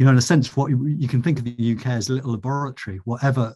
you 0.00 0.06
know, 0.06 0.12
in 0.12 0.18
a 0.18 0.22
sense, 0.22 0.56
what 0.56 0.70
you, 0.70 0.86
you 0.86 1.06
can 1.06 1.22
think 1.22 1.38
of 1.38 1.44
the 1.44 1.76
UK 1.76 1.88
as 1.88 2.08
a 2.08 2.14
little 2.14 2.30
laboratory. 2.30 3.00
Whatever 3.04 3.54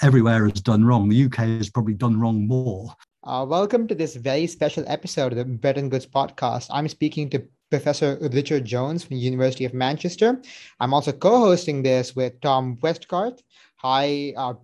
everywhere 0.00 0.48
has 0.48 0.62
done 0.62 0.82
wrong, 0.82 1.10
the 1.10 1.24
UK 1.26 1.36
has 1.58 1.68
probably 1.68 1.92
done 1.92 2.18
wrong 2.18 2.46
more. 2.46 2.90
Uh, 3.22 3.44
welcome 3.46 3.86
to 3.88 3.94
this 3.94 4.16
very 4.16 4.46
special 4.46 4.82
episode 4.86 5.32
of 5.32 5.36
the 5.36 5.44
Bread 5.44 5.76
and 5.76 5.90
Goods 5.90 6.06
podcast. 6.06 6.68
I'm 6.70 6.88
speaking 6.88 7.28
to 7.30 7.46
Professor 7.68 8.16
Richard 8.32 8.64
Jones 8.64 9.04
from 9.04 9.16
the 9.16 9.22
University 9.22 9.66
of 9.66 9.74
Manchester. 9.74 10.40
I'm 10.80 10.94
also 10.94 11.12
co-hosting 11.12 11.82
this 11.82 12.16
with 12.16 12.40
Tom 12.40 12.78
Westgarth. 12.78 13.42
Hi, 13.76 14.32
uh, 14.38 14.54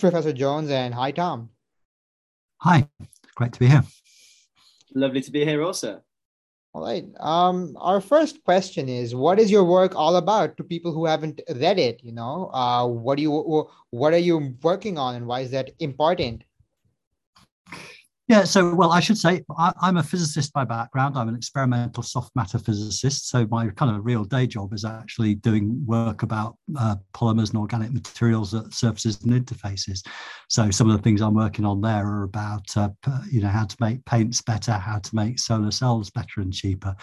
Professor 0.00 0.32
Jones, 0.32 0.70
and 0.70 0.92
hi, 0.92 1.12
Tom. 1.12 1.50
Hi, 2.62 2.88
great 3.36 3.52
to 3.52 3.60
be 3.60 3.68
here. 3.68 3.84
Lovely 4.92 5.20
to 5.20 5.30
be 5.30 5.44
here 5.44 5.62
also. 5.62 6.02
All 6.74 6.82
right. 6.82 7.04
Um, 7.20 7.76
our 7.80 8.00
first 8.00 8.44
question 8.44 8.88
is, 8.88 9.14
what 9.14 9.38
is 9.38 9.50
your 9.50 9.64
work 9.64 9.94
all 9.94 10.16
about 10.16 10.56
to 10.56 10.64
people 10.64 10.92
who 10.92 11.06
haven't 11.06 11.40
read 11.56 11.78
it? 11.78 12.00
You 12.02 12.12
know, 12.12 12.50
uh, 12.52 12.86
what 12.86 13.16
do 13.16 13.22
you, 13.22 13.68
what 13.90 14.12
are 14.12 14.18
you 14.18 14.54
working 14.62 14.98
on, 14.98 15.14
and 15.16 15.26
why 15.26 15.40
is 15.40 15.50
that 15.50 15.70
important? 15.78 16.44
Yeah, 18.28 18.44
so 18.44 18.74
well, 18.74 18.92
I 18.92 19.00
should 19.00 19.16
say 19.16 19.42
I, 19.56 19.72
am 19.82 19.96
a 19.96 20.02
physicist 20.02 20.52
by 20.52 20.66
background. 20.66 21.16
I'm 21.16 21.30
an 21.30 21.34
experimental 21.34 22.02
soft 22.02 22.36
matter 22.36 22.58
physicist. 22.58 23.30
So 23.30 23.46
my 23.50 23.68
kind 23.70 23.96
of 23.96 24.04
real 24.04 24.22
day 24.22 24.46
job 24.46 24.74
is 24.74 24.84
actually 24.84 25.36
doing 25.36 25.82
work 25.86 26.22
about 26.22 26.58
uh, 26.78 26.96
polymers 27.14 27.48
and 27.48 27.58
organic 27.58 27.90
materials 27.90 28.52
at 28.52 28.74
surfaces 28.74 29.22
and 29.22 29.32
interfaces. 29.32 30.06
So 30.50 30.70
some 30.70 30.90
of 30.90 30.96
the 30.98 31.02
things 31.02 31.22
I'm 31.22 31.32
working 31.32 31.64
on 31.64 31.80
there 31.80 32.06
are 32.06 32.24
about 32.24 32.76
uh, 32.76 32.90
you 33.30 33.40
know 33.40 33.48
how 33.48 33.64
to 33.64 33.76
make 33.80 34.04
paints 34.04 34.42
better, 34.42 34.72
how 34.72 34.98
to 34.98 35.16
make 35.16 35.38
solar 35.38 35.70
cells 35.70 36.10
better 36.10 36.42
and 36.42 36.52
cheaper. 36.52 36.94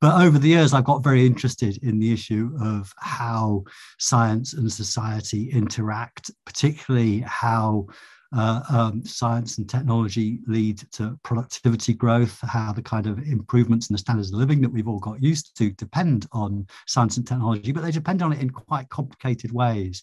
But 0.00 0.22
over 0.22 0.38
the 0.38 0.48
years, 0.48 0.72
I've 0.72 0.84
got 0.84 1.04
very 1.04 1.26
interested 1.26 1.78
in 1.82 1.98
the 1.98 2.10
issue 2.10 2.52
of 2.58 2.90
how 2.96 3.64
science 3.98 4.54
and 4.54 4.72
society 4.72 5.50
interact, 5.50 6.30
particularly 6.46 7.18
how 7.26 7.88
uh, 8.36 8.62
um, 8.70 9.04
science 9.04 9.58
and 9.58 9.68
technology 9.68 10.40
lead 10.46 10.78
to 10.92 11.18
productivity 11.22 11.92
growth, 11.92 12.38
how 12.42 12.72
the 12.72 12.82
kind 12.82 13.06
of 13.06 13.18
improvements 13.18 13.90
in 13.90 13.94
the 13.94 13.98
standards 13.98 14.32
of 14.32 14.38
living 14.38 14.60
that 14.60 14.72
we've 14.72 14.88
all 14.88 15.00
got 15.00 15.22
used 15.22 15.56
to 15.58 15.70
depend 15.72 16.26
on 16.32 16.66
science 16.86 17.16
and 17.16 17.26
technology, 17.26 17.72
but 17.72 17.82
they 17.82 17.90
depend 17.90 18.22
on 18.22 18.32
it 18.32 18.40
in 18.40 18.50
quite 18.50 18.88
complicated 18.88 19.52
ways. 19.52 20.02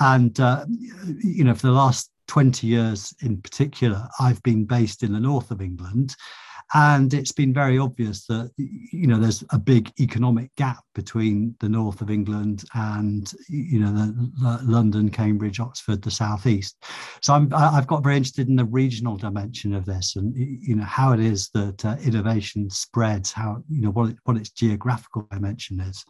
And, 0.00 0.38
uh, 0.38 0.66
you 1.22 1.44
know, 1.44 1.54
for 1.54 1.66
the 1.66 1.72
last 1.72 2.10
20 2.28 2.66
years 2.66 3.14
in 3.22 3.40
particular, 3.40 4.08
I've 4.20 4.42
been 4.42 4.64
based 4.64 5.02
in 5.02 5.12
the 5.12 5.20
north 5.20 5.50
of 5.50 5.60
England 5.60 6.14
and 6.74 7.14
it's 7.14 7.32
been 7.32 7.52
very 7.52 7.78
obvious 7.78 8.26
that 8.26 8.50
you 8.56 9.06
know 9.06 9.18
there's 9.18 9.44
a 9.50 9.58
big 9.58 9.92
economic 10.00 10.54
gap 10.56 10.82
between 10.94 11.54
the 11.60 11.68
north 11.68 12.00
of 12.00 12.10
England 12.10 12.64
and 12.74 13.32
you 13.48 13.78
know 13.78 13.92
the, 13.92 14.30
the 14.40 14.60
London, 14.64 15.08
Cambridge, 15.08 15.60
Oxford, 15.60 16.02
the 16.02 16.10
southeast. 16.10 16.76
So 17.22 17.34
I'm 17.34 17.52
I've 17.54 17.86
got 17.86 18.02
very 18.02 18.16
interested 18.16 18.48
in 18.48 18.56
the 18.56 18.64
regional 18.64 19.16
dimension 19.16 19.74
of 19.74 19.84
this 19.84 20.16
and 20.16 20.34
you 20.36 20.74
know 20.74 20.84
how 20.84 21.12
it 21.12 21.20
is 21.20 21.50
that 21.54 21.84
uh, 21.84 21.96
innovation 22.02 22.68
spreads, 22.70 23.32
how 23.32 23.62
you 23.68 23.82
know 23.82 23.90
what 23.90 24.10
it, 24.10 24.16
what 24.24 24.36
its 24.36 24.50
geographical 24.50 25.26
dimension 25.30 25.80
is. 25.80 26.04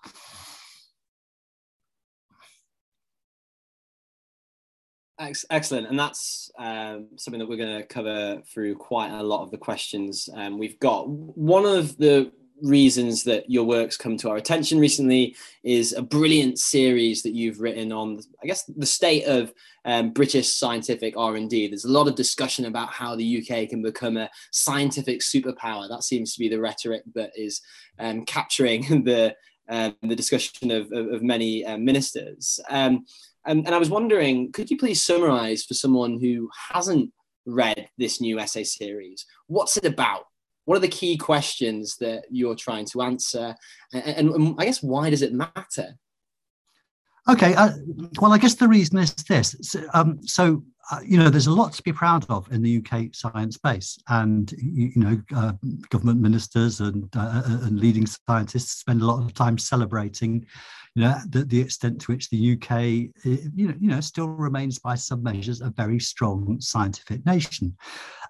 Excellent, 5.18 5.86
and 5.86 5.98
that's 5.98 6.50
um, 6.58 7.08
something 7.16 7.38
that 7.38 7.48
we're 7.48 7.56
going 7.56 7.80
to 7.80 7.86
cover 7.86 8.42
through 8.52 8.74
quite 8.74 9.10
a 9.10 9.22
lot 9.22 9.42
of 9.42 9.50
the 9.50 9.56
questions 9.56 10.28
um, 10.34 10.58
we've 10.58 10.78
got. 10.78 11.08
One 11.08 11.64
of 11.64 11.96
the 11.96 12.32
reasons 12.62 13.22
that 13.24 13.48
your 13.50 13.64
work's 13.64 13.96
come 13.96 14.16
to 14.18 14.30
our 14.30 14.36
attention 14.36 14.78
recently 14.78 15.34
is 15.62 15.92
a 15.94 16.02
brilliant 16.02 16.58
series 16.58 17.22
that 17.22 17.34
you've 17.34 17.60
written 17.60 17.92
on, 17.92 18.20
I 18.42 18.46
guess, 18.46 18.64
the 18.64 18.86
state 18.86 19.24
of 19.24 19.54
um, 19.86 20.10
British 20.10 20.48
scientific 20.48 21.16
R&D. 21.16 21.68
There's 21.68 21.84
a 21.84 21.90
lot 21.92 22.08
of 22.08 22.14
discussion 22.14 22.66
about 22.66 22.90
how 22.90 23.16
the 23.16 23.38
UK 23.38 23.70
can 23.70 23.82
become 23.82 24.18
a 24.18 24.30
scientific 24.52 25.20
superpower. 25.20 25.88
That 25.88 26.02
seems 26.02 26.34
to 26.34 26.40
be 26.40 26.48
the 26.48 26.60
rhetoric 26.60 27.02
that 27.14 27.32
is 27.34 27.62
um, 27.98 28.26
capturing 28.26 28.82
the 29.04 29.34
um, 29.68 29.96
the 30.02 30.14
discussion 30.14 30.70
of, 30.70 30.92
of, 30.92 31.08
of 31.08 31.22
many 31.24 31.64
uh, 31.64 31.76
ministers. 31.76 32.60
Um, 33.46 33.62
and 33.64 33.74
I 33.74 33.78
was 33.78 33.90
wondering, 33.90 34.52
could 34.52 34.70
you 34.70 34.76
please 34.76 35.02
summarize 35.02 35.64
for 35.64 35.74
someone 35.74 36.18
who 36.20 36.50
hasn't 36.72 37.12
read 37.46 37.88
this 37.96 38.20
new 38.20 38.38
essay 38.38 38.64
series? 38.64 39.24
What's 39.46 39.76
it 39.76 39.84
about? 39.84 40.24
What 40.64 40.76
are 40.76 40.80
the 40.80 40.88
key 40.88 41.16
questions 41.16 41.96
that 42.00 42.24
you're 42.28 42.56
trying 42.56 42.86
to 42.86 43.02
answer? 43.02 43.54
And, 43.92 44.04
and, 44.04 44.30
and 44.30 44.54
I 44.58 44.64
guess, 44.64 44.82
why 44.82 45.10
does 45.10 45.22
it 45.22 45.32
matter? 45.32 45.94
Okay, 47.28 47.54
uh, 47.54 47.70
well, 48.20 48.32
I 48.32 48.38
guess 48.38 48.54
the 48.54 48.68
reason 48.68 48.98
is 48.98 49.14
this. 49.14 49.56
So, 49.62 49.84
um, 49.94 50.20
so 50.22 50.62
uh, 50.90 51.00
you 51.04 51.18
know, 51.18 51.28
there's 51.28 51.48
a 51.48 51.52
lot 51.52 51.72
to 51.72 51.82
be 51.82 51.92
proud 51.92 52.24
of 52.28 52.50
in 52.52 52.62
the 52.62 52.78
UK 52.78 53.08
science 53.12 53.56
base, 53.56 53.98
and 54.08 54.52
you, 54.52 54.92
you 54.94 55.02
know, 55.02 55.20
uh, 55.34 55.52
government 55.90 56.20
ministers 56.20 56.80
and, 56.80 57.08
uh, 57.16 57.42
uh, 57.44 57.66
and 57.66 57.80
leading 57.80 58.06
scientists 58.06 58.78
spend 58.78 59.02
a 59.02 59.04
lot 59.04 59.20
of 59.20 59.34
time 59.34 59.58
celebrating, 59.58 60.46
you 60.94 61.02
know, 61.02 61.18
the, 61.30 61.44
the 61.44 61.60
extent 61.60 62.00
to 62.00 62.12
which 62.12 62.30
the 62.30 62.52
UK, 62.52 62.82
you 63.24 63.68
know, 63.68 63.74
you 63.80 63.88
know, 63.88 64.00
still 64.00 64.28
remains 64.28 64.78
by 64.78 64.94
some 64.94 65.22
measures 65.22 65.60
a 65.60 65.70
very 65.70 65.98
strong 65.98 66.60
scientific 66.60 67.24
nation. 67.26 67.76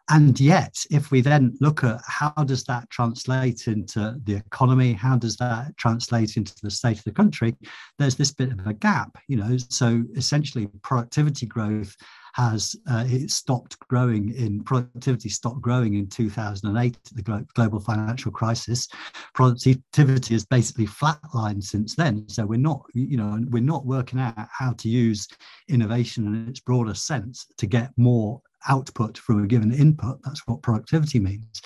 And 0.09 0.39
yet, 0.39 0.77
if 0.91 1.11
we 1.11 1.21
then 1.21 1.56
look 1.61 1.83
at 1.83 2.00
how 2.06 2.31
does 2.44 2.62
that 2.65 2.89
translate 2.91 3.67
into 3.67 4.17
the 4.25 4.37
economy, 4.37 4.93
how 4.93 5.17
does 5.17 5.37
that 5.39 5.77
translate 5.77 6.37
into 6.37 6.55
the 6.62 6.71
state 6.71 6.99
of 6.99 7.05
the 7.05 7.12
country, 7.12 7.56
there's 7.99 8.15
this 8.15 8.33
bit 8.33 8.53
of 8.53 8.65
a 8.66 8.75
gap, 8.75 9.19
you 9.27 9.37
know. 9.37 9.56
So 9.69 10.05
essentially, 10.15 10.69
productivity 10.83 11.47
growth 11.47 11.97
has 12.34 12.77
uh, 12.91 13.05
it 13.09 13.31
stopped 13.31 13.78
growing 13.89 14.34
in 14.34 14.62
productivity 14.62 15.31
stopped 15.31 15.62
growing 15.62 15.95
in 15.95 16.06
2008 16.06 16.99
the 17.15 17.47
global 17.55 17.81
financial 17.81 18.31
crisis 18.31 18.89
productivity 19.33 20.34
has 20.34 20.45
basically 20.45 20.87
flatlined 20.87 21.62
since 21.62 21.95
then 21.95 22.28
so 22.28 22.45
we're 22.45 22.59
not 22.59 22.83
you 22.93 23.16
know 23.16 23.41
we're 23.49 23.62
not 23.62 23.87
working 23.87 24.21
out 24.21 24.34
how 24.53 24.72
to 24.75 24.87
use 24.91 25.27
innovation 25.71 26.27
in 26.27 26.47
its 26.47 26.61
broader 26.61 26.93
sense 26.93 27.47
to 27.56 27.66
get 27.66 27.91
more 27.97 28.39
output 28.69 29.19
from 29.19 29.43
a 29.43 29.47
given 29.47 29.72
input. 29.72 30.19
That's 30.25 30.43
what 30.47 30.62
productivity 30.62 31.21
means. 31.21 31.60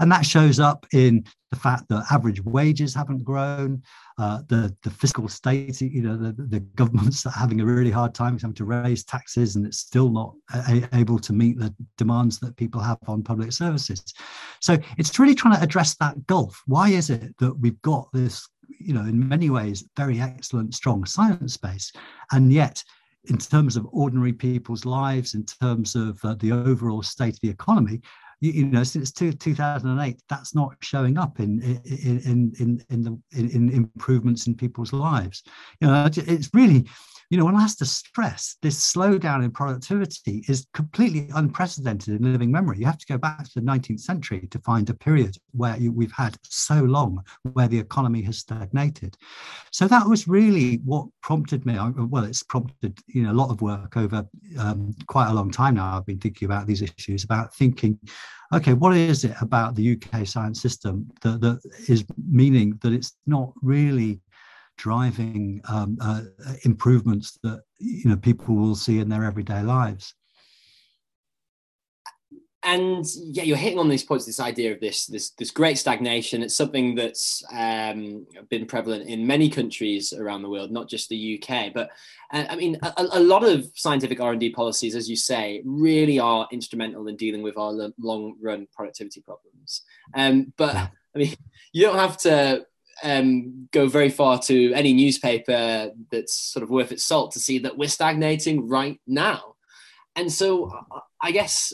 And 0.00 0.10
that 0.12 0.26
shows 0.26 0.60
up 0.60 0.86
in 0.92 1.24
the 1.50 1.58
fact 1.58 1.88
that 1.88 2.06
average 2.10 2.42
wages 2.44 2.94
haven't 2.94 3.24
grown, 3.24 3.82
uh, 4.18 4.40
the, 4.48 4.74
the 4.82 4.90
fiscal 4.90 5.28
state, 5.28 5.80
you 5.80 6.02
know, 6.02 6.16
the, 6.16 6.32
the 6.32 6.60
governments 6.60 7.26
are 7.26 7.32
having 7.32 7.60
a 7.60 7.64
really 7.64 7.90
hard 7.90 8.14
time 8.14 8.38
having 8.38 8.54
to 8.54 8.64
raise 8.64 9.04
taxes 9.04 9.54
and 9.56 9.66
it's 9.66 9.78
still 9.78 10.10
not 10.10 10.34
a, 10.54 10.88
able 10.94 11.18
to 11.18 11.32
meet 11.32 11.58
the 11.58 11.74
demands 11.98 12.38
that 12.40 12.56
people 12.56 12.80
have 12.80 12.98
on 13.06 13.22
public 13.22 13.52
services. 13.52 14.02
So 14.60 14.78
it's 14.96 15.18
really 15.18 15.34
trying 15.34 15.56
to 15.56 15.62
address 15.62 15.94
that 15.96 16.26
gulf. 16.26 16.62
Why 16.66 16.88
is 16.88 17.10
it 17.10 17.36
that 17.38 17.58
we've 17.58 17.80
got 17.82 18.08
this, 18.12 18.48
you 18.80 18.94
know, 18.94 19.02
in 19.02 19.28
many 19.28 19.50
ways, 19.50 19.84
very 19.96 20.20
excellent, 20.20 20.74
strong 20.74 21.04
science 21.04 21.56
base, 21.56 21.92
and 22.32 22.52
yet 22.52 22.82
in 23.26 23.38
terms 23.38 23.76
of 23.76 23.86
ordinary 23.92 24.32
people's 24.32 24.84
lives, 24.84 25.34
in 25.34 25.44
terms 25.44 25.94
of 25.94 26.22
uh, 26.24 26.34
the 26.34 26.52
overall 26.52 27.02
state 27.02 27.34
of 27.34 27.40
the 27.40 27.50
economy, 27.50 28.00
you, 28.40 28.52
you 28.52 28.66
know, 28.66 28.82
since 28.82 29.12
two, 29.12 29.32
2008, 29.32 30.20
that's 30.28 30.54
not 30.54 30.74
showing 30.80 31.16
up 31.16 31.38
in 31.38 31.62
in 31.84 32.20
in 32.20 32.52
in, 32.58 32.84
in 32.90 33.02
the 33.02 33.18
in, 33.32 33.48
in 33.50 33.70
improvements 33.72 34.48
in 34.48 34.56
people's 34.56 34.92
lives. 34.92 35.44
You 35.80 35.86
know, 35.86 36.08
it's 36.12 36.50
really 36.52 36.86
you 37.32 37.38
know, 37.38 37.46
one 37.46 37.58
has 37.58 37.74
to 37.76 37.86
stress 37.86 38.56
this 38.60 38.92
slowdown 38.92 39.42
in 39.42 39.50
productivity 39.50 40.44
is 40.48 40.66
completely 40.74 41.30
unprecedented 41.34 42.20
in 42.20 42.30
living 42.30 42.52
memory. 42.52 42.78
You 42.78 42.84
have 42.84 42.98
to 42.98 43.06
go 43.06 43.16
back 43.16 43.44
to 43.44 43.52
the 43.54 43.62
19th 43.62 44.00
century 44.00 44.46
to 44.50 44.58
find 44.58 44.90
a 44.90 44.94
period 44.94 45.38
where 45.52 45.74
you, 45.78 45.92
we've 45.92 46.12
had 46.12 46.36
so 46.42 46.82
long 46.82 47.24
where 47.54 47.68
the 47.68 47.78
economy 47.78 48.20
has 48.24 48.36
stagnated. 48.36 49.16
So 49.70 49.88
that 49.88 50.06
was 50.06 50.28
really 50.28 50.82
what 50.84 51.06
prompted 51.22 51.64
me. 51.64 51.78
Well, 51.96 52.24
it's 52.24 52.42
prompted 52.42 52.98
you 53.06 53.22
know 53.22 53.32
a 53.32 53.40
lot 53.40 53.48
of 53.48 53.62
work 53.62 53.96
over 53.96 54.28
um, 54.58 54.94
quite 55.06 55.30
a 55.30 55.34
long 55.34 55.50
time 55.50 55.76
now. 55.76 55.96
I've 55.96 56.04
been 56.04 56.20
thinking 56.20 56.44
about 56.44 56.66
these 56.66 56.82
issues, 56.82 57.24
about 57.24 57.54
thinking 57.54 57.98
okay, 58.52 58.74
what 58.74 58.94
is 58.94 59.24
it 59.24 59.34
about 59.40 59.74
the 59.74 59.96
UK 59.96 60.26
science 60.26 60.60
system 60.60 61.10
that, 61.22 61.40
that 61.40 61.60
is 61.88 62.04
meaning 62.28 62.78
that 62.82 62.92
it's 62.92 63.16
not 63.26 63.54
really 63.62 64.20
driving 64.82 65.60
um, 65.68 65.96
uh, 66.00 66.22
improvements 66.64 67.38
that 67.44 67.62
you 67.78 68.10
know 68.10 68.16
people 68.16 68.56
will 68.56 68.74
see 68.74 68.98
in 68.98 69.08
their 69.08 69.24
everyday 69.24 69.62
lives. 69.62 70.14
And 72.64 73.04
yeah 73.16 73.44
you're 73.44 73.56
hitting 73.56 73.78
on 73.78 73.88
these 73.88 74.02
points 74.02 74.26
this 74.26 74.40
idea 74.40 74.72
of 74.72 74.80
this 74.80 75.06
this 75.06 75.30
this 75.38 75.52
great 75.52 75.78
stagnation. 75.78 76.42
It's 76.42 76.56
something 76.56 76.96
that's 76.96 77.44
um, 77.52 78.26
been 78.50 78.66
prevalent 78.66 79.08
in 79.08 79.24
many 79.24 79.48
countries 79.48 80.12
around 80.12 80.42
the 80.42 80.50
world 80.50 80.72
not 80.72 80.88
just 80.88 81.08
the 81.08 81.20
uk 81.34 81.72
but 81.74 81.90
uh, 82.32 82.44
i 82.50 82.56
mean 82.56 82.78
a, 82.82 82.92
a, 83.20 83.20
lot 83.20 83.44
of 83.44 83.66
scientific 83.74 84.20
r&d 84.20 84.50
policies 84.50 84.94
as 84.94 85.10
you 85.10 85.16
say 85.16 85.60
really 85.64 86.18
are 86.18 86.48
instrumental 86.52 87.08
in 87.08 87.16
dealing 87.16 87.42
with 87.42 87.56
our 87.56 87.72
long 87.98 88.36
run 88.40 88.66
productivity 88.76 89.20
problems. 89.20 89.82
Um, 90.14 90.52
but 90.56 90.74
i 90.76 91.18
mean 91.18 91.34
you 91.72 91.82
don't 91.86 91.98
have 92.06 92.16
to 92.18 92.66
um, 93.02 93.68
go 93.72 93.88
very 93.88 94.10
far 94.10 94.38
to 94.40 94.72
any 94.74 94.92
newspaper 94.92 95.90
that's 96.10 96.34
sort 96.34 96.62
of 96.62 96.70
worth 96.70 96.92
its 96.92 97.04
salt 97.04 97.32
to 97.32 97.40
see 97.40 97.58
that 97.60 97.76
we're 97.76 97.88
stagnating 97.88 98.68
right 98.68 99.00
now. 99.06 99.54
And 100.16 100.32
so 100.32 100.70
I 101.20 101.32
guess 101.32 101.72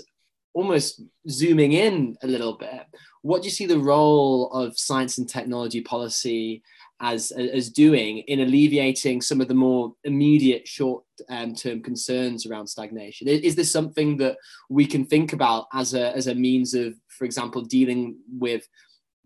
almost 0.54 1.02
zooming 1.28 1.72
in 1.72 2.16
a 2.22 2.26
little 2.26 2.56
bit, 2.56 2.86
what 3.22 3.42
do 3.42 3.46
you 3.46 3.52
see 3.52 3.66
the 3.66 3.78
role 3.78 4.50
of 4.52 4.78
science 4.78 5.18
and 5.18 5.28
technology 5.28 5.80
policy 5.80 6.62
as, 7.00 7.30
as 7.30 7.70
doing 7.70 8.18
in 8.20 8.40
alleviating 8.40 9.20
some 9.20 9.40
of 9.40 9.48
the 9.48 9.54
more 9.54 9.92
immediate 10.04 10.66
short 10.66 11.04
um, 11.28 11.54
term 11.54 11.82
concerns 11.82 12.46
around 12.46 12.66
stagnation? 12.66 13.28
Is, 13.28 13.54
this 13.54 13.70
something 13.70 14.16
that 14.18 14.36
we 14.68 14.86
can 14.86 15.04
think 15.04 15.32
about 15.32 15.66
as 15.74 15.94
a, 15.94 16.14
as 16.16 16.26
a 16.26 16.34
means 16.34 16.74
of, 16.74 16.94
for 17.08 17.24
example, 17.24 17.62
dealing 17.62 18.16
with 18.38 18.66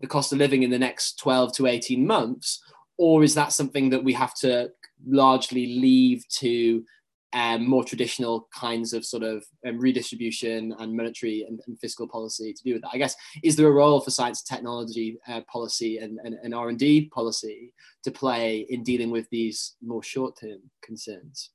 the 0.03 0.07
cost 0.07 0.33
of 0.33 0.37
living 0.37 0.63
in 0.63 0.69
the 0.69 0.77
next 0.77 1.17
12 1.19 1.53
to 1.53 1.65
18 1.65 2.05
months? 2.05 2.61
Or 2.97 3.23
is 3.23 3.35
that 3.35 3.53
something 3.53 3.89
that 3.91 4.03
we 4.03 4.11
have 4.13 4.35
to 4.41 4.69
largely 5.07 5.79
leave 5.79 6.27
to 6.39 6.83
um, 7.31 7.67
more 7.67 7.85
traditional 7.85 8.47
kinds 8.53 8.91
of 8.93 9.05
sort 9.05 9.23
of 9.23 9.45
um, 9.65 9.79
redistribution 9.79 10.75
and 10.77 10.95
monetary 10.95 11.45
and, 11.47 11.59
and, 11.65 11.79
fiscal 11.79 12.07
policy 12.07 12.53
to 12.53 12.63
do 12.63 12.73
with 12.73 12.83
that. 12.83 12.91
I 12.93 12.99
guess 12.99 13.15
is 13.43 13.55
there 13.55 13.67
a 13.67 13.71
role 13.71 14.01
for 14.01 14.11
science 14.11 14.43
and 14.47 14.55
technology 14.55 15.17
uh, 15.27 15.41
policy 15.51 15.97
and, 15.97 16.19
and, 16.23 16.35
and 16.43 16.53
R 16.53 16.69
and 16.69 16.77
D 16.77 17.09
policy 17.09 17.73
to 18.03 18.11
play 18.11 18.67
in 18.69 18.83
dealing 18.83 19.09
with 19.09 19.27
these 19.31 19.75
more 19.81 20.03
short 20.03 20.37
term 20.39 20.59
concerns? 20.83 21.49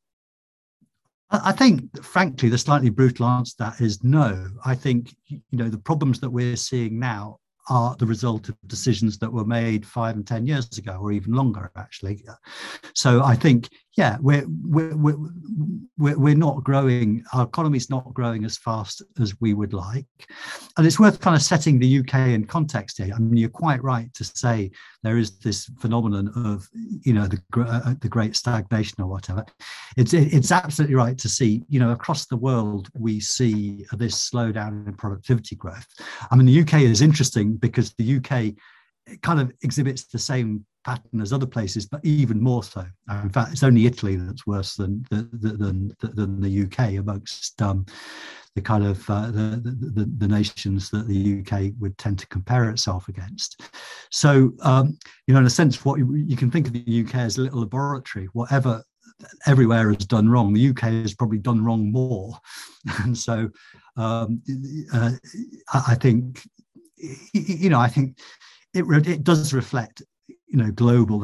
I 1.30 1.52
think, 1.52 2.02
frankly, 2.02 2.48
the 2.48 2.58
slightly 2.58 2.90
brutal 2.90 3.26
answer 3.26 3.52
to 3.58 3.64
that 3.64 3.80
is 3.80 4.02
no. 4.02 4.48
I 4.64 4.74
think 4.74 5.14
you 5.28 5.40
know 5.52 5.68
the 5.68 5.78
problems 5.78 6.18
that 6.20 6.30
we're 6.30 6.56
seeing 6.56 6.98
now 6.98 7.38
are 7.68 7.94
the 7.96 8.06
result 8.06 8.48
of 8.48 8.56
decisions 8.66 9.18
that 9.18 9.32
were 9.32 9.44
made 9.44 9.86
five 9.86 10.16
and 10.16 10.26
ten 10.26 10.46
years 10.46 10.78
ago, 10.78 10.98
or 11.00 11.12
even 11.12 11.32
longer, 11.32 11.70
actually. 11.76 12.24
So 12.94 13.22
I 13.22 13.34
think 13.34 13.68
yeah, 13.98 14.16
we're, 14.20 14.46
we're, 14.62 14.94
we're, 15.98 16.16
we're 16.16 16.36
not 16.36 16.62
growing, 16.62 17.24
our 17.32 17.42
economy's 17.46 17.90
not 17.90 18.14
growing 18.14 18.44
as 18.44 18.56
fast 18.56 19.02
as 19.20 19.34
we 19.40 19.54
would 19.54 19.72
like. 19.72 20.06
And 20.76 20.86
it's 20.86 21.00
worth 21.00 21.20
kind 21.20 21.34
of 21.34 21.42
setting 21.42 21.80
the 21.80 21.98
UK 21.98 22.28
in 22.28 22.46
context 22.46 22.98
here. 22.98 23.12
I 23.12 23.18
mean, 23.18 23.36
you're 23.36 23.50
quite 23.50 23.82
right 23.82 24.14
to 24.14 24.22
say 24.22 24.70
there 25.02 25.18
is 25.18 25.40
this 25.40 25.68
phenomenon 25.80 26.30
of, 26.36 26.68
you 27.02 27.12
know, 27.12 27.26
the, 27.26 27.42
uh, 27.60 27.94
the 28.00 28.08
great 28.08 28.36
stagnation 28.36 29.02
or 29.02 29.08
whatever. 29.08 29.44
It's, 29.96 30.14
it's 30.14 30.52
absolutely 30.52 30.94
right 30.94 31.18
to 31.18 31.28
see, 31.28 31.64
you 31.68 31.80
know, 31.80 31.90
across 31.90 32.26
the 32.26 32.36
world, 32.36 32.90
we 32.96 33.18
see 33.18 33.84
this 33.94 34.30
slowdown 34.30 34.86
in 34.86 34.94
productivity 34.94 35.56
growth. 35.56 35.86
I 36.30 36.36
mean, 36.36 36.46
the 36.46 36.60
UK 36.60 36.82
is 36.82 37.02
interesting 37.02 37.56
because 37.56 37.92
the 37.94 38.18
UK 38.18 38.54
kind 39.22 39.40
of 39.40 39.52
exhibits 39.62 40.04
the 40.04 40.20
same 40.20 40.64
pattern 40.88 41.20
as 41.20 41.32
other 41.32 41.46
places, 41.46 41.87
but 41.87 42.02
even 42.02 42.40
more 42.40 42.62
so. 42.62 42.85
In 43.11 43.29
fact, 43.29 43.52
it's 43.52 43.62
only 43.62 43.85
Italy 43.87 44.17
that's 44.17 44.46
worse 44.46 44.75
than 44.75 45.05
than 45.11 45.93
than 46.00 46.40
the 46.40 46.62
UK 46.64 46.99
amongst 46.99 47.61
um, 47.61 47.85
the 48.55 48.62
kind 48.62 48.85
of 48.85 49.08
uh, 49.11 49.26
the, 49.26 49.61
the, 49.62 50.11
the 50.17 50.29
nations 50.29 50.90
that 50.90 51.06
the 51.06 51.40
UK 51.40 51.73
would 51.79 51.96
tend 51.99 52.19
to 52.20 52.26
compare 52.29 52.70
itself 52.70 53.08
against. 53.08 53.61
So, 54.11 54.52
um, 54.62 54.99
you 55.26 55.35
know, 55.35 55.40
in 55.40 55.46
a 55.46 55.50
sense, 55.50 55.85
what 55.85 55.99
you, 55.99 56.14
you 56.14 56.37
can 56.37 56.50
think 56.50 56.67
of 56.67 56.73
the 56.73 57.05
UK 57.05 57.17
as 57.17 57.37
a 57.37 57.43
little 57.43 57.61
laboratory. 57.61 58.26
Whatever 58.32 58.82
everywhere 59.46 59.88
has 59.93 60.06
done 60.06 60.29
wrong, 60.29 60.55
the 60.55 60.70
UK 60.70 60.82
has 61.05 61.14
probably 61.14 61.38
done 61.38 61.62
wrong 61.62 61.93
more, 61.93 62.38
and 63.02 63.17
so 63.17 63.50
um, 63.96 64.43
uh, 64.94 65.12
I 65.75 65.94
think 65.96 66.43
you 67.35 67.69
know 67.69 67.81
I 67.81 67.88
think 67.88 68.19
it, 68.73 68.85
it 69.06 69.25
does 69.25 69.52
reflect 69.52 70.02
you 70.48 70.58
know 70.58 70.70
global 70.70 71.18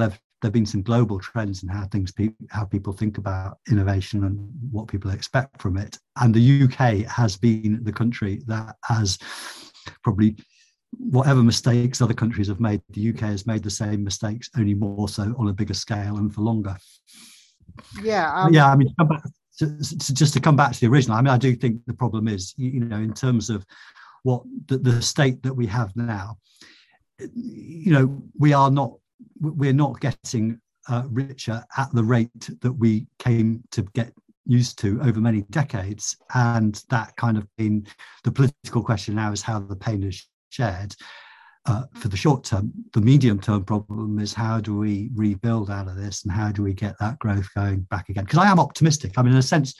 there 0.45 0.49
have 0.49 0.53
been 0.53 0.67
some 0.67 0.83
global 0.83 1.19
trends 1.19 1.63
in 1.63 1.71
how 1.71 1.87
things 1.87 2.13
pe- 2.13 2.29
how 2.51 2.67
people 2.67 2.93
think 2.93 3.17
about 3.17 3.57
innovation 3.71 4.25
and 4.25 4.39
what 4.71 4.89
people 4.89 5.11
expect 5.11 5.61
from 5.61 5.79
it. 5.79 5.99
And 6.21 6.35
the 6.35 6.65
UK 6.65 7.11
has 7.11 7.35
been 7.35 7.81
the 7.83 7.93
country 7.93 8.43
that 8.47 8.77
has 8.85 9.19
probably 10.03 10.37
whatever 10.99 11.43
mistakes 11.43 12.03
other 12.03 12.13
countries 12.13 12.49
have 12.49 12.61
made 12.61 12.83
the 12.91 13.09
UK 13.09 13.21
has 13.21 13.47
made 13.47 13.63
the 13.63 13.71
same 13.71 14.05
mistakes 14.05 14.51
only 14.59 14.75
more 14.75 15.09
so 15.09 15.35
on 15.39 15.49
a 15.49 15.53
bigger 15.53 15.73
scale 15.73 16.19
and 16.19 16.35
for 16.35 16.43
longer. 16.43 16.77
Yeah 18.03 18.31
um, 18.35 18.53
yeah 18.53 18.71
I 18.71 18.77
mean 18.77 18.95
just 19.59 20.35
to 20.35 20.41
come 20.41 20.57
back 20.57 20.73
to 20.73 20.81
the 20.81 20.89
original 20.89 21.17
I 21.17 21.23
mean 21.23 21.33
I 21.33 21.39
do 21.39 21.57
think 21.57 21.81
the 21.87 21.95
problem 21.95 22.29
is 22.29 22.53
you, 22.59 22.71
you 22.71 22.81
know 22.81 22.99
in 22.99 23.15
terms 23.15 23.49
of 23.49 23.65
what 24.25 24.43
the, 24.67 24.77
the 24.77 25.01
state 25.01 25.43
that 25.43 25.55
we 25.55 25.67
have 25.69 25.97
now 25.97 26.37
you 27.35 27.93
know 27.93 28.23
we 28.39 28.53
are 28.53 28.71
not 28.71 28.93
we're 29.53 29.73
not 29.73 30.01
getting 30.01 30.61
uh, 30.89 31.05
richer 31.11 31.65
at 31.77 31.93
the 31.93 32.05
rate 32.05 32.51
that 32.61 32.73
we 32.73 33.07
came 33.19 33.63
to 33.71 33.83
get 33.95 34.13
used 34.47 34.79
to 34.81 35.01
over 35.03 35.21
many 35.21 35.43
decades. 35.51 36.17
And 36.35 36.83
that 36.91 37.17
kind 37.17 37.37
of 37.37 37.47
been 37.57 37.87
the 38.25 38.33
political 38.33 38.83
question 38.83 39.15
now 39.15 39.33
is 39.33 39.43
how 39.43 39.61
the 39.61 39.77
pain 39.77 40.03
is 40.03 40.27
shared. 40.51 40.95
Uh, 41.67 41.85
for 41.95 42.09
the 42.09 42.17
short 42.17 42.45
term, 42.45 42.71
the 42.93 43.01
medium 43.01 43.41
term 43.41 43.65
problem 43.65 44.19
is 44.19 44.35
how 44.35 44.61
do 44.61 44.77
we 44.77 45.09
rebuild 45.15 45.71
out 45.71 45.89
of 45.89 45.97
this 45.97 46.23
and 46.23 46.31
how 46.31 46.53
do 46.53 46.63
we 46.63 46.75
get 46.75 46.95
that 47.01 47.19
growth 47.21 47.49
going 47.55 47.81
back 47.91 48.11
again? 48.11 48.25
Because 48.25 48.39
I 48.39 48.51
am 48.51 48.61
optimistic. 48.61 49.13
I 49.17 49.23
mean, 49.23 49.33
in 49.33 49.39
a 49.39 49.43
sense, 49.43 49.75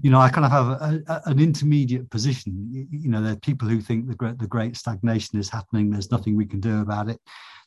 you 0.00 0.08
know, 0.08 0.18
I 0.18 0.30
kind 0.30 0.46
of 0.46 0.50
have 0.50 0.68
a, 0.68 1.02
a, 1.08 1.22
an 1.26 1.38
intermediate 1.38 2.08
position. 2.08 2.66
You, 2.70 2.86
you, 2.90 3.10
know, 3.10 3.20
there 3.20 3.34
are 3.34 3.36
people 3.36 3.68
who 3.68 3.82
think 3.82 4.08
the 4.08 4.14
great, 4.14 4.38
the 4.38 4.46
great 4.46 4.74
stagnation 4.74 5.38
is 5.38 5.50
happening. 5.50 5.90
There's 5.90 6.10
nothing 6.10 6.34
we 6.34 6.46
can 6.46 6.60
do 6.60 6.80
about 6.80 7.10
it. 7.10 7.20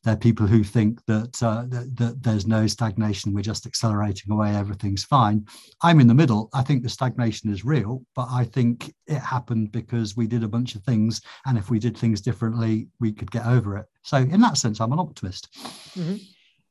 There 0.05 0.13
are 0.13 0.17
people 0.17 0.45
who 0.45 0.63
think 0.63 1.03
that, 1.07 1.41
uh, 1.41 1.65
that, 1.69 1.97
that 1.97 2.23
there's 2.23 2.45
no 2.45 2.67
stagnation, 2.67 3.33
we're 3.33 3.41
just 3.41 3.65
accelerating 3.65 4.31
away, 4.31 4.55
everything's 4.55 5.03
fine. 5.03 5.45
I'm 5.81 5.99
in 5.99 6.05
the 6.05 6.13
middle. 6.13 6.49
I 6.53 6.61
think 6.61 6.83
the 6.83 6.89
stagnation 6.89 7.51
is 7.51 7.65
real, 7.65 8.03
but 8.15 8.27
I 8.31 8.43
think 8.43 8.93
it 9.07 9.17
happened 9.17 9.71
because 9.71 10.15
we 10.15 10.27
did 10.27 10.43
a 10.43 10.47
bunch 10.47 10.75
of 10.75 10.83
things, 10.83 11.21
and 11.47 11.57
if 11.57 11.71
we 11.71 11.79
did 11.79 11.97
things 11.97 12.21
differently, 12.21 12.87
we 12.99 13.11
could 13.11 13.31
get 13.31 13.47
over 13.47 13.77
it. 13.77 13.87
So, 14.03 14.17
in 14.17 14.41
that 14.41 14.57
sense, 14.57 14.79
I'm 14.79 14.93
an 14.93 14.99
optimist. 14.99 15.49
Mm-hmm. 15.97 16.17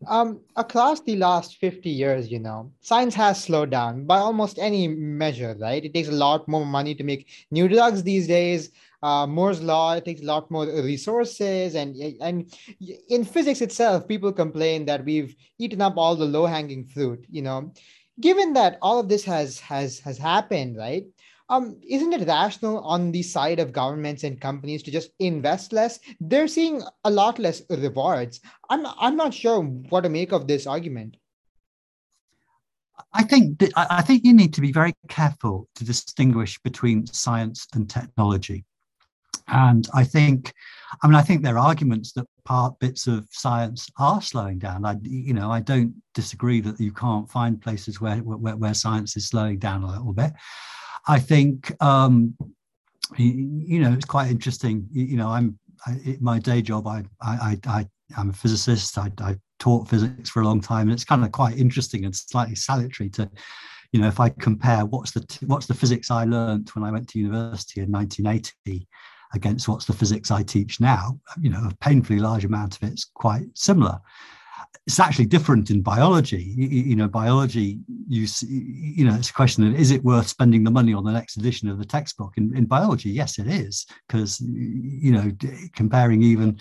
Um, 0.08 0.40
across 0.56 1.00
the 1.00 1.16
last 1.16 1.56
50 1.56 1.88
years, 1.88 2.30
you 2.30 2.38
know, 2.38 2.70
science 2.80 3.14
has 3.14 3.42
slowed 3.42 3.70
down 3.70 4.04
by 4.04 4.18
almost 4.18 4.58
any 4.58 4.88
measure, 4.88 5.56
right? 5.60 5.84
It 5.84 5.94
takes 5.94 6.08
a 6.08 6.12
lot 6.12 6.46
more 6.48 6.66
money 6.66 6.94
to 6.94 7.04
make 7.04 7.28
new 7.50 7.68
drugs 7.68 8.02
these 8.02 8.26
days 8.26 8.70
uh, 9.04 9.26
Moore's 9.26 9.60
law 9.60 9.92
it 9.92 10.06
takes 10.06 10.22
a 10.22 10.24
lot 10.24 10.50
more 10.50 10.64
resources, 10.64 11.74
and 11.74 11.94
and 12.22 12.50
in 13.10 13.22
physics 13.22 13.60
itself, 13.60 14.08
people 14.08 14.32
complain 14.32 14.86
that 14.86 15.04
we've 15.04 15.36
eaten 15.58 15.82
up 15.82 15.98
all 15.98 16.16
the 16.16 16.24
low 16.24 16.46
hanging 16.46 16.86
fruit. 16.86 17.22
You 17.28 17.42
know, 17.42 17.74
given 18.18 18.54
that 18.54 18.78
all 18.80 18.98
of 18.98 19.10
this 19.10 19.22
has 19.24 19.60
has 19.60 19.98
has 20.00 20.16
happened, 20.16 20.78
right? 20.78 21.04
Um, 21.50 21.78
isn't 21.86 22.12
it 22.14 22.26
rational 22.26 22.78
on 22.78 23.12
the 23.12 23.22
side 23.22 23.58
of 23.58 23.72
governments 23.72 24.24
and 24.24 24.40
companies 24.40 24.82
to 24.84 24.90
just 24.90 25.10
invest 25.18 25.72
less? 25.72 26.00
They're 26.18 26.48
seeing 26.48 26.82
a 27.04 27.10
lot 27.10 27.38
less 27.38 27.62
rewards. 27.68 28.40
I'm 28.70 28.86
I'm 28.98 29.16
not 29.16 29.34
sure 29.34 29.60
what 29.62 30.02
to 30.02 30.08
make 30.08 30.32
of 30.32 30.46
this 30.46 30.66
argument. 30.66 31.16
I 33.12 33.24
think 33.24 33.62
I 33.76 34.02
think 34.02 34.24
you 34.24 34.32
need 34.32 34.54
to 34.54 34.60
be 34.60 34.72
very 34.72 34.94
careful 35.08 35.68
to 35.74 35.84
distinguish 35.84 36.58
between 36.62 37.06
science 37.06 37.66
and 37.74 37.90
technology. 37.90 38.64
And 39.48 39.86
I 39.92 40.04
think, 40.04 40.54
I 41.02 41.06
mean, 41.06 41.16
I 41.16 41.22
think 41.22 41.42
there 41.42 41.56
are 41.58 41.66
arguments 41.66 42.12
that 42.12 42.26
part 42.44 42.78
bits 42.78 43.06
of 43.06 43.28
science 43.30 43.90
are 43.98 44.22
slowing 44.22 44.58
down. 44.58 44.86
I, 44.86 44.96
you 45.02 45.34
know, 45.34 45.50
I 45.50 45.60
don't 45.60 45.94
disagree 46.14 46.60
that 46.62 46.80
you 46.80 46.92
can't 46.92 47.30
find 47.30 47.60
places 47.60 48.00
where 48.00 48.16
where, 48.18 48.56
where 48.56 48.74
science 48.74 49.16
is 49.16 49.28
slowing 49.28 49.58
down 49.58 49.82
a 49.82 49.90
little 49.90 50.14
bit. 50.14 50.32
I 51.06 51.18
think, 51.18 51.72
um, 51.82 52.36
you, 53.16 53.80
know, 53.80 53.92
it's 53.92 54.04
quite 54.04 54.30
interesting. 54.30 54.86
You, 54.90 55.16
know, 55.16 55.28
I'm 55.28 55.58
I, 55.86 56.16
my 56.20 56.38
day 56.38 56.62
job. 56.62 56.86
I 56.86 57.04
I 57.20 57.58
I 57.66 57.86
I'm 58.16 58.30
a 58.30 58.32
physicist. 58.32 58.96
I, 58.96 59.10
I 59.18 59.36
taught 59.58 59.88
physics 59.88 60.30
for 60.30 60.40
a 60.40 60.44
long 60.44 60.60
time, 60.60 60.88
and 60.88 60.92
it's 60.92 61.04
kind 61.04 61.24
of 61.24 61.32
quite 61.32 61.58
interesting 61.58 62.04
and 62.04 62.16
slightly 62.16 62.54
salutary 62.54 63.10
to 63.10 63.30
you 63.92 64.00
know 64.00 64.08
if 64.08 64.18
i 64.18 64.28
compare 64.28 64.84
what's 64.86 65.12
the 65.12 65.24
what's 65.46 65.66
the 65.66 65.74
physics 65.74 66.10
i 66.10 66.24
learned 66.24 66.68
when 66.70 66.82
i 66.82 66.90
went 66.90 67.08
to 67.08 67.18
university 67.20 67.80
in 67.80 67.92
1980 67.92 68.88
against 69.34 69.68
what's 69.68 69.84
the 69.84 69.92
physics 69.92 70.30
I 70.30 70.42
teach 70.42 70.80
now, 70.80 71.18
you 71.40 71.50
know, 71.50 71.68
a 71.68 71.74
painfully 71.80 72.20
large 72.20 72.44
amount 72.44 72.76
of 72.76 72.88
it's 72.88 73.04
quite 73.04 73.46
similar. 73.54 73.98
It's 74.86 75.00
actually 75.00 75.26
different 75.26 75.70
in 75.70 75.80
biology. 75.80 76.54
You, 76.56 76.66
you, 76.68 76.96
know, 76.96 77.08
biology, 77.08 77.78
you 78.08 78.26
see, 78.26 78.46
you 78.46 79.04
know, 79.04 79.14
it's 79.14 79.30
a 79.30 79.34
question 79.34 79.66
of 79.66 79.74
is 79.78 79.90
it 79.90 80.04
worth 80.04 80.28
spending 80.28 80.62
the 80.62 80.70
money 80.70 80.92
on 80.92 81.04
the 81.04 81.12
next 81.12 81.36
edition 81.36 81.68
of 81.68 81.78
the 81.78 81.86
textbook? 81.86 82.34
In, 82.36 82.54
in 82.56 82.66
biology, 82.66 83.10
yes, 83.10 83.38
it 83.38 83.46
is, 83.46 83.86
because, 84.06 84.40
you 84.40 85.12
know, 85.12 85.32
comparing 85.74 86.22
even 86.22 86.58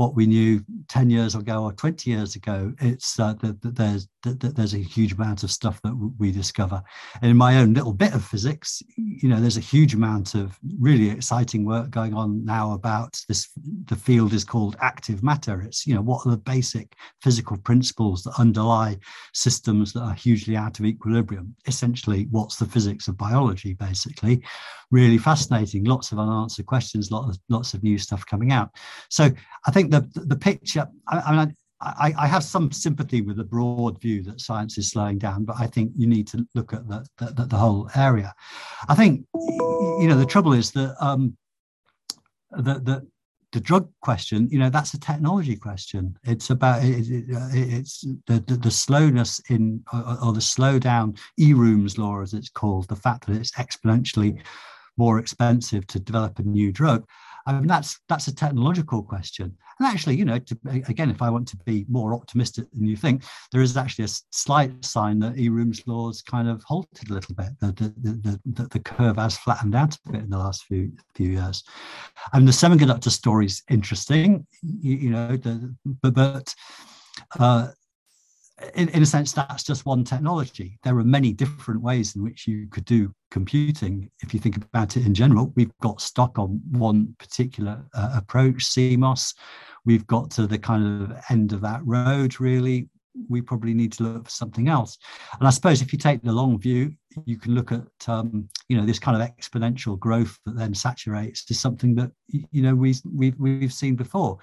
what 0.00 0.14
we 0.14 0.24
knew 0.24 0.64
10 0.88 1.10
years 1.10 1.34
ago 1.34 1.62
or 1.62 1.74
20 1.74 2.08
years 2.10 2.34
ago. 2.34 2.72
It's 2.80 3.20
uh, 3.20 3.34
that, 3.42 3.60
there's 3.60 4.08
that, 4.22 4.56
there's 4.56 4.72
a 4.72 4.78
huge 4.78 5.12
amount 5.12 5.44
of 5.44 5.50
stuff 5.50 5.78
that 5.82 5.94
we 6.18 6.32
discover. 6.32 6.82
And 7.20 7.30
in 7.30 7.36
my 7.36 7.58
own 7.58 7.74
little 7.74 7.92
bit 7.92 8.14
of 8.14 8.24
physics, 8.24 8.82
you 8.96 9.28
know, 9.28 9.40
there's 9.40 9.58
a 9.58 9.60
huge 9.60 9.92
amount 9.92 10.34
of 10.34 10.58
really 10.78 11.10
exciting 11.10 11.66
work 11.66 11.90
going 11.90 12.14
on 12.14 12.42
now 12.46 12.72
about 12.72 13.20
this. 13.28 13.50
The 13.86 13.96
field 13.96 14.32
is 14.32 14.42
called 14.42 14.76
active 14.80 15.22
matter. 15.22 15.60
It's 15.60 15.86
you 15.86 15.94
know 15.94 16.02
what 16.02 16.26
are 16.26 16.30
the 16.30 16.38
basic 16.38 16.94
physical 17.22 17.58
principles 17.58 18.22
that 18.22 18.38
underlie 18.38 18.96
systems 19.34 19.92
that 19.92 20.02
are 20.02 20.14
hugely 20.14 20.56
out 20.56 20.78
of 20.78 20.86
equilibrium. 20.86 21.54
Essentially, 21.66 22.26
what's 22.30 22.56
the 22.56 22.66
physics 22.66 23.08
of 23.08 23.18
biology? 23.18 23.74
Basically, 23.74 24.42
really 24.90 25.18
fascinating. 25.18 25.84
Lots 25.84 26.12
of 26.12 26.18
unanswered 26.18 26.66
questions. 26.66 27.10
Lots 27.10 27.36
of 27.36 27.42
lots 27.48 27.74
of 27.74 27.82
new 27.82 27.98
stuff 27.98 28.26
coming 28.26 28.52
out. 28.52 28.70
So 29.08 29.30
I 29.66 29.70
think 29.70 29.89
the 29.90 30.08
the 30.14 30.36
picture. 30.36 30.86
I, 31.08 31.18
I 31.18 31.36
mean. 31.36 31.56
I, 31.82 32.12
I, 32.18 32.26
have 32.26 32.44
some 32.44 32.70
sympathy 32.72 33.22
with 33.22 33.38
the 33.38 33.44
broad 33.44 33.98
view 34.02 34.22
that 34.24 34.42
science 34.42 34.76
is 34.76 34.90
slowing 34.90 35.16
down, 35.16 35.46
but 35.46 35.56
I 35.58 35.66
think 35.66 35.92
you 35.96 36.06
need 36.06 36.28
to 36.28 36.46
look 36.54 36.74
at 36.74 36.86
the, 36.86 37.06
the, 37.16 37.46
the 37.46 37.56
whole 37.56 37.88
area. 37.96 38.34
I 38.86 38.94
think, 38.94 39.24
you 39.32 40.06
know, 40.06 40.18
the 40.18 40.26
trouble 40.26 40.52
is 40.52 40.72
that 40.72 40.94
um, 41.00 41.38
the, 42.50 42.74
the, 42.74 43.08
the 43.52 43.60
drug 43.60 43.90
question, 44.02 44.48
you 44.50 44.58
know, 44.58 44.70
that's 44.70 44.94
a 44.94 45.00
technology 45.00 45.56
question. 45.56 46.16
It's 46.24 46.50
about 46.50 46.84
it, 46.84 47.08
it, 47.08 47.24
it's 47.52 48.02
the, 48.26 48.40
the, 48.46 48.56
the 48.56 48.70
slowness 48.70 49.40
in 49.48 49.82
or, 49.92 50.18
or 50.26 50.32
the 50.32 50.40
slowdown 50.40 51.18
Eroom's 51.38 51.98
law, 51.98 52.20
as 52.20 52.34
it's 52.34 52.50
called, 52.50 52.88
the 52.88 52.96
fact 52.96 53.26
that 53.26 53.36
it's 53.36 53.52
exponentially 53.52 54.40
more 54.96 55.18
expensive 55.18 55.86
to 55.88 55.98
develop 55.98 56.38
a 56.38 56.42
new 56.42 56.72
drug. 56.72 57.04
I 57.46 57.52
mean, 57.52 57.66
that's 57.66 57.98
that's 58.08 58.28
a 58.28 58.34
technological 58.34 59.02
question. 59.02 59.56
And 59.78 59.88
actually, 59.88 60.16
you 60.16 60.26
know, 60.26 60.38
to, 60.38 60.58
again, 60.88 61.10
if 61.10 61.22
I 61.22 61.30
want 61.30 61.48
to 61.48 61.56
be 61.58 61.86
more 61.88 62.12
optimistic 62.12 62.66
than 62.72 62.86
you 62.86 62.96
think, 62.96 63.24
there 63.50 63.62
is 63.62 63.76
actually 63.76 64.04
a 64.04 64.14
slight 64.30 64.84
sign 64.84 65.18
that 65.20 65.38
Eroom's 65.38 65.86
laws 65.86 66.20
kind 66.20 66.48
of 66.48 66.62
halted 66.64 67.10
a 67.10 67.14
little 67.14 67.34
bit. 67.34 67.48
The, 67.60 67.72
the, 67.72 68.40
the, 68.44 68.68
the, 68.68 68.80
curve 68.80 69.16
has 69.16 69.38
flattened 69.38 69.74
out 69.74 69.96
a 70.06 70.12
bit 70.12 70.22
in 70.22 70.30
the 70.30 70.38
last 70.38 70.64
few 70.64 70.92
few 71.14 71.30
years. 71.30 71.64
And 72.34 72.46
the 72.46 72.52
semiconductor 72.52 73.10
story 73.10 73.46
is 73.46 73.62
interesting, 73.70 74.46
you, 74.62 74.96
you 74.96 75.10
know, 75.10 75.36
the, 75.36 75.74
but, 76.02 76.14
but 76.14 76.54
uh, 77.38 77.68
in, 78.74 78.88
in 78.90 79.02
a 79.02 79.06
sense, 79.06 79.32
that's 79.32 79.62
just 79.62 79.86
one 79.86 80.04
technology. 80.04 80.78
There 80.82 80.98
are 80.98 81.04
many 81.04 81.32
different 81.32 81.82
ways 81.82 82.16
in 82.16 82.22
which 82.22 82.46
you 82.46 82.66
could 82.70 82.84
do 82.84 83.12
computing. 83.30 84.10
If 84.22 84.34
you 84.34 84.40
think 84.40 84.56
about 84.56 84.96
it 84.96 85.06
in 85.06 85.14
general, 85.14 85.52
we've 85.56 85.76
got 85.82 86.00
stuck 86.00 86.38
on 86.38 86.60
one 86.70 87.14
particular 87.18 87.84
uh, 87.94 88.12
approach, 88.14 88.64
CMOS. 88.64 89.34
We've 89.84 90.06
got 90.06 90.30
to 90.32 90.46
the 90.46 90.58
kind 90.58 91.10
of 91.10 91.16
end 91.30 91.52
of 91.52 91.60
that 91.62 91.80
road, 91.84 92.40
really. 92.40 92.88
We 93.28 93.42
probably 93.42 93.74
need 93.74 93.92
to 93.92 94.04
look 94.04 94.24
for 94.24 94.30
something 94.30 94.68
else. 94.68 94.96
And 95.38 95.46
I 95.46 95.50
suppose 95.50 95.82
if 95.82 95.92
you 95.92 95.98
take 95.98 96.22
the 96.22 96.32
long 96.32 96.58
view, 96.58 96.94
you 97.24 97.36
can 97.36 97.54
look 97.54 97.72
at 97.72 97.82
um, 98.06 98.48
you 98.68 98.76
know 98.76 98.86
this 98.86 99.00
kind 99.00 99.20
of 99.20 99.28
exponential 99.28 99.98
growth 99.98 100.38
that 100.46 100.56
then 100.56 100.74
saturates 100.74 101.50
is 101.50 101.58
something 101.58 101.94
that 101.96 102.12
you 102.28 102.62
know 102.62 102.74
we, 102.74 102.94
we've 103.12 103.38
we've 103.38 103.72
seen 103.72 103.96
before 103.96 104.38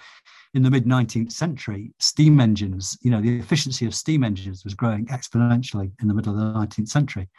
in 0.58 0.64
the 0.64 0.72
mid 0.72 0.86
19th 0.86 1.32
century, 1.32 1.94
steam 2.00 2.40
engines, 2.40 2.98
you 3.04 3.12
know, 3.12 3.22
the 3.22 3.38
efficiency 3.38 3.86
of 3.86 3.94
steam 3.94 4.24
engines 4.24 4.64
was 4.64 4.74
growing 4.74 5.06
exponentially 5.06 5.92
in 6.02 6.08
the 6.08 6.16
middle 6.16 6.34
of 6.34 6.40
the 6.40 6.60
19th 6.60 6.90
century. 6.90 7.30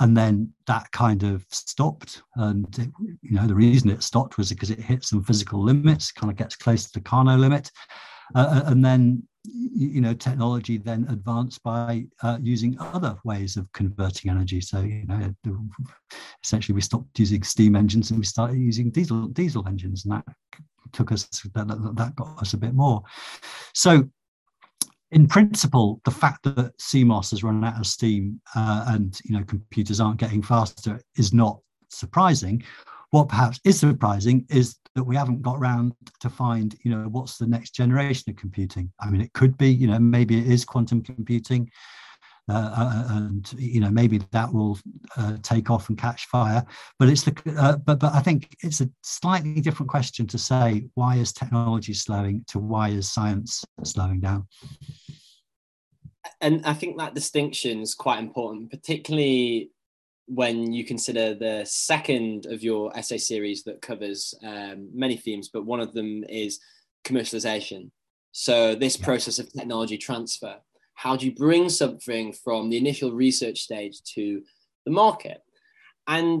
And 0.00 0.14
then 0.14 0.52
that 0.66 0.90
kind 0.92 1.22
of 1.22 1.46
stopped. 1.48 2.22
And, 2.36 2.66
it, 2.78 2.90
you 3.22 3.36
know, 3.36 3.46
the 3.46 3.54
reason 3.54 3.88
it 3.88 4.02
stopped 4.02 4.36
was 4.36 4.50
because 4.50 4.70
it 4.70 4.78
hit 4.78 5.02
some 5.02 5.24
physical 5.24 5.62
limits, 5.62 6.12
kind 6.12 6.30
of 6.30 6.36
gets 6.36 6.54
close 6.54 6.84
to 6.84 6.92
the 6.92 7.00
Carnot 7.00 7.40
limit. 7.40 7.70
Uh, 8.34 8.60
uh 8.66 8.70
and 8.70 8.84
then, 8.84 9.22
you 9.44 10.02
know, 10.02 10.12
technology 10.12 10.76
then 10.76 11.06
advanced 11.08 11.62
by 11.62 12.04
uh, 12.22 12.38
using 12.42 12.76
other 12.78 13.16
ways 13.24 13.56
of 13.56 13.72
converting 13.72 14.30
energy. 14.30 14.60
So, 14.60 14.80
you 14.80 15.06
know, 15.06 15.34
essentially 16.44 16.74
we 16.74 16.82
stopped 16.82 17.18
using 17.18 17.42
steam 17.42 17.76
engines 17.76 18.10
and 18.10 18.20
we 18.20 18.26
started 18.26 18.58
using 18.58 18.90
diesel 18.90 19.28
diesel 19.28 19.66
engines, 19.66 20.04
and 20.04 20.12
that 20.12 20.24
took 20.92 21.12
us 21.12 21.24
that, 21.54 21.68
that 21.96 22.16
got 22.16 22.38
us 22.38 22.52
a 22.52 22.58
bit 22.58 22.74
more. 22.74 23.02
So 23.74 24.08
in 25.12 25.28
principle, 25.28 26.00
the 26.04 26.10
fact 26.10 26.42
that 26.44 26.76
CMOS 26.78 27.30
has 27.30 27.44
run 27.44 27.62
out 27.64 27.78
of 27.78 27.86
steam 27.86 28.40
uh, 28.56 28.86
and 28.88 29.18
you 29.24 29.38
know 29.38 29.44
computers 29.44 30.00
aren't 30.00 30.18
getting 30.18 30.42
faster 30.42 31.00
is 31.16 31.32
not 31.32 31.60
surprising. 31.90 32.62
What 33.10 33.28
perhaps 33.28 33.60
is 33.64 33.78
surprising 33.78 34.46
is 34.48 34.76
that 34.94 35.04
we 35.04 35.14
haven't 35.14 35.42
got 35.42 35.58
around 35.58 35.92
to 36.20 36.30
find 36.30 36.74
you 36.82 36.90
know 36.90 37.08
what's 37.10 37.36
the 37.36 37.46
next 37.46 37.74
generation 37.74 38.30
of 38.30 38.36
computing. 38.36 38.90
I 39.00 39.10
mean, 39.10 39.20
it 39.20 39.32
could 39.34 39.56
be 39.58 39.70
you 39.70 39.86
know 39.86 39.98
maybe 39.98 40.38
it 40.38 40.46
is 40.46 40.64
quantum 40.64 41.02
computing. 41.02 41.70
Uh, 42.50 42.74
uh, 42.76 43.04
and 43.10 43.54
you 43.56 43.78
know 43.78 43.90
maybe 43.90 44.18
that 44.32 44.52
will 44.52 44.76
uh, 45.16 45.36
take 45.42 45.70
off 45.70 45.88
and 45.88 45.96
catch 45.96 46.26
fire. 46.26 46.64
But 46.98 47.08
it's 47.08 47.22
the 47.22 47.32
uh, 47.56 47.76
but 47.76 48.00
but 48.00 48.12
I 48.12 48.20
think 48.20 48.56
it's 48.64 48.80
a 48.80 48.90
slightly 49.02 49.60
different 49.60 49.88
question 49.88 50.26
to 50.26 50.38
say 50.38 50.88
why 50.94 51.16
is 51.16 51.32
technology 51.32 51.94
slowing 51.94 52.44
to 52.48 52.58
why 52.58 52.88
is 52.88 53.12
science 53.12 53.64
slowing 53.84 54.20
down. 54.20 54.48
And 56.40 56.66
I 56.66 56.74
think 56.74 56.98
that 56.98 57.14
distinction 57.14 57.80
is 57.80 57.94
quite 57.94 58.18
important, 58.18 58.70
particularly 58.70 59.70
when 60.26 60.72
you 60.72 60.84
consider 60.84 61.34
the 61.34 61.64
second 61.64 62.46
of 62.46 62.62
your 62.64 62.96
essay 62.96 63.18
series 63.18 63.62
that 63.64 63.82
covers 63.82 64.34
um, 64.42 64.88
many 64.92 65.16
themes, 65.16 65.48
but 65.52 65.64
one 65.64 65.80
of 65.80 65.92
them 65.92 66.24
is 66.28 66.58
commercialization. 67.04 67.90
So 68.32 68.74
this 68.74 68.98
yeah. 68.98 69.04
process 69.04 69.38
of 69.38 69.52
technology 69.52 69.98
transfer 69.98 70.56
how 71.02 71.16
do 71.16 71.26
you 71.26 71.34
bring 71.34 71.68
something 71.68 72.32
from 72.32 72.70
the 72.70 72.76
initial 72.76 73.10
research 73.10 73.62
stage 73.62 74.00
to 74.14 74.40
the 74.84 74.92
market? 74.92 75.42
And 76.06 76.40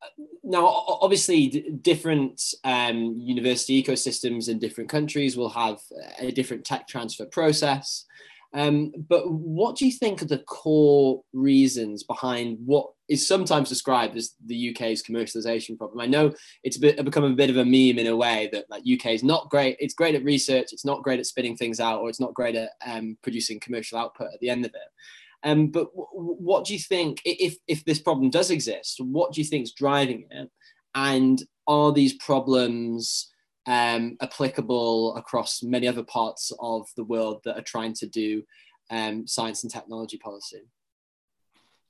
uh, 0.00 0.06
now, 0.44 0.66
obviously, 0.66 1.48
different 1.82 2.40
um, 2.62 3.16
university 3.18 3.82
ecosystems 3.82 4.48
in 4.48 4.60
different 4.60 4.88
countries 4.88 5.36
will 5.36 5.48
have 5.48 5.78
a 6.20 6.30
different 6.30 6.64
tech 6.64 6.86
transfer 6.86 7.26
process. 7.26 8.04
Um, 8.54 8.92
but 9.08 9.30
what 9.30 9.76
do 9.76 9.86
you 9.86 9.92
think 9.92 10.20
are 10.20 10.26
the 10.26 10.38
core 10.38 11.22
reasons 11.32 12.02
behind 12.02 12.58
what 12.64 12.90
is 13.08 13.26
sometimes 13.26 13.68
described 13.68 14.16
as 14.16 14.34
the 14.44 14.70
UK's 14.70 15.02
commercialization 15.02 15.78
problem? 15.78 16.00
I 16.00 16.06
know 16.06 16.32
it's 16.62 16.76
bit, 16.76 17.02
become 17.02 17.24
a 17.24 17.30
bit 17.30 17.48
of 17.48 17.56
a 17.56 17.64
meme 17.64 17.98
in 17.98 18.06
a 18.08 18.16
way 18.16 18.50
that 18.52 18.66
like 18.68 18.82
UK 18.82 19.12
is 19.12 19.24
not 19.24 19.48
great. 19.48 19.76
It's 19.80 19.94
great 19.94 20.14
at 20.14 20.24
research. 20.24 20.68
It's 20.72 20.84
not 20.84 21.02
great 21.02 21.18
at 21.18 21.26
spitting 21.26 21.56
things 21.56 21.80
out, 21.80 22.00
or 22.00 22.10
it's 22.10 22.20
not 22.20 22.34
great 22.34 22.54
at 22.54 22.70
um, 22.86 23.16
producing 23.22 23.58
commercial 23.58 23.98
output 23.98 24.28
at 24.34 24.40
the 24.40 24.50
end 24.50 24.66
of 24.66 24.72
it. 24.74 25.48
Um, 25.48 25.68
but 25.68 25.90
w- 25.94 26.08
what 26.12 26.66
do 26.66 26.74
you 26.74 26.78
think 26.78 27.22
if 27.24 27.56
if 27.66 27.84
this 27.84 28.00
problem 28.00 28.28
does 28.28 28.50
exist? 28.50 29.00
What 29.00 29.32
do 29.32 29.40
you 29.40 29.46
think 29.46 29.64
is 29.64 29.72
driving 29.72 30.26
it? 30.30 30.50
And 30.94 31.42
are 31.66 31.92
these 31.92 32.14
problems 32.14 33.31
um, 33.66 34.16
applicable 34.20 35.16
across 35.16 35.62
many 35.62 35.86
other 35.86 36.02
parts 36.02 36.52
of 36.60 36.88
the 36.96 37.04
world 37.04 37.40
that 37.44 37.56
are 37.56 37.62
trying 37.62 37.94
to 37.94 38.06
do 38.06 38.42
um, 38.90 39.26
science 39.26 39.62
and 39.62 39.72
technology 39.72 40.18
policy. 40.18 40.62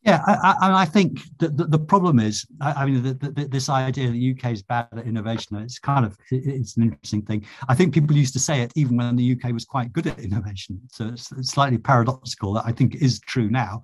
Yeah, 0.05 0.21
I, 0.27 0.57
I, 0.61 0.83
I 0.83 0.85
think 0.85 1.21
that 1.39 1.57
the, 1.57 1.65
the, 1.65 1.79
problem 1.79 2.19
is, 2.19 2.45
I, 2.61 2.73
I 2.73 2.87
mean, 2.87 3.03
the, 3.05 3.15
the, 3.15 3.47
this 3.47 3.69
idea 3.69 4.09
that 4.09 4.13
the 4.13 4.37
UK 4.37 4.53
is 4.53 4.63
bad 4.63 4.89
at 4.97 5.07
innovation, 5.07 5.57
it's 5.59 5.79
kind 5.79 6.05
of, 6.05 6.19
it's 6.33 6.77
an 6.77 6.83
interesting 6.83 7.23
thing. 7.23 7.47
I 7.69 7.77
think 7.77 7.95
people 7.95 8.17
used 8.17 8.33
to 8.33 8.41
say 8.41 8.63
it 8.63 8.73
even 8.75 8.97
when 8.97 9.15
the 9.15 9.33
UK 9.33 9.53
was 9.53 9.65
quite 9.65 9.93
good 9.93 10.09
at 10.09 10.19
innovation. 10.19 10.81
So 10.91 11.07
it's, 11.07 11.31
it's 11.31 11.51
slightly 11.51 11.79
paradoxical 11.79 12.53
that 12.55 12.65
I 12.67 12.73
think 12.73 12.97
is 12.97 13.21
true 13.21 13.49
now. 13.49 13.83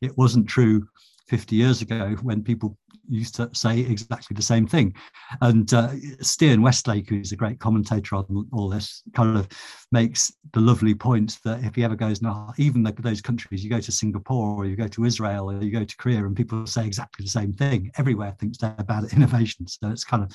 It 0.00 0.16
wasn't 0.16 0.48
true 0.48 0.88
50 1.30 1.54
years 1.54 1.80
ago 1.80 2.16
when 2.22 2.42
people 2.42 2.76
used 3.08 3.36
to 3.36 3.48
say 3.54 3.80
exactly 3.80 4.34
the 4.34 4.42
same 4.42 4.66
thing. 4.66 4.94
And 5.40 5.72
uh, 5.72 5.90
Stian 6.22 6.60
Westlake, 6.60 7.08
who's 7.08 7.30
a 7.30 7.36
great 7.36 7.60
commentator 7.60 8.16
on 8.16 8.48
all 8.52 8.68
this, 8.68 9.02
kind 9.14 9.38
of 9.38 9.48
makes 9.92 10.32
the 10.52 10.60
lovely 10.60 10.92
point 10.92 11.38
that 11.44 11.62
if 11.62 11.76
he 11.76 11.84
ever 11.84 11.94
goes, 11.94 12.20
now, 12.20 12.52
even 12.58 12.82
the, 12.82 12.92
those 12.98 13.20
countries, 13.20 13.62
you 13.62 13.70
go 13.70 13.80
to 13.80 13.92
Singapore 13.92 14.56
or 14.56 14.66
you 14.66 14.74
go 14.74 14.88
to 14.88 15.04
Israel 15.04 15.52
or 15.52 15.62
you 15.62 15.70
go 15.70 15.84
to 15.84 15.96
Korea, 15.98 16.18
and 16.18 16.36
people 16.36 16.66
say 16.66 16.84
exactly 16.84 17.24
the 17.24 17.30
same 17.30 17.52
thing. 17.52 17.92
Everywhere 17.96 18.34
thinks 18.40 18.58
they're 18.58 18.74
bad 18.86 19.04
at 19.04 19.12
innovation. 19.16 19.68
So 19.68 19.88
it's 19.88 20.04
kind 20.04 20.24
of 20.24 20.32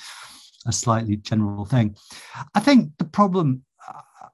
a 0.66 0.72
slightly 0.72 1.16
general 1.16 1.66
thing. 1.66 1.94
I 2.54 2.60
think 2.60 2.92
the 2.98 3.04
problem 3.04 3.65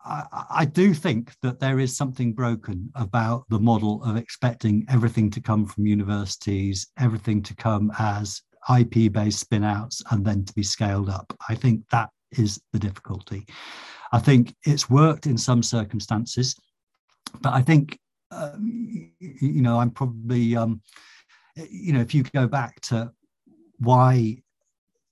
I, 0.05 0.45
I, 0.51 0.65
do 0.65 0.95
think 0.95 1.33
that 1.43 1.61
there 1.61 1.79
is 1.79 1.97
something 1.97 2.33
broken 2.33 2.91
about 2.95 3.45
the 3.49 3.61
model 3.61 4.03
of 4.05 4.17
expecting 4.17 4.85
everything 4.89 5.31
to 5.31 5.41
come 5.41 5.65
from 5.65 5.87
universities, 5.87 6.89
everything 6.99 7.43
to 7.43 7.55
come 7.55 7.93
as 7.99 8.43
IP 8.77 9.13
based 9.13 9.49
spinouts, 9.49 10.03
and 10.11 10.25
then 10.25 10.45
to 10.45 10.53
be 10.55 10.63
scaled 10.63 11.09
up. 11.09 11.33
I 11.49 11.55
think 11.55 11.89
that 11.91 12.11
is 12.33 12.61
the 12.73 12.79
difficulty. 12.79 13.47
I 14.13 14.19
think 14.19 14.55
it's 14.65 14.91
worked 14.91 15.27
in 15.27 15.39
some 15.39 15.63
circumstances, 15.63 16.57
but 17.41 17.53
I 17.53 17.63
think, 17.63 17.99
uh, 18.31 18.57
you 18.59 19.63
know, 19.63 19.79
I'm 19.79 19.91
probably, 19.91 20.57
um, 20.57 20.83
you 21.57 21.93
know, 21.93 22.01
if 22.01 22.15
you 22.15 22.25
go 22.25 22.47
back 22.47 22.81
to 22.83 23.13
why 23.79 24.43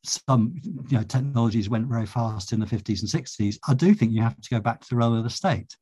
some 0.04 0.54
you 0.88 0.96
know 0.96 1.02
technologies 1.02 1.68
went 1.68 1.86
very 1.86 2.06
fast 2.06 2.52
in 2.52 2.60
the 2.60 2.66
50s 2.66 3.00
and 3.00 3.24
60s, 3.24 3.58
I 3.68 3.74
do 3.74 3.94
think 3.94 4.12
you 4.12 4.22
have 4.22 4.40
to 4.40 4.50
go 4.50 4.60
back 4.60 4.80
to 4.80 4.88
the 4.88 4.96
role 4.96 5.16
of 5.16 5.24
the 5.24 5.30
state. 5.30 5.76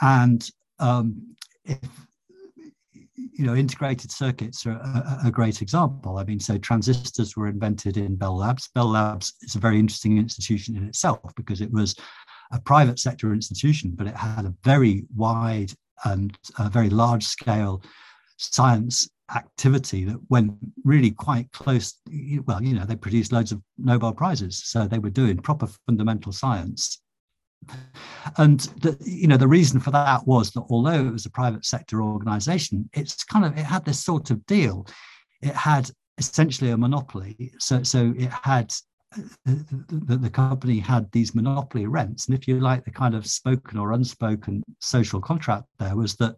And 0.00 0.48
um, 0.78 1.36
if 1.64 1.78
you 3.40 3.46
know, 3.46 3.54
integrated 3.54 4.10
circuits 4.10 4.66
are 4.66 4.72
a, 4.72 5.20
a, 5.26 5.30
great 5.30 5.62
example. 5.62 6.18
I 6.18 6.24
mean, 6.24 6.40
so 6.40 6.58
transistors 6.58 7.36
were 7.36 7.48
invented 7.48 7.96
in 7.96 8.16
Bell 8.16 8.36
Labs. 8.36 8.68
Bell 8.74 8.88
Labs 8.88 9.32
is 9.42 9.54
a 9.54 9.58
very 9.58 9.78
interesting 9.78 10.18
institution 10.18 10.76
in 10.76 10.86
itself 10.86 11.20
because 11.36 11.60
it 11.60 11.72
was 11.72 11.94
a 12.52 12.60
private 12.60 12.98
sector 12.98 13.32
institution, 13.32 13.92
but 13.94 14.06
it 14.06 14.16
had 14.16 14.44
a 14.44 14.54
very 14.64 15.04
wide 15.16 15.72
and 16.04 16.36
a 16.58 16.68
very 16.68 16.90
large 16.90 17.24
scale 17.24 17.82
science 18.36 19.08
activity 19.34 20.04
that 20.04 20.18
went 20.28 20.52
really 20.84 21.10
quite 21.10 21.50
close. 21.52 21.94
Well, 22.46 22.62
you 22.62 22.74
know, 22.74 22.84
they 22.84 22.96
produced 22.96 23.32
loads 23.32 23.52
of 23.52 23.62
Nobel 23.78 24.12
Prizes. 24.12 24.62
So 24.64 24.86
they 24.86 24.98
were 24.98 25.10
doing 25.10 25.38
proper 25.38 25.68
fundamental 25.86 26.32
science 26.32 27.00
and 28.38 28.60
the, 28.80 28.96
you 29.04 29.26
know 29.26 29.36
the 29.36 29.48
reason 29.48 29.80
for 29.80 29.90
that 29.90 30.26
was 30.26 30.50
that 30.52 30.64
although 30.70 31.06
it 31.06 31.12
was 31.12 31.26
a 31.26 31.30
private 31.30 31.64
sector 31.64 32.02
organization 32.02 32.88
it's 32.92 33.22
kind 33.24 33.44
of 33.44 33.56
it 33.56 33.64
had 33.64 33.84
this 33.84 34.02
sort 34.02 34.30
of 34.30 34.44
deal 34.46 34.86
it 35.42 35.54
had 35.54 35.90
essentially 36.18 36.70
a 36.70 36.76
monopoly 36.76 37.52
so 37.58 37.82
so 37.82 38.14
it 38.16 38.30
had 38.30 38.72
the, 39.44 40.16
the 40.16 40.30
company 40.30 40.78
had 40.78 41.10
these 41.10 41.34
monopoly 41.34 41.86
rents 41.86 42.26
and 42.26 42.38
if 42.38 42.46
you 42.46 42.60
like 42.60 42.84
the 42.84 42.90
kind 42.92 43.14
of 43.14 43.26
spoken 43.26 43.76
or 43.76 43.92
unspoken 43.92 44.62
social 44.78 45.20
contract 45.20 45.64
there 45.80 45.96
was 45.96 46.14
that 46.14 46.36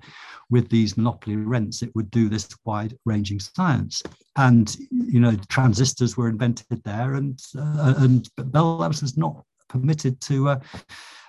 with 0.49 0.71
these 0.71 0.97
monopoly 0.97 1.37
rents 1.37 1.83
it 1.83 1.95
would 1.95 2.11
do 2.11 2.31
this 2.31 2.49
wide 2.65 2.97
ranging 3.05 3.39
science 3.39 4.03
and 4.37 4.77
you 4.91 5.21
know 5.21 5.37
transistors 5.49 6.17
were 6.17 6.31
invented 6.31 6.83
there 6.83 7.15
and 7.15 7.39
uh, 7.59 7.95
and 7.99 8.31
bell 8.37 8.79
labs 8.79 9.03
was 9.03 9.19
not 9.19 9.45
permitted 9.73 10.21
to, 10.21 10.51
uh, 10.51 10.61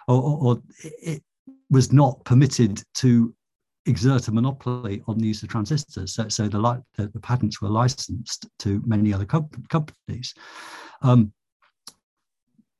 or, 0.08 0.22
or, 0.22 0.62
it 0.84 1.24
was 1.70 1.92
not 1.92 2.24
permitted 2.26 2.84
to 2.94 3.34
exert 3.86 4.28
a 4.28 4.32
monopoly 4.32 5.02
on 5.08 5.18
the 5.18 5.28
use 5.28 5.42
of 5.44 5.50
transistors. 5.50 6.14
So, 6.14 6.28
so 6.30 6.48
the, 6.48 6.60
the, 6.96 7.08
the 7.08 7.20
patents 7.20 7.62
were 7.62 7.70
licensed 7.70 8.48
to 8.60 8.82
many 8.86 9.14
other 9.14 9.26
comp- 9.26 9.68
companies. 9.70 10.34
Um, 11.04 11.34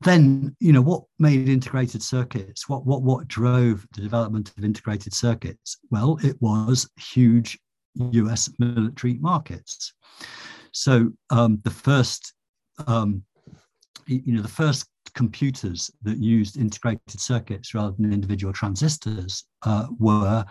then, 0.02 0.56
you 0.60 0.74
know, 0.74 0.82
what 0.82 1.04
made 1.20 1.48
integrated 1.48 2.04
circuits? 2.04 2.68
What 2.68 2.86
what 2.86 3.04
what 3.04 3.28
drove 3.28 3.86
the 3.94 4.02
development 4.02 4.52
of 4.58 4.66
integrated 4.66 5.14
circuits? 5.14 5.78
Well, 5.92 6.18
it 6.24 6.42
was 6.42 6.90
huge 6.98 7.58
U.S. 7.96 8.50
military 8.60 9.16
markets. 9.16 9.94
So 10.72 11.12
um, 11.30 11.62
the 11.64 11.72
first, 11.72 12.34
um, 12.88 13.24
you 14.08 14.34
know, 14.34 14.42
the 14.42 14.48
first 14.48 14.88
computers 15.14 15.92
that 16.02 16.18
used 16.18 16.58
integrated 16.58 17.20
circuits 17.20 17.74
rather 17.74 17.94
than 17.98 18.12
individual 18.12 18.52
transistors 18.52 19.46
uh, 19.64 19.88
were 20.00 20.44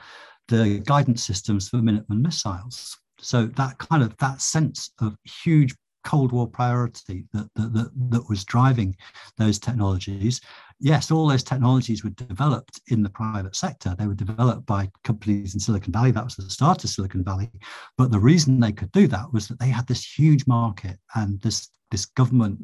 the 0.48 0.82
guidance 0.86 1.22
systems 1.22 1.68
for 1.68 1.78
Minuteman 1.78 2.22
missiles. 2.22 2.96
So 3.18 3.46
that 3.46 3.78
kind 3.78 4.02
of 4.02 4.16
that 4.18 4.40
sense 4.40 4.90
of 5.00 5.16
huge 5.24 5.74
Cold 6.04 6.32
War 6.32 6.46
priority 6.46 7.24
that, 7.32 7.48
that, 7.54 7.72
that, 7.72 7.90
that, 8.10 8.28
was 8.28 8.44
driving 8.44 8.96
those 9.38 9.58
technologies. 9.58 10.40
Yes, 10.80 11.10
all 11.10 11.28
those 11.28 11.44
technologies 11.44 12.02
were 12.02 12.10
developed 12.10 12.80
in 12.88 13.02
the 13.02 13.10
private 13.10 13.54
sector. 13.54 13.94
They 13.96 14.06
were 14.06 14.14
developed 14.14 14.66
by 14.66 14.90
companies 15.04 15.54
in 15.54 15.60
Silicon 15.60 15.92
Valley. 15.92 16.10
That 16.10 16.24
was 16.24 16.36
the 16.36 16.50
start 16.50 16.82
of 16.84 16.90
Silicon 16.90 17.22
Valley. 17.22 17.50
But 17.96 18.10
the 18.10 18.18
reason 18.18 18.58
they 18.58 18.72
could 18.72 18.92
do 18.92 19.06
that 19.08 19.32
was 19.32 19.48
that 19.48 19.60
they 19.60 19.68
had 19.68 19.86
this 19.86 20.04
huge 20.04 20.46
market 20.46 20.98
and 21.14 21.40
this, 21.40 21.68
this 21.90 22.06
government 22.06 22.58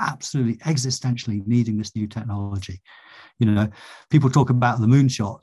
absolutely 0.00 0.56
existentially 0.58 1.46
needing 1.46 1.78
this 1.78 1.94
new 1.94 2.06
technology. 2.06 2.80
You 3.38 3.46
know, 3.46 3.68
people 4.10 4.30
talk 4.30 4.50
about 4.50 4.80
the 4.80 4.86
moonshot. 4.86 5.42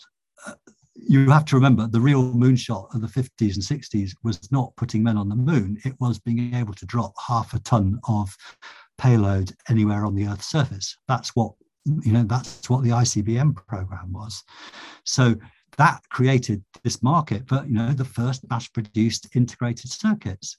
You 0.96 1.30
have 1.30 1.46
to 1.46 1.56
remember 1.56 1.88
the 1.88 2.00
real 2.00 2.34
moonshot 2.34 2.94
of 2.96 3.02
the 3.02 3.08
50s 3.08 3.56
and 3.56 3.64
60s 3.64 4.12
was 4.24 4.52
not 4.52 4.76
putting 4.78 5.04
men 5.04 5.18
on 5.18 5.30
the 5.30 5.36
moon, 5.36 5.78
it 5.84 5.94
was 6.00 6.20
being 6.20 6.54
able 6.54 6.74
to 6.74 6.86
drop 6.86 7.14
half 7.28 7.54
a 7.54 7.60
ton 7.60 8.00
of 8.08 8.36
payload 8.98 9.52
anywhere 9.70 10.06
on 10.06 10.16
the 10.16 10.28
Earth's 10.28 10.48
surface. 10.48 10.98
That's 11.08 11.36
what 11.36 11.54
you 11.86 12.12
know, 12.12 12.24
that's 12.24 12.68
what 12.70 12.84
the 12.84 12.90
ICBM 12.90 13.56
program 13.68 14.12
was. 14.12 14.44
So 15.04 15.36
that 15.78 16.02
created 16.10 16.64
this 16.84 17.04
market 17.04 17.48
for 17.48 17.64
you 17.68 17.74
know 17.74 17.92
the 17.92 18.06
first 18.06 18.50
mass-produced 18.50 19.36
integrated 19.36 19.92
circuits 19.92 20.58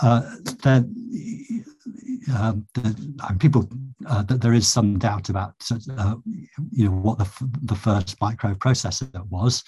uh, 0.00 0.22
that 0.62 0.84
um, 2.36 2.66
the, 2.74 3.36
people 3.38 3.68
uh, 4.06 4.22
that 4.22 4.40
there 4.40 4.54
is 4.54 4.66
some 4.66 4.98
doubt 4.98 5.28
about 5.28 5.54
uh, 5.96 6.14
you 6.70 6.86
know 6.86 6.92
what 6.92 7.18
the, 7.18 7.50
the 7.62 7.74
first 7.74 8.18
microprocessor 8.20 9.28
was. 9.28 9.62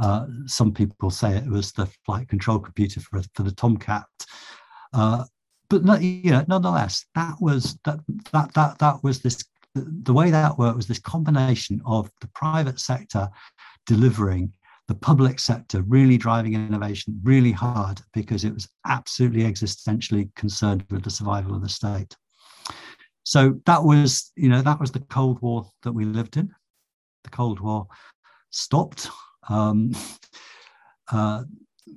Uh, 0.00 0.26
some 0.46 0.72
people 0.72 1.10
say 1.10 1.36
it 1.36 1.46
was 1.46 1.72
the 1.72 1.86
flight 2.06 2.26
control 2.28 2.58
computer 2.58 3.00
for, 3.00 3.20
for 3.34 3.42
the 3.42 3.52
Tomcat. 3.52 4.06
Uh, 4.94 5.24
but 5.68 5.84
not, 5.84 6.02
you 6.02 6.30
know, 6.30 6.44
nonetheless, 6.48 7.04
that 7.14 7.36
was 7.40 7.78
that 7.84 8.00
that 8.32 8.52
that 8.54 8.78
that 8.78 9.04
was 9.04 9.20
this 9.20 9.44
the 9.74 10.12
way 10.12 10.30
that 10.30 10.58
worked 10.58 10.76
was 10.76 10.88
this 10.88 10.98
combination 10.98 11.80
of 11.86 12.10
the 12.20 12.28
private 12.28 12.80
sector 12.80 13.28
delivering 13.86 14.52
the 14.90 14.94
public 14.96 15.38
sector 15.38 15.82
really 15.82 16.18
driving 16.18 16.54
innovation 16.54 17.20
really 17.22 17.52
hard 17.52 18.00
because 18.12 18.42
it 18.44 18.52
was 18.52 18.68
absolutely 18.88 19.44
existentially 19.44 20.34
concerned 20.34 20.84
with 20.90 21.04
the 21.04 21.10
survival 21.10 21.54
of 21.54 21.62
the 21.62 21.68
state. 21.68 22.16
So 23.22 23.60
that 23.66 23.84
was, 23.84 24.32
you 24.34 24.48
know, 24.48 24.62
that 24.62 24.80
was 24.80 24.90
the 24.90 24.98
Cold 24.98 25.40
War 25.42 25.70
that 25.84 25.92
we 25.92 26.04
lived 26.04 26.36
in. 26.36 26.52
The 27.22 27.30
Cold 27.30 27.60
War 27.60 27.86
stopped. 28.50 29.08
Um, 29.48 29.92
uh, 31.12 31.44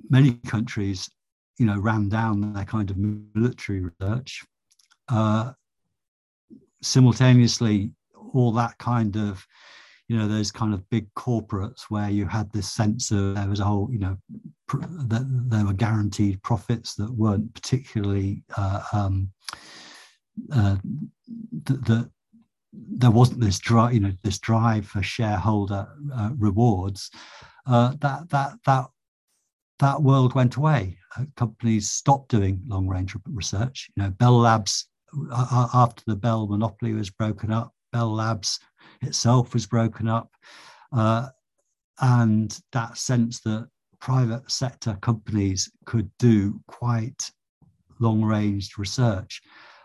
many 0.08 0.34
countries, 0.46 1.10
you 1.58 1.66
know, 1.66 1.80
ran 1.80 2.08
down 2.08 2.52
their 2.52 2.64
kind 2.64 2.92
of 2.92 2.96
military 2.96 3.80
research. 3.80 4.44
Uh, 5.08 5.50
simultaneously, 6.80 7.90
all 8.34 8.52
that 8.52 8.78
kind 8.78 9.16
of 9.16 9.44
you 10.08 10.16
know 10.16 10.28
those 10.28 10.52
kind 10.52 10.74
of 10.74 10.88
big 10.90 11.12
corporates 11.14 11.84
where 11.88 12.10
you 12.10 12.26
had 12.26 12.52
this 12.52 12.70
sense 12.70 13.10
of 13.10 13.34
there 13.34 13.48
was 13.48 13.60
a 13.60 13.64
whole 13.64 13.88
you 13.90 13.98
know 13.98 14.16
pr- 14.68 14.78
that 14.80 15.24
there 15.48 15.64
were 15.64 15.72
guaranteed 15.72 16.42
profits 16.42 16.94
that 16.94 17.10
weren't 17.10 17.52
particularly 17.54 18.42
uh, 18.56 18.82
um, 18.92 19.30
uh, 20.52 20.76
that 21.64 22.10
there 22.72 23.10
wasn't 23.10 23.40
this 23.40 23.58
drive 23.58 23.94
you 23.94 24.00
know 24.00 24.12
this 24.22 24.38
drive 24.38 24.86
for 24.86 25.02
shareholder 25.02 25.86
uh, 26.14 26.30
rewards 26.38 27.10
uh, 27.66 27.94
that 28.00 28.28
that 28.28 28.54
that 28.66 28.86
that 29.80 30.02
world 30.02 30.34
went 30.34 30.54
away. 30.54 30.96
Uh, 31.16 31.24
companies 31.36 31.90
stopped 31.90 32.30
doing 32.30 32.62
long 32.66 32.86
range 32.86 33.16
research. 33.26 33.90
You 33.96 34.02
know 34.02 34.10
bell 34.10 34.38
labs 34.38 34.86
uh, 35.32 35.68
after 35.72 36.02
the 36.06 36.16
bell 36.16 36.46
monopoly 36.46 36.92
was 36.92 37.10
broken 37.10 37.50
up 37.50 37.72
bell 37.94 38.12
labs 38.12 38.58
itself 39.06 39.54
was 39.54 39.66
broken 39.66 40.08
up. 40.08 40.30
Uh, 40.92 41.28
and 42.00 42.60
that 42.72 42.98
sense 42.98 43.40
that 43.40 43.68
private 44.00 44.50
sector 44.50 44.98
companies 45.00 45.70
could 45.86 46.10
do 46.18 46.60
quite 46.66 47.30
long 48.00 48.22
range 48.22 48.76
research 48.76 49.40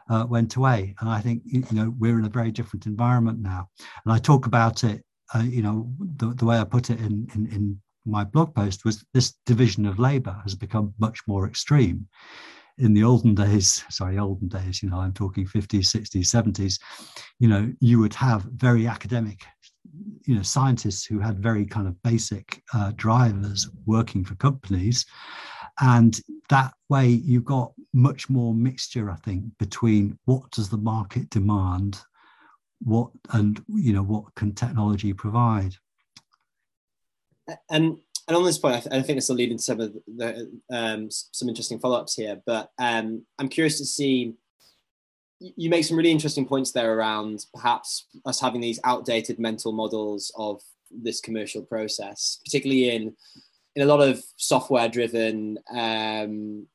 uh, 0.10 0.25
went 0.27 0.55
away. 0.55 0.95
And 0.99 1.10
I 1.10 1.21
think, 1.21 1.43
you 1.45 1.63
know, 1.71 1.93
we're 1.97 2.19
in 2.19 2.25
a 2.25 2.29
very 2.29 2.51
different 2.51 2.86
environment 2.86 3.39
now. 3.39 3.69
And 4.03 4.13
I 4.13 4.17
talk 4.17 4.45
about 4.45 4.84
it, 4.84 5.03
uh, 5.34 5.39
you 5.43 5.62
know, 5.62 5.91
the, 6.17 6.34
the 6.34 6.45
way 6.45 6.58
I 6.58 6.63
put 6.63 6.89
it 6.89 6.99
in, 6.99 7.27
in, 7.36 7.47
in 7.47 7.82
my 8.05 8.23
blog 8.23 8.55
post 8.55 8.86
was 8.86 9.05
this 9.13 9.36
division 9.45 9.86
of 9.86 9.99
labor 9.99 10.36
has 10.43 10.55
become 10.55 10.93
much 10.99 11.19
more 11.27 11.47
extreme 11.47 12.08
in 12.79 12.93
the 12.93 13.03
olden 13.03 13.35
days, 13.35 13.83
sorry, 13.89 14.17
olden 14.17 14.47
days, 14.47 14.81
you 14.81 14.89
know, 14.89 14.97
I'm 14.97 15.13
talking 15.13 15.45
50s, 15.45 15.93
60s, 15.93 16.27
70s, 16.27 16.79
you 17.39 17.47
know, 17.47 17.71
you 17.79 17.99
would 17.99 18.13
have 18.13 18.43
very 18.43 18.87
academic, 18.87 19.41
you 20.25 20.33
know, 20.33 20.41
scientists 20.41 21.05
who 21.05 21.19
had 21.19 21.43
very 21.43 21.65
kind 21.65 21.87
of 21.87 22.01
basic 22.03 22.63
uh, 22.73 22.93
drivers 22.95 23.69
working 23.85 24.23
for 24.23 24.35
companies. 24.35 25.05
And 25.81 26.19
that 26.49 26.73
way 26.89 27.07
you 27.07 27.41
got 27.41 27.73
much 27.93 28.29
more 28.29 28.53
mixture, 28.53 29.09
I 29.11 29.15
think, 29.17 29.43
between 29.57 30.17
what 30.25 30.49
does 30.51 30.69
the 30.69 30.77
market 30.77 31.29
demand, 31.29 31.99
what 32.81 33.09
and 33.33 33.61
you 33.67 33.91
know 33.93 34.03
what 34.03 34.33
can 34.35 34.53
technology 34.53 35.13
provide. 35.13 35.75
And 37.69 37.97
and 38.29 38.37
on 38.37 38.43
this 38.43 38.59
point, 38.59 38.75
I, 38.75 38.79
th- 38.79 38.93
I 38.93 39.01
think 39.01 39.17
this 39.17 39.27
will 39.27 39.37
lead 39.37 39.49
into 39.49 39.63
some 39.63 39.81
of 39.81 39.91
the 40.05 40.51
um, 40.69 41.09
some 41.09 41.49
interesting 41.49 41.79
follow 41.79 41.99
ups 41.99 42.13
here. 42.13 42.39
But 42.45 42.69
um, 42.77 43.25
I'm 43.39 43.49
curious 43.49 43.79
to 43.79 43.85
see. 43.85 44.35
You 45.39 45.69
make 45.69 45.83
some 45.83 45.97
really 45.97 46.11
interesting 46.11 46.45
points 46.45 46.71
there 46.71 46.93
around 46.93 47.45
perhaps 47.53 48.05
us 48.25 48.39
having 48.39 48.61
these 48.61 48.79
outdated 48.83 49.39
mental 49.39 49.71
models 49.71 50.31
of 50.37 50.61
this 50.91 51.21
commercial 51.21 51.63
process, 51.63 52.39
particularly 52.45 52.91
in 52.91 53.15
in 53.75 53.81
a 53.81 53.85
lot 53.85 54.01
of 54.01 54.21
software 54.37 54.89
driven 54.89 55.57
um, 55.71 56.67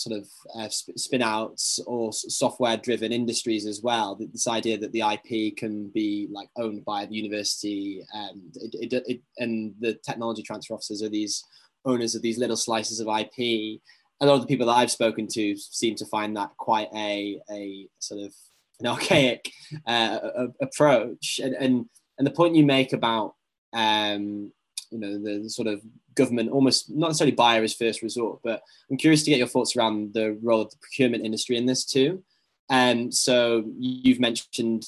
sort 0.00 0.18
of 0.18 0.28
uh, 0.54 0.68
spin 0.68 1.22
outs 1.22 1.80
or 1.86 2.12
software 2.12 2.76
driven 2.76 3.12
industries 3.12 3.66
as 3.66 3.82
well. 3.82 4.16
This 4.18 4.48
idea 4.48 4.78
that 4.78 4.92
the 4.92 5.02
IP 5.02 5.56
can 5.56 5.88
be 5.88 6.28
like 6.30 6.48
owned 6.56 6.84
by 6.84 7.06
the 7.06 7.14
university 7.14 8.02
and 8.12 8.56
it, 8.56 8.92
it, 8.92 9.04
it, 9.06 9.20
and 9.38 9.74
the 9.80 9.94
technology 9.94 10.42
transfer 10.42 10.74
officers 10.74 11.02
are 11.02 11.08
these 11.08 11.44
owners 11.84 12.14
of 12.14 12.22
these 12.22 12.38
little 12.38 12.56
slices 12.56 13.00
of 13.00 13.08
IP. 13.08 13.80
A 14.22 14.26
lot 14.26 14.34
of 14.34 14.42
the 14.42 14.46
people 14.46 14.66
that 14.66 14.72
I've 14.76 14.90
spoken 14.90 15.26
to 15.28 15.56
seem 15.56 15.94
to 15.96 16.06
find 16.06 16.36
that 16.36 16.50
quite 16.58 16.88
a, 16.94 17.40
a 17.50 17.88
sort 17.98 18.22
of 18.22 18.34
an 18.80 18.86
archaic 18.86 19.50
uh, 19.86 20.18
approach. 20.60 21.40
And, 21.42 21.54
and, 21.54 21.86
and 22.18 22.26
the 22.26 22.32
point 22.32 22.54
you 22.54 22.66
make 22.66 22.92
about 22.92 23.34
um, 23.72 24.52
you 24.90 24.98
know 24.98 25.18
the, 25.18 25.40
the, 25.42 25.50
sort 25.50 25.68
of 25.68 25.80
government 26.14 26.50
almost 26.50 26.90
not 26.90 27.08
necessarily 27.08 27.34
buyer 27.34 27.62
as 27.62 27.74
first 27.74 28.02
resort 28.02 28.40
but 28.42 28.62
i'm 28.90 28.96
curious 28.96 29.22
to 29.22 29.30
get 29.30 29.38
your 29.38 29.48
thoughts 29.48 29.76
around 29.76 30.12
the 30.14 30.38
role 30.42 30.62
of 30.62 30.70
the 30.70 30.76
procurement 30.78 31.24
industry 31.24 31.56
in 31.56 31.66
this 31.66 31.84
too 31.84 32.22
and 32.68 33.00
um, 33.00 33.12
so 33.12 33.64
you've 33.78 34.20
mentioned 34.20 34.84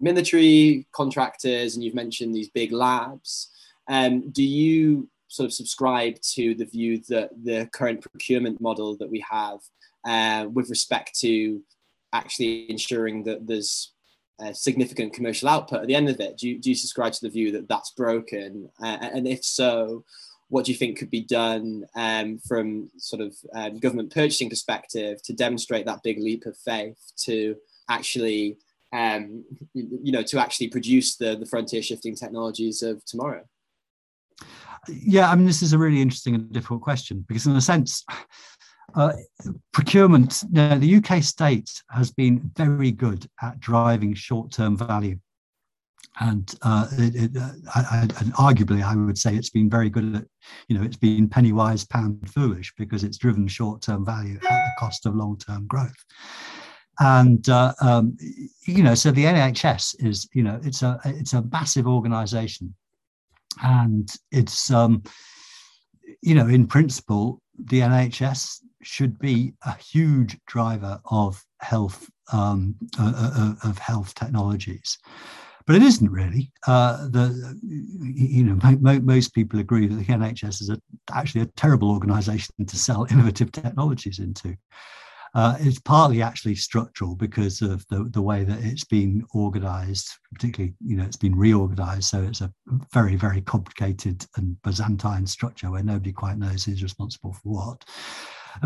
military 0.00 0.86
contractors 0.92 1.74
and 1.74 1.84
you've 1.84 1.94
mentioned 1.94 2.34
these 2.34 2.50
big 2.50 2.72
labs 2.72 3.50
um, 3.88 4.30
do 4.30 4.42
you 4.42 5.08
sort 5.28 5.46
of 5.46 5.52
subscribe 5.52 6.20
to 6.20 6.54
the 6.54 6.64
view 6.64 7.02
that 7.08 7.30
the 7.44 7.68
current 7.72 8.00
procurement 8.00 8.60
model 8.60 8.96
that 8.96 9.10
we 9.10 9.24
have 9.28 9.58
uh, 10.06 10.46
with 10.48 10.70
respect 10.70 11.18
to 11.18 11.60
actually 12.12 12.70
ensuring 12.70 13.24
that 13.24 13.46
there's 13.46 13.92
a 14.40 14.54
significant 14.54 15.12
commercial 15.12 15.48
output 15.48 15.80
at 15.80 15.86
the 15.86 15.94
end 15.94 16.08
of 16.08 16.20
it. 16.20 16.38
Do 16.38 16.48
you, 16.48 16.58
do 16.58 16.70
you 16.70 16.76
subscribe 16.76 17.12
to 17.14 17.22
the 17.22 17.30
view 17.30 17.52
that 17.52 17.68
that's 17.68 17.90
broken? 17.92 18.68
Uh, 18.82 18.98
and 19.00 19.26
if 19.26 19.44
so, 19.44 20.04
what 20.48 20.64
do 20.64 20.72
you 20.72 20.78
think 20.78 20.98
could 20.98 21.10
be 21.10 21.22
done 21.24 21.84
um, 21.96 22.38
from 22.38 22.90
sort 22.98 23.20
of 23.20 23.34
um, 23.54 23.78
government 23.78 24.12
purchasing 24.12 24.48
perspective 24.48 25.22
to 25.24 25.32
demonstrate 25.32 25.86
that 25.86 26.02
big 26.02 26.18
leap 26.18 26.46
of 26.46 26.56
faith 26.56 26.98
to 27.24 27.56
actually, 27.88 28.58
um, 28.92 29.44
you 29.74 30.12
know, 30.12 30.22
to 30.22 30.38
actually 30.38 30.68
produce 30.68 31.16
the, 31.16 31.36
the 31.36 31.46
frontier 31.46 31.82
shifting 31.82 32.14
technologies 32.14 32.82
of 32.82 33.04
tomorrow? 33.04 33.42
Yeah, 34.88 35.30
I 35.30 35.34
mean, 35.34 35.46
this 35.46 35.62
is 35.62 35.72
a 35.72 35.78
really 35.78 36.00
interesting 36.00 36.36
and 36.36 36.52
difficult 36.52 36.80
question 36.80 37.24
because, 37.26 37.46
in 37.46 37.56
a 37.56 37.60
sense, 37.60 38.04
uh, 38.94 39.12
procurement, 39.72 40.42
you 40.42 40.54
know, 40.54 40.78
the 40.78 40.96
UK 40.96 41.22
state 41.22 41.82
has 41.90 42.12
been 42.12 42.50
very 42.54 42.92
good 42.92 43.28
at 43.42 43.58
driving 43.58 44.14
short 44.14 44.52
term 44.52 44.76
value. 44.76 45.18
And, 46.18 46.54
uh, 46.62 46.86
it, 46.92 47.14
it, 47.14 47.36
uh, 47.36 47.50
I, 47.74 48.00
and 48.02 48.32
arguably, 48.34 48.82
I 48.82 48.94
would 48.96 49.18
say 49.18 49.34
it's 49.34 49.50
been 49.50 49.68
very 49.68 49.90
good 49.90 50.16
at, 50.16 50.24
you 50.68 50.78
know, 50.78 50.84
it's 50.84 50.96
been 50.96 51.28
penny 51.28 51.52
wise, 51.52 51.84
pound 51.84 52.30
foolish 52.30 52.72
because 52.78 53.04
it's 53.04 53.18
driven 53.18 53.46
short 53.46 53.82
term 53.82 54.04
value 54.04 54.36
at 54.36 54.42
the 54.42 54.72
cost 54.78 55.04
of 55.04 55.14
long 55.14 55.36
term 55.38 55.66
growth. 55.66 56.04
And 56.98 57.46
uh, 57.50 57.74
um, 57.82 58.16
you 58.66 58.82
know, 58.82 58.94
so 58.94 59.10
the 59.10 59.24
NHS 59.24 60.02
is, 60.04 60.28
you 60.32 60.42
know, 60.42 60.58
it's 60.64 60.82
a 60.82 60.98
it's 61.04 61.34
a 61.34 61.42
massive 61.42 61.86
organisation, 61.86 62.74
and 63.62 64.10
it's, 64.32 64.70
um, 64.70 65.02
you 66.22 66.34
know, 66.34 66.46
in 66.46 66.66
principle, 66.66 67.42
the 67.58 67.80
NHS 67.80 68.60
should 68.82 69.18
be 69.18 69.52
a 69.66 69.76
huge 69.76 70.38
driver 70.46 70.98
of 71.10 71.44
health 71.60 72.08
um, 72.32 72.74
uh, 72.98 73.12
uh, 73.14 73.30
uh, 73.36 73.68
of 73.68 73.78
health 73.78 74.14
technologies 74.14 74.98
but 75.66 75.76
it 75.76 75.82
isn't 75.82 76.10
really. 76.10 76.52
Uh, 76.66 77.08
the 77.08 77.58
you 77.62 78.44
know 78.44 78.58
mo- 78.80 79.00
most 79.00 79.34
people 79.34 79.58
agree 79.58 79.86
that 79.86 79.94
the 79.94 80.04
NHS 80.04 80.62
is 80.62 80.70
a, 80.70 80.80
actually 81.12 81.42
a 81.42 81.46
terrible 81.56 81.90
organisation 81.90 82.54
to 82.66 82.76
sell 82.76 83.06
innovative 83.10 83.52
technologies 83.52 84.18
into. 84.18 84.56
Uh, 85.34 85.54
it's 85.60 85.78
partly 85.80 86.22
actually 86.22 86.54
structural 86.54 87.14
because 87.14 87.60
of 87.60 87.86
the, 87.88 88.08
the 88.10 88.22
way 88.22 88.42
that 88.42 88.64
it's 88.64 88.84
been 88.84 89.22
organised, 89.34 90.18
particularly 90.32 90.72
you 90.84 90.96
know 90.96 91.04
it's 91.04 91.16
been 91.16 91.36
reorganised, 91.36 92.04
so 92.04 92.22
it's 92.22 92.40
a 92.40 92.52
very 92.92 93.16
very 93.16 93.40
complicated 93.42 94.24
and 94.36 94.60
Byzantine 94.62 95.26
structure 95.26 95.70
where 95.70 95.82
nobody 95.82 96.12
quite 96.12 96.38
knows 96.38 96.64
who's 96.64 96.82
responsible 96.82 97.32
for 97.32 97.40
what. 97.42 97.84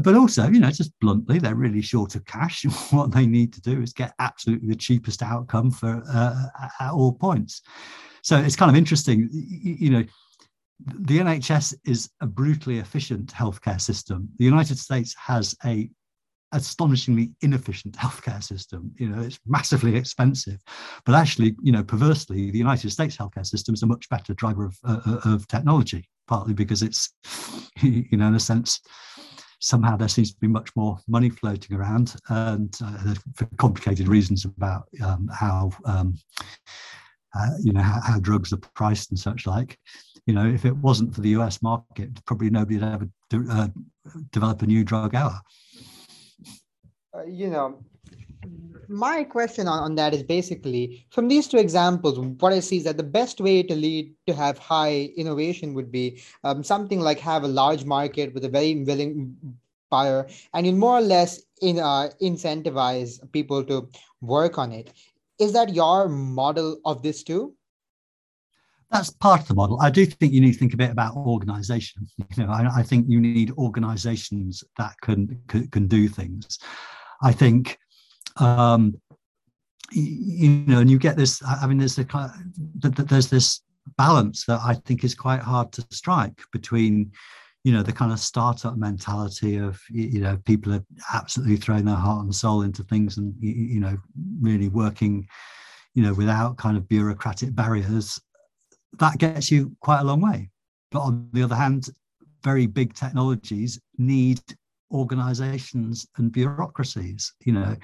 But 0.02 0.14
also, 0.14 0.48
you 0.48 0.60
know, 0.60 0.70
just 0.70 0.98
bluntly, 1.00 1.38
they're 1.38 1.54
really 1.54 1.82
short 1.82 2.14
of 2.14 2.24
cash. 2.24 2.64
what 2.90 3.12
they 3.12 3.26
need 3.26 3.52
to 3.54 3.60
do 3.60 3.82
is 3.82 3.92
get 3.92 4.14
absolutely 4.18 4.68
the 4.68 4.76
cheapest 4.76 5.22
outcome 5.22 5.70
for 5.70 6.02
uh, 6.12 6.46
at 6.80 6.92
all 6.92 7.12
points. 7.12 7.62
So 8.22 8.38
it's 8.38 8.56
kind 8.56 8.70
of 8.70 8.76
interesting, 8.76 9.28
you 9.32 9.90
know. 9.90 10.04
The 10.82 11.18
NHS 11.18 11.74
is 11.84 12.08
a 12.22 12.26
brutally 12.26 12.78
efficient 12.78 13.34
healthcare 13.34 13.78
system. 13.78 14.30
The 14.38 14.46
United 14.46 14.78
States 14.78 15.14
has 15.18 15.54
a 15.66 15.90
astonishingly 16.52 17.32
inefficient 17.42 17.94
healthcare 17.96 18.42
system. 18.42 18.90
You 18.98 19.10
know, 19.10 19.22
it's 19.22 19.38
massively 19.46 19.96
expensive, 19.96 20.60
but 21.04 21.14
actually, 21.14 21.56
you 21.62 21.72
know, 21.72 21.84
perversely, 21.84 22.50
the 22.50 22.58
United 22.58 22.90
States 22.90 23.16
healthcare 23.16 23.46
system 23.46 23.74
is 23.74 23.82
a 23.82 23.86
much 23.86 24.08
better 24.08 24.34
driver 24.34 24.66
of, 24.66 24.78
uh, 24.84 25.20
of 25.24 25.46
technology, 25.48 26.08
partly 26.26 26.54
because 26.54 26.82
it's, 26.82 27.12
you 27.80 28.16
know, 28.16 28.28
in 28.28 28.34
a 28.34 28.40
sense, 28.40 28.80
somehow 29.60 29.96
there 29.96 30.08
seems 30.08 30.32
to 30.32 30.40
be 30.40 30.48
much 30.48 30.74
more 30.74 30.98
money 31.06 31.30
floating 31.30 31.76
around, 31.76 32.16
and 32.28 32.76
uh, 32.82 33.14
for 33.34 33.46
complicated 33.58 34.08
reasons 34.08 34.44
about 34.44 34.88
um, 35.04 35.28
how 35.32 35.70
um, 35.84 36.14
uh, 37.34 37.50
you 37.62 37.72
know 37.72 37.82
how, 37.82 38.00
how, 38.00 38.18
drugs 38.18 38.52
are 38.52 38.58
priced 38.74 39.10
and 39.10 39.18
such 39.18 39.46
like. 39.46 39.78
You 40.26 40.34
know, 40.34 40.46
if 40.46 40.64
it 40.64 40.76
wasn't 40.76 41.14
for 41.14 41.20
the 41.20 41.30
U.S. 41.30 41.62
market, 41.62 42.24
probably 42.24 42.50
nobody 42.50 42.78
would 42.78 42.84
ever 42.84 43.08
do, 43.30 43.46
uh, 43.50 43.68
develop 44.32 44.62
a 44.62 44.66
new 44.66 44.84
drug 44.84 45.14
ever. 45.14 45.40
Uh, 47.14 47.24
you 47.26 47.48
know, 47.50 47.82
my 48.88 49.22
question 49.22 49.68
on, 49.68 49.82
on 49.84 49.94
that 49.94 50.12
is 50.12 50.22
basically 50.22 51.06
from 51.10 51.28
these 51.28 51.46
two 51.46 51.58
examples 51.58 52.18
what 52.18 52.52
i 52.52 52.60
see 52.60 52.78
is 52.78 52.84
that 52.84 52.96
the 52.96 53.02
best 53.02 53.40
way 53.40 53.62
to 53.62 53.74
lead 53.74 54.12
to 54.26 54.34
have 54.34 54.58
high 54.58 55.10
innovation 55.16 55.74
would 55.74 55.92
be 55.92 56.20
um, 56.44 56.62
something 56.62 57.00
like 57.00 57.18
have 57.18 57.44
a 57.44 57.48
large 57.48 57.84
market 57.84 58.34
with 58.34 58.44
a 58.44 58.48
very 58.48 58.82
willing 58.82 59.36
buyer 59.90 60.26
and 60.54 60.66
you 60.66 60.72
more 60.72 60.98
or 60.98 61.02
less 61.02 61.42
in 61.62 61.78
uh, 61.78 62.08
incentivize 62.20 63.20
people 63.32 63.62
to 63.62 63.88
work 64.20 64.58
on 64.58 64.72
it 64.72 64.92
is 65.38 65.52
that 65.52 65.74
your 65.74 66.08
model 66.08 66.78
of 66.84 67.02
this 67.02 67.22
too 67.22 67.54
that's 68.90 69.10
part 69.10 69.40
of 69.42 69.46
the 69.46 69.54
model. 69.54 69.80
I 69.80 69.88
do 69.88 70.04
think 70.04 70.32
you 70.32 70.40
need 70.40 70.54
to 70.54 70.58
think 70.58 70.74
a 70.74 70.76
bit 70.76 70.90
about 70.90 71.14
organization. 71.14 72.08
You 72.36 72.44
know, 72.44 72.50
I, 72.50 72.78
I 72.78 72.82
think 72.82 73.06
you 73.08 73.20
need 73.20 73.52
organizations 73.52 74.64
that 74.78 75.00
can, 75.00 75.40
can, 75.46 75.68
can 75.68 75.86
do 75.86 76.08
things. 76.08 76.58
I 77.22 77.30
think 77.30 77.78
um, 78.36 79.00
you 79.92 80.48
know, 80.66 80.80
and 80.80 80.90
you 80.90 80.98
get 80.98 81.16
this. 81.16 81.42
I 81.44 81.66
mean, 81.66 81.78
there's 81.78 81.98
a 81.98 82.06
there's 82.78 83.28
this 83.28 83.62
balance 83.96 84.44
that 84.44 84.60
I 84.64 84.74
think 84.74 85.04
is 85.04 85.14
quite 85.14 85.40
hard 85.40 85.72
to 85.72 85.86
strike 85.90 86.40
between, 86.52 87.10
you 87.64 87.72
know, 87.72 87.82
the 87.82 87.92
kind 87.92 88.12
of 88.12 88.20
startup 88.20 88.76
mentality 88.76 89.56
of 89.56 89.80
you 89.90 90.20
know 90.20 90.38
people 90.44 90.74
are 90.74 90.84
absolutely 91.12 91.56
throwing 91.56 91.84
their 91.84 91.96
heart 91.96 92.24
and 92.24 92.34
soul 92.34 92.62
into 92.62 92.84
things 92.84 93.18
and 93.18 93.34
you 93.40 93.80
know 93.80 93.96
really 94.40 94.68
working, 94.68 95.26
you 95.94 96.02
know, 96.02 96.14
without 96.14 96.56
kind 96.56 96.76
of 96.76 96.88
bureaucratic 96.88 97.54
barriers. 97.54 98.20
That 98.98 99.18
gets 99.18 99.50
you 99.50 99.76
quite 99.80 100.00
a 100.00 100.04
long 100.04 100.20
way. 100.20 100.50
But 100.90 101.00
on 101.00 101.28
the 101.32 101.42
other 101.42 101.54
hand, 101.54 101.88
very 102.42 102.66
big 102.66 102.94
technologies 102.94 103.80
need 103.98 104.40
organizations 104.92 106.06
and 106.16 106.32
bureaucracies. 106.32 107.32
You 107.44 107.52
know, 107.52 107.76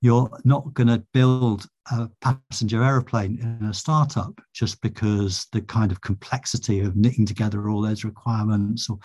you're 0.00 0.30
not 0.44 0.72
going 0.74 0.88
to 0.88 1.04
build 1.12 1.66
a 1.90 2.08
passenger 2.20 2.82
aeroplane 2.82 3.38
in 3.40 3.68
a 3.68 3.74
startup 3.74 4.40
just 4.52 4.80
because 4.82 5.46
the 5.52 5.62
kind 5.62 5.90
of 5.90 6.00
complexity 6.00 6.80
of 6.80 6.96
knitting 6.96 7.26
together 7.26 7.68
all 7.68 7.82
those 7.82 8.04
requirements 8.04 8.88
or, 8.88 8.98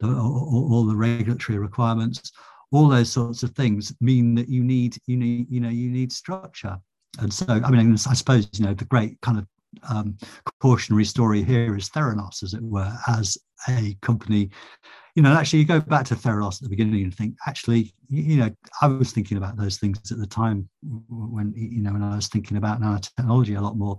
the, 0.00 0.08
or, 0.08 0.12
or 0.12 0.70
all 0.70 0.86
the 0.86 0.96
regulatory 0.96 1.58
requirements 1.58 2.32
all 2.72 2.88
those 2.88 3.12
sorts 3.12 3.42
of 3.42 3.50
things 3.50 3.92
mean 4.00 4.34
that 4.34 4.48
you 4.48 4.64
need 4.64 4.96
you 5.06 5.16
need 5.16 5.46
you 5.50 5.60
know 5.60 5.68
you 5.68 5.90
need 5.90 6.10
structure 6.10 6.76
and 7.20 7.32
so 7.32 7.46
i 7.48 7.70
mean 7.70 7.92
i 7.92 8.14
suppose 8.14 8.48
you 8.54 8.64
know 8.64 8.74
the 8.74 8.86
great 8.86 9.20
kind 9.20 9.38
of 9.38 9.46
um, 9.88 10.16
cautionary 10.60 11.04
story 11.04 11.42
here 11.42 11.76
is 11.76 11.88
theranos 11.88 12.42
as 12.42 12.54
it 12.54 12.62
were 12.62 12.92
as 13.08 13.38
a 13.68 13.96
company 14.02 14.50
you 15.14 15.22
know, 15.22 15.34
actually, 15.34 15.58
you 15.58 15.66
go 15.66 15.80
back 15.80 16.06
to 16.06 16.14
Theranos 16.14 16.56
at 16.56 16.62
the 16.62 16.68
beginning 16.68 17.02
and 17.04 17.14
think, 17.14 17.36
actually, 17.46 17.94
you 18.08 18.36
know, 18.36 18.50
I 18.80 18.86
was 18.86 19.12
thinking 19.12 19.36
about 19.36 19.56
those 19.56 19.76
things 19.76 20.10
at 20.10 20.18
the 20.18 20.26
time 20.26 20.68
when, 21.08 21.52
you 21.54 21.82
know, 21.82 21.92
when 21.92 22.02
I 22.02 22.16
was 22.16 22.28
thinking 22.28 22.56
about 22.56 22.80
nanotechnology 22.80 23.58
a 23.58 23.60
lot 23.60 23.76
more. 23.76 23.98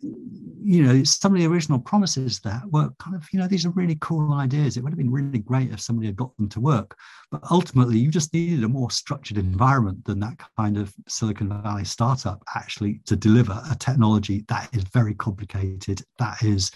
You 0.00 0.82
know, 0.82 1.04
some 1.04 1.32
of 1.32 1.38
the 1.38 1.46
original 1.46 1.78
promises 1.78 2.40
that 2.40 2.62
were 2.72 2.90
kind 2.98 3.14
of, 3.14 3.24
you 3.32 3.38
know, 3.38 3.46
these 3.46 3.64
are 3.64 3.70
really 3.70 3.96
cool 4.00 4.32
ideas. 4.32 4.76
It 4.76 4.82
would 4.82 4.90
have 4.90 4.98
been 4.98 5.12
really 5.12 5.38
great 5.38 5.70
if 5.70 5.80
somebody 5.80 6.08
had 6.08 6.16
got 6.16 6.36
them 6.36 6.48
to 6.48 6.60
work. 6.60 6.96
But 7.30 7.42
ultimately, 7.52 7.98
you 7.98 8.10
just 8.10 8.34
needed 8.34 8.64
a 8.64 8.68
more 8.68 8.90
structured 8.90 9.38
environment 9.38 10.04
than 10.04 10.18
that 10.20 10.40
kind 10.58 10.78
of 10.78 10.92
Silicon 11.06 11.62
Valley 11.62 11.84
startup 11.84 12.42
actually 12.56 13.00
to 13.06 13.14
deliver 13.14 13.62
a 13.70 13.76
technology 13.76 14.44
that 14.48 14.68
is 14.72 14.82
very 14.84 15.14
complicated, 15.14 16.02
that 16.18 16.42
is, 16.42 16.72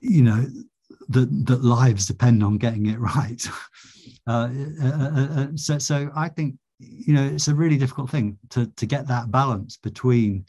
you 0.00 0.22
know, 0.22 0.44
that 1.08 1.46
that 1.46 1.64
lives 1.64 2.06
depend 2.06 2.42
on 2.42 2.58
getting 2.58 2.86
it 2.86 2.98
right. 3.00 3.46
Uh, 4.26 4.50
uh, 4.82 4.86
uh, 4.86 5.28
uh, 5.40 5.46
so 5.56 5.78
so 5.78 6.10
I 6.14 6.28
think 6.28 6.56
you 6.78 7.14
know 7.14 7.24
it's 7.24 7.48
a 7.48 7.54
really 7.54 7.78
difficult 7.78 8.10
thing 8.10 8.38
to 8.50 8.66
to 8.76 8.86
get 8.86 9.06
that 9.08 9.30
balance 9.30 9.76
between 9.76 10.44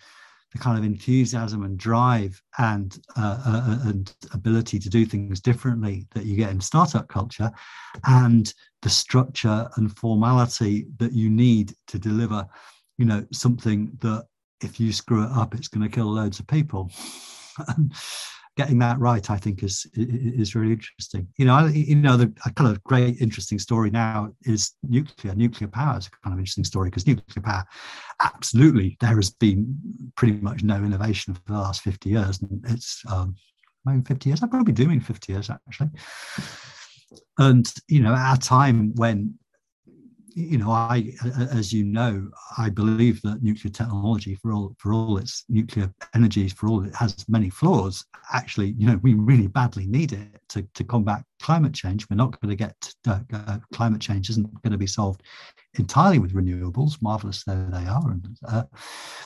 the 0.51 0.57
kind 0.57 0.77
of 0.77 0.83
enthusiasm 0.83 1.63
and 1.63 1.77
drive 1.77 2.41
and 2.57 2.99
uh, 3.15 3.39
uh, 3.45 3.79
and 3.85 4.15
ability 4.33 4.79
to 4.79 4.89
do 4.89 5.05
things 5.05 5.39
differently 5.39 6.07
that 6.13 6.25
you 6.25 6.35
get 6.35 6.49
in 6.49 6.59
startup 6.59 7.07
culture, 7.07 7.51
and 8.05 8.53
the 8.81 8.89
structure 8.89 9.69
and 9.75 9.95
formality 9.95 10.87
that 10.97 11.13
you 11.13 11.29
need 11.29 11.73
to 11.87 11.99
deliver, 11.99 12.47
you 12.97 13.05
know, 13.05 13.25
something 13.31 13.91
that 14.01 14.25
if 14.61 14.79
you 14.79 14.91
screw 14.91 15.23
it 15.23 15.31
up, 15.31 15.53
it's 15.53 15.67
going 15.67 15.87
to 15.87 15.95
kill 15.95 16.07
loads 16.07 16.39
of 16.39 16.47
people. 16.47 16.91
getting 18.59 18.79
that 18.79 18.99
right, 18.99 19.29
I 19.29 19.37
think, 19.37 19.63
is 19.63 19.87
is 19.93 20.53
really 20.53 20.73
interesting. 20.73 21.29
You 21.37 21.45
know, 21.45 21.67
you 21.67 21.95
know, 21.95 22.17
the 22.17 22.27
kind 22.57 22.69
of 22.69 22.83
great 22.83 23.21
interesting 23.21 23.57
story 23.57 23.89
now 23.89 24.33
is 24.43 24.73
nuclear. 24.83 25.33
Nuclear 25.33 25.69
power 25.69 25.97
is 25.97 26.07
a 26.07 26.11
kind 26.23 26.33
of 26.33 26.39
interesting 26.39 26.65
story 26.65 26.89
because 26.89 27.07
nuclear 27.07 27.41
power, 27.41 27.63
absolutely, 28.21 28.97
there 28.99 29.15
has 29.15 29.29
been 29.31 29.73
pretty 30.17 30.33
much 30.33 30.61
no 30.61 30.75
innovation 30.75 31.33
for 31.33 31.53
the 31.53 31.53
last 31.53 31.83
fifty 31.83 32.09
years, 32.09 32.41
and 32.41 32.61
it's 32.67 33.01
um, 33.09 33.33
maybe 33.85 34.03
fifty 34.03 34.29
years. 34.29 34.43
I'm 34.43 34.49
probably 34.49 34.73
doing 34.73 34.99
fifty 34.99 35.31
years 35.31 35.49
actually. 35.49 35.91
And 37.37 37.65
you 37.87 38.01
know, 38.01 38.13
at 38.13 38.35
a 38.35 38.39
time 38.39 38.93
when 38.95 39.38
you 40.35 40.57
know, 40.57 40.71
I, 40.71 41.11
as 41.51 41.73
you 41.73 41.83
know, 41.83 42.29
I 42.57 42.69
believe 42.69 43.21
that 43.23 43.43
nuclear 43.43 43.71
technology, 43.71 44.35
for 44.35 44.51
all 44.51 44.75
for 44.77 44.93
all 44.93 45.17
its 45.17 45.43
nuclear 45.49 45.93
energies, 46.13 46.53
for 46.53 46.67
all 46.67 46.83
it 46.83 46.95
has 46.95 47.25
many 47.27 47.49
flaws, 47.49 48.05
actually, 48.33 48.75
you 48.77 48.87
know, 48.87 48.99
we 49.01 49.13
really 49.13 49.47
badly 49.47 49.87
need 49.87 50.13
it 50.13 50.41
to, 50.49 50.67
to 50.73 50.83
combat 50.83 51.23
climate 51.41 51.73
change. 51.73 52.09
We're 52.09 52.17
not 52.17 52.39
going 52.39 52.49
to 52.49 52.55
get 52.55 52.93
uh, 53.07 53.19
uh, 53.33 53.59
climate 53.73 54.01
change 54.01 54.29
isn't 54.29 54.61
going 54.61 54.71
to 54.71 54.77
be 54.77 54.87
solved 54.87 55.23
entirely 55.77 56.19
with 56.19 56.33
renewables, 56.33 57.01
marvelous 57.01 57.43
though 57.43 57.67
they 57.71 57.85
are. 57.85 58.11
And, 58.11 58.37
uh, 58.47 58.63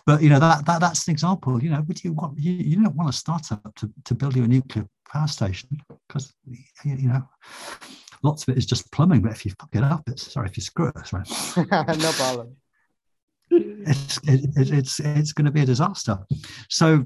but 0.06 0.22
you 0.22 0.30
know 0.30 0.40
that, 0.40 0.66
that 0.66 0.80
that's 0.80 1.08
an 1.08 1.12
example. 1.12 1.62
You 1.62 1.72
know, 1.72 1.82
would 1.88 2.04
you 2.04 2.14
want 2.14 2.38
you, 2.38 2.52
you 2.54 2.82
don't 2.82 2.96
want 2.96 3.10
a 3.10 3.14
startup 3.14 3.76
to, 3.76 3.92
to 4.06 4.16
build 4.16 4.36
you 4.36 4.44
a 4.44 4.48
nuclear 4.48 4.88
power 5.12 5.28
station 5.28 5.70
because 6.08 6.34
you 6.84 7.08
know 7.08 7.24
lots 8.24 8.44
of 8.44 8.50
it 8.50 8.58
is 8.58 8.66
just 8.66 8.92
plumbing, 8.92 9.22
but 9.22 9.32
if 9.32 9.46
you 9.46 9.52
fuck 9.60 9.70
it 9.74 9.84
up, 9.84 10.04
it's 10.08 10.32
sorry 10.32 10.48
if 10.48 10.58
you 10.58 10.64
screw 10.64 10.88
it. 10.88 11.08
Sorry. 11.08 11.24
no 11.72 12.12
problem. 12.14 12.56
It's 13.50 14.18
it, 14.24 14.50
it's 14.56 15.00
it's 15.00 15.34
going 15.34 15.46
to 15.46 15.52
be 15.52 15.62
a 15.62 15.66
disaster. 15.66 16.18
So 16.70 17.06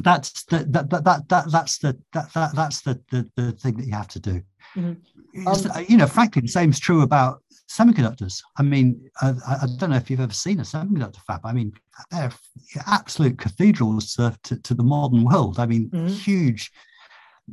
that's 0.00 0.44
the, 0.44 0.58
that, 0.68 0.90
that 0.90 1.04
that 1.04 1.28
that 1.28 1.50
that's 1.50 1.78
the 1.78 1.98
that, 2.12 2.32
that 2.34 2.54
that's 2.54 2.82
the, 2.82 3.00
the 3.10 3.28
the 3.36 3.52
thing 3.52 3.76
that 3.76 3.86
you 3.86 3.92
have 3.92 4.08
to 4.08 4.20
do. 4.20 4.42
Mm-hmm. 4.76 5.48
Um, 5.48 5.84
you 5.88 5.96
know, 5.96 6.06
frankly, 6.06 6.42
the 6.42 6.48
same 6.48 6.70
is 6.70 6.78
true 6.78 7.02
about 7.02 7.42
semiconductors. 7.68 8.42
I 8.56 8.62
mean, 8.62 9.10
I, 9.20 9.34
I, 9.46 9.66
don't 9.78 9.90
know 9.90 9.96
if 9.96 10.10
you've 10.10 10.20
ever 10.20 10.32
seen 10.32 10.58
a 10.60 10.62
semiconductor 10.62 11.20
fab. 11.26 11.40
I 11.44 11.52
mean, 11.52 11.72
they're 12.10 12.32
absolute 12.86 13.38
cathedrals 13.38 14.14
to, 14.14 14.36
to, 14.44 14.60
to 14.62 14.74
the 14.74 14.82
modern 14.82 15.24
world. 15.24 15.58
I 15.58 15.66
mean, 15.66 15.90
mm-hmm. 15.90 16.08
huge, 16.08 16.72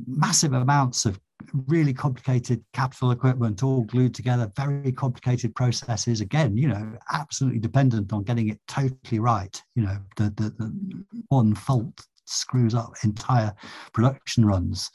massive 0.08 0.54
amounts 0.54 1.06
of 1.06 1.20
really 1.68 1.94
complicated 1.94 2.64
capital 2.74 3.12
equipment 3.12 3.64
all 3.64 3.84
glued 3.84 4.14
together, 4.14 4.52
very 4.56 4.92
complicated 4.92 5.56
processes. 5.56 6.22
Again, 6.22 6.58
you 6.58 6.68
know, 6.68 6.98
absolutely 7.12 7.60
dependent 7.60 8.14
on 8.14 8.24
getting 8.24 8.50
it 8.50 8.60
totally 8.68 9.20
right. 9.20 9.62
You 9.76 9.84
know, 9.84 9.98
the, 10.18 10.24
the, 10.36 10.50
the 10.58 11.06
one 11.30 11.56
fault 11.56 12.06
screws 12.26 12.74
up 12.74 12.94
entire 13.04 13.54
production 13.94 14.46
runs. 14.46 14.90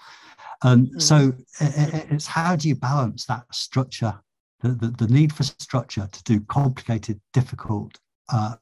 And 0.63 0.89
mm. 0.89 1.03
so 1.03 1.33
it, 1.61 2.07
it's 2.11 2.27
how 2.27 2.57
do 2.57 2.69
you 2.69 2.75
balance 2.75 3.27
that 3.27 3.45
structure, 3.53 4.19
the, 4.61 4.71
the, 4.71 5.07
the 5.07 5.13
need 5.13 5.33
for 5.33 5.43
structure 5.45 6.09
to 6.11 6.23
do 6.25 6.41
complicated, 6.41 7.21
difficult 7.33 7.99
uh, 8.33 8.55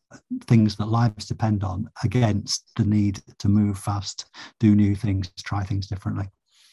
things 0.46 0.76
that 0.76 0.86
lives 0.86 1.26
depend 1.26 1.62
on 1.62 1.90
against 2.02 2.70
the 2.76 2.84
need 2.84 3.20
to 3.38 3.48
move 3.48 3.78
fast, 3.78 4.26
do 4.60 4.74
new 4.74 4.94
things, 4.94 5.30
try 5.42 5.62
things 5.62 5.86
differently 5.86 6.28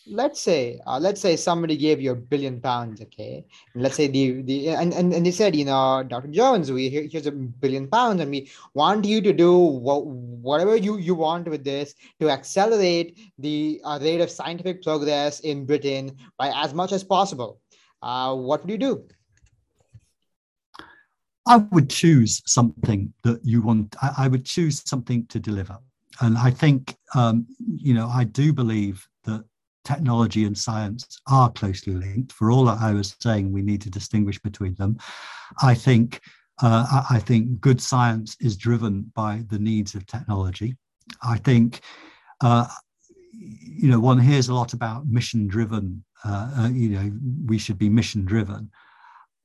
let's 0.08 0.40
say 0.40 0.80
uh, 0.86 1.00
let's 1.00 1.20
say 1.20 1.36
somebody 1.36 1.76
gave 1.78 2.00
you 2.00 2.12
a 2.12 2.16
billion 2.16 2.62
pounds 2.62 3.02
okay? 3.02 3.46
And 3.74 3.84
let's 3.84 3.96
say 3.96 4.08
the 4.08 4.42
the 4.44 4.70
and, 4.70 4.94
and, 4.94 5.14
and 5.14 5.26
they 5.26 5.32
said 5.32 5.56
you 5.56 5.66
know 5.66 6.04
dr 6.04 6.28
jones 6.28 6.72
we 6.72 6.90
here's 6.90 7.26
a 7.26 7.32
billion 7.32 7.88
pounds 7.88 8.22
and 8.22 8.30
we 8.30 8.50
want 8.74 9.06
you 9.06 9.22
to 9.22 9.34
do 9.34 9.58
what, 9.58 10.06
whatever 10.06 10.76
you 10.76 10.98
you 10.98 11.16
want 11.16 11.48
with 11.48 11.64
this 11.64 11.96
to 12.20 12.30
accelerate 12.30 13.18
the 13.40 13.82
uh, 13.84 14.00
rate 14.02 14.22
of 14.22 14.30
scientific 14.30 14.84
progress 14.84 15.40
in 15.42 15.66
britain 15.66 16.16
by 16.38 16.52
as 16.56 16.74
much 16.74 16.92
as 16.92 17.04
possible. 17.04 17.60
Uh, 18.02 18.36
what 18.36 18.62
would 18.62 18.70
you 18.70 18.78
do? 18.78 19.04
I 21.48 21.58
would 21.58 21.90
choose 21.90 22.42
something 22.46 23.14
that 23.24 23.44
you 23.44 23.62
want 23.62 23.96
i, 24.02 24.26
I 24.26 24.28
would 24.28 24.46
choose 24.46 24.84
something 24.86 25.26
to 25.28 25.40
deliver. 25.40 25.78
And 26.22 26.38
i 26.38 26.52
think 26.52 26.96
um, 27.16 27.48
you 27.60 27.94
know 27.94 28.08
i 28.08 28.24
do 28.24 28.54
believe 28.54 29.08
technology 29.86 30.46
and 30.46 30.58
science 30.58 31.22
are 31.28 31.52
closely 31.52 31.94
linked. 31.94 32.32
For 32.32 32.52
all 32.52 32.66
that 32.66 32.80
I 32.82 32.92
was 32.92 33.16
saying, 33.22 33.52
we 33.52 33.62
need 33.62 33.82
to 33.82 33.90
distinguish 33.90 34.40
between 34.40 34.76
them. 34.76 34.98
I 35.62 35.74
think 35.74 36.22
uh, 36.62 37.04
I 37.10 37.20
think 37.20 37.60
good 37.60 37.82
science 37.82 38.38
is 38.40 38.56
driven 38.58 39.12
by 39.14 39.44
the 39.50 39.60
needs 39.60 39.94
of 39.96 40.06
technology. 40.06 40.78
I 41.22 41.38
think 41.38 41.82
uh, 42.42 42.68
you 43.32 43.90
know 43.90 44.00
one 44.00 44.20
hears 44.20 44.50
a 44.50 44.54
lot 44.54 44.74
about 44.74 45.08
mission 45.08 45.48
driven. 45.48 46.04
Uh, 46.24 46.52
uh, 46.58 46.70
you 46.70 46.90
know 46.90 47.12
we 47.46 47.58
should 47.58 47.78
be 47.78 47.90
mission 47.90 48.26
driven. 48.26 48.72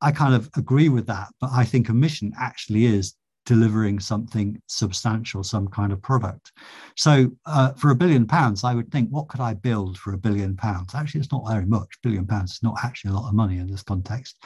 I 0.01 0.13
kind 0.13 0.35
of 0.35 0.49
agree 0.57 0.89
with 0.89 1.07
that, 1.09 1.29
but 1.41 1.51
I 1.53 1.65
think 1.65 1.89
a 1.89 1.95
mission 1.95 2.33
actually 2.39 2.87
is 2.87 3.15
delivering 3.47 3.99
something 3.99 4.61
substantial, 4.67 5.43
some 5.43 5.67
kind 5.69 5.93
of 5.93 6.03
product. 6.03 6.53
So 6.97 7.31
uh, 7.47 7.73
for 7.73 7.91
a 7.91 7.95
billion 7.95 8.27
pounds, 8.27 8.65
I 8.65 8.75
would 8.75 8.91
think, 8.91 9.11
what 9.11 9.29
could 9.29 9.41
I 9.41 9.55
build 9.55 9.99
for 9.99 10.13
a 10.13 10.19
billion 10.19 10.57
pounds? 10.57 10.95
Actually, 10.95 11.21
it's 11.21 11.33
not 11.33 11.49
very 11.49 11.67
much. 11.67 11.89
Billion 12.03 12.27
pounds 12.27 12.53
is 12.53 12.63
not 12.63 12.77
actually 12.83 13.13
a 13.13 13.15
lot 13.15 13.29
of 13.29 13.35
money 13.35 13.59
in 13.59 13.71
this 13.71 13.83
context. 13.83 14.37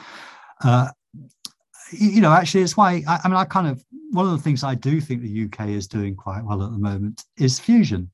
Uh, 0.63 0.89
you 1.91 2.21
know, 2.21 2.31
actually, 2.31 2.63
it's 2.63 2.77
why 2.77 3.03
I, 3.07 3.19
I 3.23 3.27
mean, 3.27 3.37
I 3.37 3.45
kind 3.45 3.67
of 3.67 3.83
one 4.11 4.25
of 4.25 4.31
the 4.31 4.37
things 4.37 4.63
I 4.63 4.75
do 4.75 5.01
think 5.01 5.21
the 5.21 5.45
UK 5.45 5.69
is 5.69 5.87
doing 5.87 6.15
quite 6.15 6.43
well 6.43 6.63
at 6.63 6.71
the 6.71 6.77
moment 6.77 7.23
is 7.37 7.59
fusion. 7.59 8.09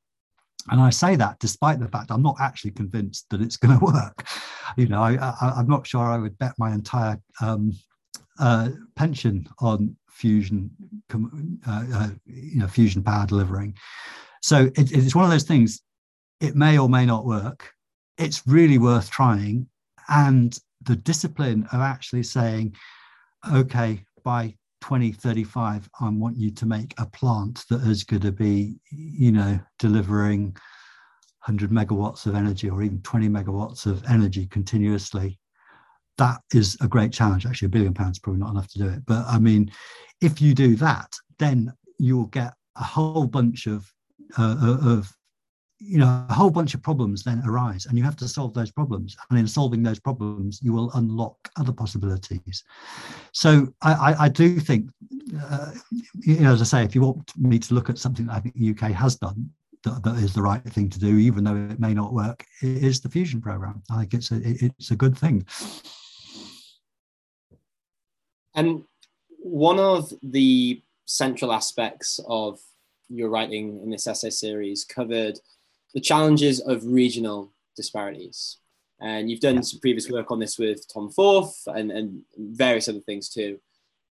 And 0.70 0.80
I 0.80 0.90
say 0.90 1.16
that 1.16 1.40
despite 1.40 1.80
the 1.80 1.88
fact 1.88 2.12
I'm 2.12 2.22
not 2.22 2.38
actually 2.40 2.72
convinced 2.72 3.28
that 3.30 3.42
it's 3.42 3.58
going 3.62 3.78
to 3.78 3.86
work. 3.86 4.26
You 4.78 4.88
know, 4.88 5.02
I, 5.02 5.60
am 5.60 5.68
not 5.68 5.88
sure 5.88 6.02
I 6.02 6.18
would 6.18 6.38
bet 6.38 6.54
my 6.58 6.72
entire 6.72 7.20
um, 7.42 7.74
uh, 8.40 8.70
pension 8.96 9.48
on 9.60 9.96
fusion, 10.22 10.70
uh, 11.14 11.84
uh, 11.94 12.10
you 12.26 12.60
know, 12.60 12.68
fusion 12.68 13.04
power 13.04 13.26
delivering. 13.26 13.74
So 14.44 14.70
it, 14.76 14.92
it's 14.92 15.16
one 15.16 15.26
of 15.26 15.32
those 15.32 15.44
things. 15.44 15.82
It 16.40 16.56
may 16.56 16.78
or 16.78 16.88
may 16.88 17.06
not 17.06 17.26
work. 17.26 17.74
It's 18.18 18.46
really 18.46 18.78
worth 18.78 19.10
trying, 19.10 19.68
and 20.10 20.58
the 20.84 20.96
discipline 20.96 21.68
of 21.72 21.82
actually 21.82 22.24
saying, 22.24 22.76
okay, 23.52 24.04
by 24.24 24.56
2035, 24.82 25.90
I 26.00 26.10
want 26.10 26.38
you 26.38 26.52
to 26.52 26.66
make 26.66 26.94
a 27.00 27.08
plant 27.08 27.66
that 27.70 27.82
is 27.82 28.04
going 28.04 28.22
to 28.22 28.32
be, 28.32 28.80
you 28.92 29.32
know, 29.32 29.60
delivering 29.80 30.44
100 31.46 31.72
megawatts 31.72 32.28
of 32.28 32.36
energy 32.36 32.70
or 32.70 32.84
even 32.84 33.02
20 33.02 33.28
megawatts 33.30 33.88
of 33.88 34.04
energy 34.06 34.46
continuously 34.48 35.40
that 36.18 36.42
is 36.54 36.78
a 36.82 36.88
great 36.88 37.12
challenge. 37.12 37.46
Actually, 37.46 37.68
a 37.68 37.70
billion 37.70 37.94
pounds 37.94 38.18
is 38.18 38.20
probably 38.20 38.40
not 38.40 38.52
enough 38.52 38.68
to 38.70 38.80
do 38.80 38.88
it. 38.88 39.06
But 39.06 39.26
I 39.28 39.40
mean, 39.40 39.72
if 40.22 40.42
you 40.42 40.54
do 40.54 40.76
that, 40.78 41.14
then 41.40 41.74
you'll 41.98 42.28
get 42.28 42.54
a 42.78 42.84
whole 42.84 43.28
bunch 43.28 43.68
of 43.68 43.92
uh, 44.38 44.56
uh, 44.62 44.90
of 44.96 45.12
you 45.80 45.98
know 45.98 46.26
a 46.30 46.34
whole 46.34 46.52
bunch 46.52 46.74
of 46.74 46.82
problems 46.82 47.24
then 47.24 47.42
arise 47.46 47.88
and 47.88 47.98
you 47.98 48.04
have 48.04 48.16
to 48.16 48.28
solve 48.28 48.54
those 48.54 48.72
problems 48.72 49.18
and 49.30 49.40
in 49.40 49.48
solving 49.48 49.82
those 49.82 50.00
problems 50.00 50.60
you 50.62 50.72
will 50.72 50.92
unlock 50.94 51.36
other 51.58 51.72
possibilities 51.72 52.64
so 53.32 53.68
i, 53.82 53.94
I, 53.94 54.26
I 54.26 54.30
do 54.30 54.60
think 54.60 54.92
uh, 55.50 55.72
you 56.20 56.38
know 56.38 56.54
as 56.54 56.62
i 56.62 56.66
say 56.66 56.84
if 56.84 56.94
you 56.94 57.02
want 57.02 57.32
me 57.36 57.58
to 57.58 57.74
look 57.74 57.90
at 57.90 57.98
something 57.98 58.28
that 58.28 58.34
i 58.34 58.40
think 58.40 58.56
the 58.56 58.70
uk 58.72 58.92
has 58.92 59.16
done 59.16 59.50
that, 59.84 60.04
that 60.04 60.18
is 60.18 60.34
the 60.34 60.42
right 60.42 60.64
thing 60.64 60.88
to 60.90 61.00
do 61.00 61.18
even 61.18 61.44
though 61.44 61.56
it 61.56 61.80
may 61.80 61.96
not 61.96 62.14
work 62.14 62.46
it 62.62 62.84
is 62.84 63.02
the 63.02 63.10
fusion 63.10 63.42
program 63.42 63.82
i 63.90 64.00
think 64.02 64.14
it's 64.14 64.32
a 64.32 64.36
it, 64.36 64.72
it's 64.78 64.92
a 64.92 64.96
good 64.96 65.18
thing 65.18 65.44
and 68.56 68.84
one 69.40 69.80
of 69.80 70.14
the 70.22 70.82
central 71.06 71.52
aspects 71.52 72.20
of 72.28 72.60
your 73.10 73.30
writing 73.30 73.82
in 73.84 73.90
this 73.90 74.08
essay 74.08 74.30
series 74.30 74.84
covered 74.84 75.40
the 75.94 76.00
challenges 76.00 76.60
of 76.62 76.86
regional 76.86 77.52
disparities. 77.76 78.58
And 79.02 79.30
you've 79.30 79.40
done 79.40 79.62
some 79.64 79.80
previous 79.80 80.10
work 80.10 80.32
on 80.32 80.40
this 80.40 80.58
with 80.58 80.88
Tom 80.88 81.10
Forth 81.10 81.68
and, 81.68 81.92
and 81.92 82.22
various 82.38 82.88
other 82.88 83.00
things 83.00 83.30
too. 83.30 83.60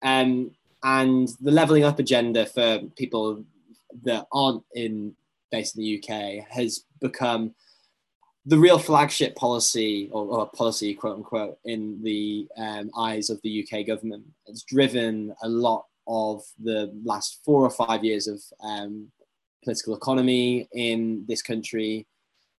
Um, 0.04 0.52
and 0.84 1.28
the 1.42 1.52
levelling 1.52 1.84
up 1.84 1.98
agenda 2.00 2.46
for 2.46 2.80
people 2.96 3.44
that 4.04 4.28
aren't 4.32 4.64
in 4.76 5.16
based 5.52 5.76
in 5.76 5.84
the 5.84 6.04
UK 6.04 6.48
has 6.48 6.86
become 7.02 7.54
the 8.46 8.58
real 8.58 8.78
flagship 8.78 9.36
policy 9.36 10.10
or, 10.12 10.26
or, 10.26 10.50
policy, 10.52 10.94
quote 10.94 11.18
unquote, 11.18 11.58
in 11.66 12.02
the 12.04 12.48
um, 12.58 12.92
eyes 12.98 13.30
of 13.30 13.42
the 13.42 13.66
UK 13.66 13.88
government. 13.88 14.24
It's 14.46 14.64
driven 14.64 15.34
a 15.42 15.50
lot 15.50 15.86
of 16.08 16.44
the 16.64 16.94
last 17.04 17.40
four 17.44 17.64
or 17.64 17.72
five 17.72 18.04
years 18.04 18.28
of 18.28 18.42
um, 18.62 19.12
political 19.64 19.96
economy 19.96 20.68
in 20.74 21.26
this 21.28 21.42
country. 21.42 22.06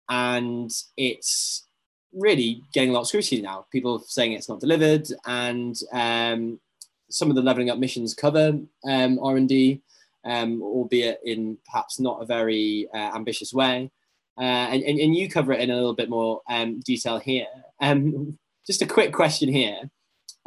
And 0.09 0.69
it's 0.97 1.65
really 2.13 2.63
getting 2.73 2.89
a 2.89 2.93
lot 2.93 3.01
of 3.01 3.07
scrutiny 3.07 3.41
now. 3.41 3.65
People 3.71 3.99
saying 3.99 4.33
it's 4.33 4.49
not 4.49 4.59
delivered, 4.59 5.07
and 5.25 5.75
um, 5.93 6.59
some 7.09 7.29
of 7.29 7.35
the 7.35 7.41
leveling 7.41 7.69
up 7.69 7.79
missions 7.79 8.13
cover 8.13 8.59
um, 8.85 9.19
R&D, 9.21 9.81
um, 10.25 10.61
albeit 10.61 11.19
in 11.23 11.57
perhaps 11.69 11.99
not 11.99 12.21
a 12.21 12.25
very 12.25 12.87
uh, 12.93 13.15
ambitious 13.15 13.53
way. 13.53 13.89
Uh, 14.39 14.69
and, 14.71 14.83
and, 14.83 14.99
and, 14.99 15.15
you 15.15 15.27
cover 15.27 15.51
it 15.51 15.61
in 15.61 15.71
a 15.71 15.75
little 15.75 15.95
bit 15.95 16.09
more 16.09 16.41
um, 16.47 16.79
detail 16.81 17.17
here. 17.17 17.47
Um, 17.81 18.37
just 18.67 18.83
a 18.83 18.85
quick 18.85 19.11
question 19.11 19.49
here, 19.49 19.89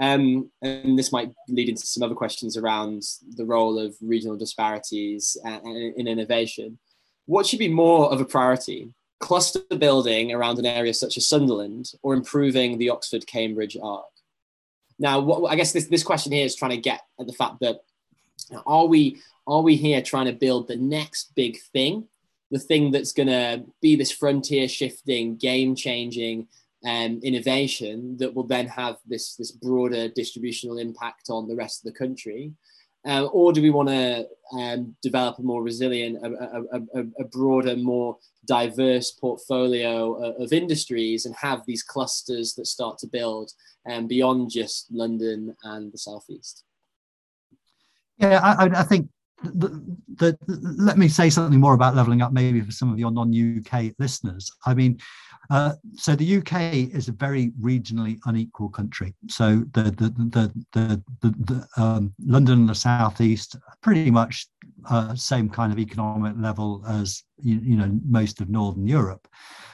um, 0.01 0.51
and 0.63 0.99
this 0.99 1.11
might 1.11 1.33
lead 1.49 1.69
into 1.69 1.87
some 1.87 2.03
other 2.03 2.15
questions 2.15 2.57
around 2.57 3.03
the 3.37 3.45
role 3.45 3.79
of 3.79 3.97
regional 4.01 4.37
disparities 4.37 5.37
and, 5.45 5.63
and 5.65 5.95
in 5.97 6.07
innovation. 6.07 6.79
What 7.27 7.47
should 7.47 7.59
be 7.59 7.69
more 7.69 8.13
of 8.13 8.21
a 8.21 8.25
priority? 8.25 8.93
Cluster 9.19 9.61
building 9.77 10.33
around 10.33 10.59
an 10.59 10.67
area 10.67 10.95
such 10.95 11.17
as 11.17 11.27
Sunderland 11.27 11.93
or 12.03 12.15
improving 12.15 12.79
the 12.79 12.91
Oxford 12.91 13.27
Cambridge 13.27 13.77
arc? 13.83 14.07
Now, 14.99 15.19
what, 15.21 15.51
I 15.51 15.57
guess 15.57 15.73
this, 15.73 15.89
this 15.89 16.03
question 16.03 16.33
here 16.33 16.45
is 16.45 16.55
trying 16.55 16.73
to 16.73 16.77
get 16.77 17.03
at 17.19 17.27
the 17.27 17.33
fact 17.33 17.61
that 17.61 17.81
are 18.67 18.87
we 18.87 19.21
are 19.47 19.63
we 19.63 19.77
here 19.77 20.01
trying 20.03 20.27
to 20.27 20.33
build 20.33 20.69
the 20.69 20.77
next 20.77 21.33
big 21.35 21.59
thing, 21.73 22.07
the 22.51 22.59
thing 22.59 22.91
that's 22.91 23.13
going 23.13 23.29
to 23.29 23.65
be 23.81 23.97
this 23.97 24.11
frontier 24.11 24.69
shifting, 24.69 25.37
game 25.37 25.75
changing 25.75 26.49
um, 26.85 27.21
innovation 27.23 28.17
that 28.19 28.35
will 28.35 28.47
then 28.47 28.67
have 28.67 28.97
this 29.07 29.35
this 29.37 29.53
broader 29.53 30.09
distributional 30.09 30.79
impact 30.79 31.29
on 31.29 31.47
the 31.47 31.55
rest 31.55 31.85
of 31.85 31.93
the 31.93 31.99
country, 31.99 32.53
uh, 33.07 33.25
or 33.27 33.53
do 33.53 33.63
we 33.63 33.71
want 33.71 33.89
to 33.89 34.27
um, 34.53 34.95
develop 35.03 35.39
a 35.39 35.43
more 35.43 35.63
resilient, 35.63 36.19
a, 36.23 36.79
a, 36.99 37.05
a, 37.19 37.25
broader, 37.25 37.75
more 37.77 38.19
diverse 38.45 39.11
portfolio 39.13 40.15
of, 40.15 40.43
of, 40.43 40.53
industries 40.53 41.25
and 41.25 41.35
have 41.35 41.65
these 41.67 41.83
clusters 41.83 42.55
that 42.55 42.67
start 42.67 42.99
to 42.99 43.07
build 43.07 43.53
um, 43.89 44.07
beyond 44.07 44.51
just 44.51 44.87
London 44.91 45.57
and 45.63 45.91
the 45.93 45.99
southeast? 45.99 46.65
Yeah, 48.19 48.41
I, 48.43 48.67
I 48.67 48.83
think 48.83 49.09
the, 49.43 49.99
the, 50.17 50.39
let 50.79 50.99
me 50.99 51.09
say 51.09 51.31
something 51.31 51.61
more 51.61 51.75
about 51.75 51.97
leveling 51.97 52.23
up, 52.23 52.33
maybe 52.33 52.61
for 52.61 52.73
some 52.73 52.93
of 52.93 52.99
your 52.99 53.11
non-UK 53.11 53.95
listeners. 53.99 54.51
I 54.67 54.75
mean, 54.75 54.99
uh, 55.51 55.73
so 55.95 56.15
the 56.15 56.37
UK 56.37 56.95
is 56.95 57.09
a 57.09 57.13
very 57.13 57.53
regionally 57.61 58.19
unequal 58.27 58.69
country. 58.69 59.15
So 59.29 59.65
the 59.73 59.85
the 59.85 60.09
the 60.31 60.65
the, 60.73 61.03
the, 61.21 61.35
the 61.45 61.83
um, 61.83 62.15
London 62.25 62.61
and 62.61 62.69
the 62.69 62.75
southeast, 62.75 63.57
pretty 63.81 64.11
much 64.11 64.47
uh, 64.89 65.15
same 65.15 65.49
kind 65.49 65.73
of 65.73 65.79
economic 65.79 66.35
level 66.37 66.85
as 66.87 67.25
you, 67.41 67.59
you 67.63 67.77
know 67.77 67.91
most 68.09 68.41
of 68.41 68.49
Northern 68.49 68.87
Europe, 68.87 69.27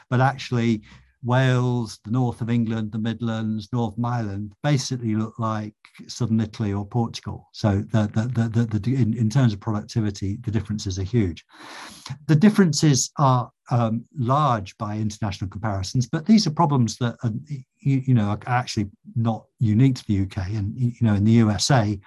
but 0.09 0.21
actually 0.21 0.83
Wales, 1.27 1.99
the 2.05 2.11
north 2.11 2.41
of 2.41 2.49
England, 2.49 2.93
the 2.93 2.99
Midlands, 2.99 3.69
Northern 3.73 4.05
Ireland 4.05 4.53
basically 4.63 5.17
look 5.17 5.39
like 5.39 5.75
southern 6.07 6.41
Italy 6.41 6.73
or 6.73 6.87
Portugal. 6.87 7.49
So 7.53 7.83
the, 7.93 8.09
the, 8.15 8.49
the, 8.49 8.79
the, 8.79 8.95
in, 8.95 9.13
in 9.15 9.29
terms 9.29 9.53
of 9.53 9.61
productivity, 9.61 10.39
the 10.43 10.53
differences 10.53 10.99
are 10.99 11.05
huge. 11.05 11.45
The 12.29 12.37
differences 12.37 13.11
are 13.19 13.51
um, 13.71 14.05
large 14.17 14.79
by 14.79 14.97
international 14.97 15.51
comparisons, 15.51 16.07
but 16.07 16.27
these 16.27 16.47
are 16.47 16.53
problems 16.53 16.97
that 16.99 17.17
are, 17.25 17.33
you, 17.81 18.03
you 18.07 18.15
know 18.15 18.29
are 18.29 18.39
actually 18.47 18.89
not 19.17 19.45
unique 19.59 19.97
to 19.97 20.07
the 20.07 20.23
UK. 20.23 20.49
And 20.51 20.79
you 20.79 20.93
know 21.01 21.15
in 21.15 21.25
the 21.25 21.33
USA, 21.33 21.99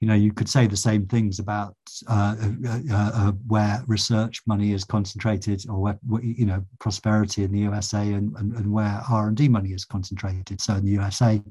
you 0.00 0.08
know, 0.08 0.14
you 0.14 0.32
could 0.32 0.48
say 0.48 0.66
the 0.66 0.76
same 0.76 1.06
things 1.06 1.38
about 1.38 1.74
uh, 2.08 2.36
uh, 2.40 2.78
uh, 2.90 3.10
uh 3.14 3.32
where 3.46 3.82
research 3.86 4.42
money 4.46 4.72
is 4.72 4.84
concentrated, 4.84 5.64
or 5.68 5.78
where 5.78 5.98
you 6.22 6.46
know 6.46 6.64
prosperity 6.78 7.44
in 7.44 7.52
the 7.52 7.60
USA, 7.60 8.12
and, 8.12 8.36
and, 8.36 8.52
and 8.54 8.72
where 8.72 9.00
R 9.10 9.28
and 9.28 9.36
D 9.36 9.48
money 9.48 9.70
is 9.70 9.84
concentrated. 9.84 10.60
So 10.60 10.74
in 10.74 10.84
the 10.84 10.92
USA, 10.92 11.42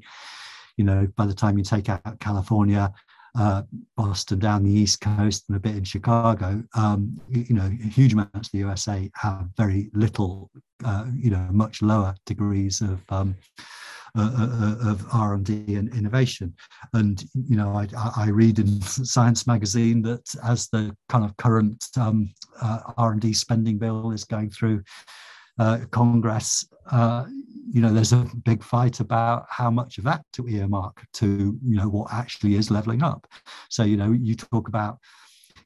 you 0.76 0.84
know, 0.84 1.08
by 1.16 1.26
the 1.26 1.34
time 1.34 1.58
you 1.58 1.64
take 1.64 1.88
out 1.88 2.20
California, 2.20 2.92
uh, 3.38 3.62
Boston 3.96 4.38
down 4.38 4.64
the 4.64 4.70
East 4.70 5.00
Coast 5.00 5.44
and 5.48 5.56
a 5.56 5.60
bit 5.60 5.76
in 5.76 5.84
Chicago, 5.84 6.62
um, 6.74 7.20
you, 7.28 7.54
know, 7.54 7.68
huge 7.68 8.12
amounts 8.12 8.48
of 8.48 8.52
the 8.52 8.58
USA 8.58 9.10
have 9.14 9.48
very 9.56 9.90
little, 9.92 10.50
uh, 10.84 11.06
you 11.14 11.30
know, 11.30 11.46
much 11.50 11.82
lower 11.82 12.14
degrees 12.26 12.80
of 12.80 13.00
um, 13.10 13.36
uh, 14.18 14.32
uh, 14.36 14.88
uh, 14.88 14.90
of 14.90 15.06
R&D 15.12 15.76
and 15.76 15.94
innovation. 15.94 16.52
And, 16.92 17.22
you 17.34 17.56
know, 17.56 17.70
I, 17.72 17.86
I, 18.16 18.30
read 18.30 18.58
in 18.58 18.80
Science 18.82 19.46
magazine 19.46 20.02
that 20.02 20.28
as 20.42 20.68
the 20.68 20.96
kind 21.08 21.24
of 21.24 21.36
current 21.36 21.86
um, 21.96 22.30
R&D 22.96 23.32
spending 23.34 23.78
bill 23.78 24.10
is 24.10 24.24
going 24.24 24.50
through 24.50 24.82
uh, 25.58 25.78
Congress, 25.92 26.68
uh, 26.90 27.26
you 27.70 27.80
know, 27.80 27.92
there's 27.92 28.12
a 28.12 28.28
big 28.44 28.64
fight 28.64 29.00
about 29.00 29.46
how 29.48 29.70
much 29.70 29.98
of 29.98 30.04
that 30.04 30.24
to 30.32 30.48
earmark 30.48 31.00
to, 31.14 31.56
you 31.62 31.76
know, 31.76 31.88
what 31.88 32.12
actually 32.12 32.56
is 32.56 32.70
leveling 32.70 33.02
up. 33.02 33.26
So, 33.68 33.84
you 33.84 33.96
know, 33.96 34.10
you 34.12 34.34
talk 34.34 34.68
about 34.68 34.98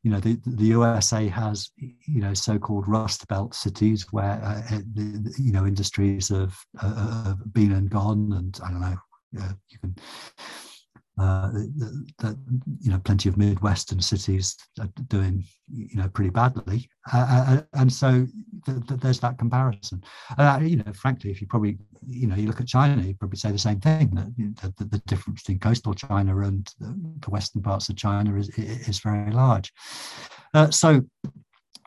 you 0.03 0.11
know 0.11 0.21
the, 0.21 0.39
the 0.47 0.67
USA 0.67 1.29
has 1.29 1.71
you 1.79 2.21
know 2.21 2.35
so-called 2.35 2.89
Rust 2.89 3.29
Belt 3.29 3.55
cities 3.55 4.07
where 4.11 4.41
uh, 4.43 4.79
you 4.97 5.53
know 5.53 5.67
industries 5.67 6.29
have, 6.29 6.57
uh, 6.81 7.35
been 7.53 7.73
and 7.73 7.89
gone, 7.89 8.33
and 8.33 8.59
I 8.65 8.71
don't 8.71 8.81
know 8.81 8.97
uh, 9.41 9.53
you 9.69 9.79
can. 9.79 9.97
Uh, 11.19 11.51
that 12.21 12.39
you 12.81 12.91
know, 12.91 12.99
plenty 13.01 13.29
of 13.29 13.37
Midwestern 13.37 14.01
cities 14.01 14.57
are 14.81 14.89
doing 15.09 15.45
you 15.71 15.97
know 15.97 16.09
pretty 16.09 16.31
badly, 16.31 16.89
uh, 17.13 17.45
uh 17.49 17.63
and 17.75 17.93
so 17.93 18.27
th- 18.65 18.87
th- 18.89 18.99
there's 18.99 19.21
that 19.21 19.37
comparison. 19.37 20.03
Uh, 20.39 20.59
you 20.63 20.77
know, 20.77 20.91
frankly, 20.95 21.31
if 21.31 21.43
you 21.43 21.47
probably 21.47 21.77
you 22.07 22.27
know 22.27 22.35
you 22.35 22.47
look 22.47 22.63
at 22.63 22.67
China, 22.67 23.03
you 23.03 23.15
probably 23.15 23.37
say 23.37 23.53
the 23.53 23.59
same 23.59 23.79
thing 23.79 24.09
that 24.63 24.75
the, 24.79 24.85
the 24.87 24.99
difference 25.01 25.43
between 25.43 25.59
coastal 25.59 25.93
China 25.93 26.39
and 26.41 26.67
the 26.81 27.31
western 27.31 27.61
parts 27.61 27.91
of 27.91 27.97
China 27.97 28.35
is 28.37 28.49
is 28.59 28.99
very 29.01 29.33
large. 29.33 29.71
Uh, 30.55 30.71
so 30.71 31.03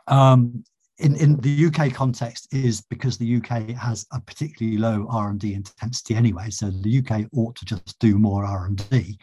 um, 0.06 0.62
in, 0.98 1.14
in 1.16 1.36
the 1.40 1.66
UK 1.66 1.92
context 1.92 2.48
is 2.52 2.80
because 2.80 3.18
the 3.18 3.36
UK 3.36 3.70
has 3.70 4.06
a 4.12 4.20
particularly 4.20 4.78
low 4.78 5.06
R&D 5.10 5.54
intensity 5.54 6.14
anyway, 6.14 6.50
so 6.50 6.70
the 6.70 6.98
UK 6.98 7.26
ought 7.34 7.54
to 7.56 7.64
just 7.64 7.98
do 7.98 8.18
more 8.18 8.44
R&D. 8.44 9.18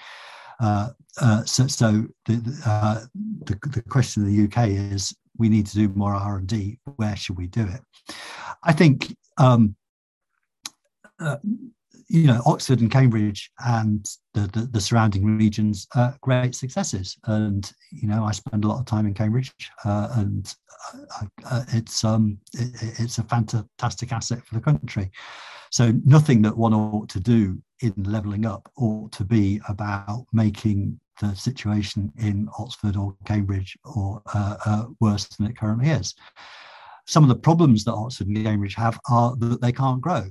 Uh, 0.59 0.89
uh, 1.19 1.43
so 1.43 1.67
so 1.67 2.05
the, 2.25 2.61
uh, 2.65 3.01
the, 3.45 3.57
the 3.69 3.81
question 3.81 4.23
in 4.23 4.35
the 4.35 4.43
UK 4.43 4.69
is 4.69 5.15
we 5.37 5.49
need 5.49 5.65
to 5.67 5.75
do 5.75 5.89
more 5.89 6.13
R&D. 6.13 6.79
Where 6.95 7.15
should 7.15 7.37
we 7.37 7.47
do 7.47 7.67
it? 7.67 7.81
I 8.63 8.71
think 8.71 9.15
um, 9.37 9.75
uh, 11.19 11.37
you 12.13 12.27
know, 12.27 12.43
Oxford 12.45 12.79
and 12.79 12.91
Cambridge 12.91 13.49
and 13.65 14.07
the, 14.35 14.41
the, 14.41 14.67
the 14.71 14.79
surrounding 14.79 15.25
regions 15.25 15.87
are 15.95 16.15
great 16.21 16.53
successes. 16.53 17.17
And, 17.25 17.69
you 17.91 18.07
know, 18.07 18.23
I 18.23 18.31
spend 18.31 18.63
a 18.63 18.67
lot 18.67 18.79
of 18.79 18.85
time 18.85 19.07
in 19.07 19.15
Cambridge 19.15 19.51
uh, 19.83 20.09
and 20.17 20.53
uh, 20.93 21.25
uh, 21.49 21.63
it's, 21.69 22.03
um, 22.03 22.37
it, 22.53 22.99
it's 22.99 23.17
a 23.17 23.23
fantastic 23.23 24.11
asset 24.11 24.45
for 24.45 24.53
the 24.53 24.61
country. 24.61 25.09
So 25.71 25.91
nothing 26.05 26.43
that 26.43 26.55
one 26.55 26.75
ought 26.75 27.09
to 27.09 27.19
do 27.19 27.59
in 27.81 27.95
levelling 27.97 28.45
up 28.45 28.71
ought 28.77 29.11
to 29.13 29.23
be 29.23 29.59
about 29.67 30.27
making 30.31 30.99
the 31.19 31.33
situation 31.33 32.13
in 32.19 32.47
Oxford 32.59 32.95
or 32.95 33.15
Cambridge 33.25 33.75
or 33.85 34.21
uh, 34.35 34.57
uh, 34.67 34.85
worse 34.99 35.25
than 35.29 35.47
it 35.47 35.57
currently 35.57 35.89
is. 35.89 36.13
Some 37.07 37.23
of 37.23 37.29
the 37.29 37.35
problems 37.35 37.83
that 37.85 37.93
Oxford 37.93 38.27
and 38.27 38.45
Cambridge 38.45 38.75
have 38.75 38.99
are 39.09 39.35
that 39.37 39.61
they 39.61 39.71
can't 39.71 39.99
grow 39.99 40.29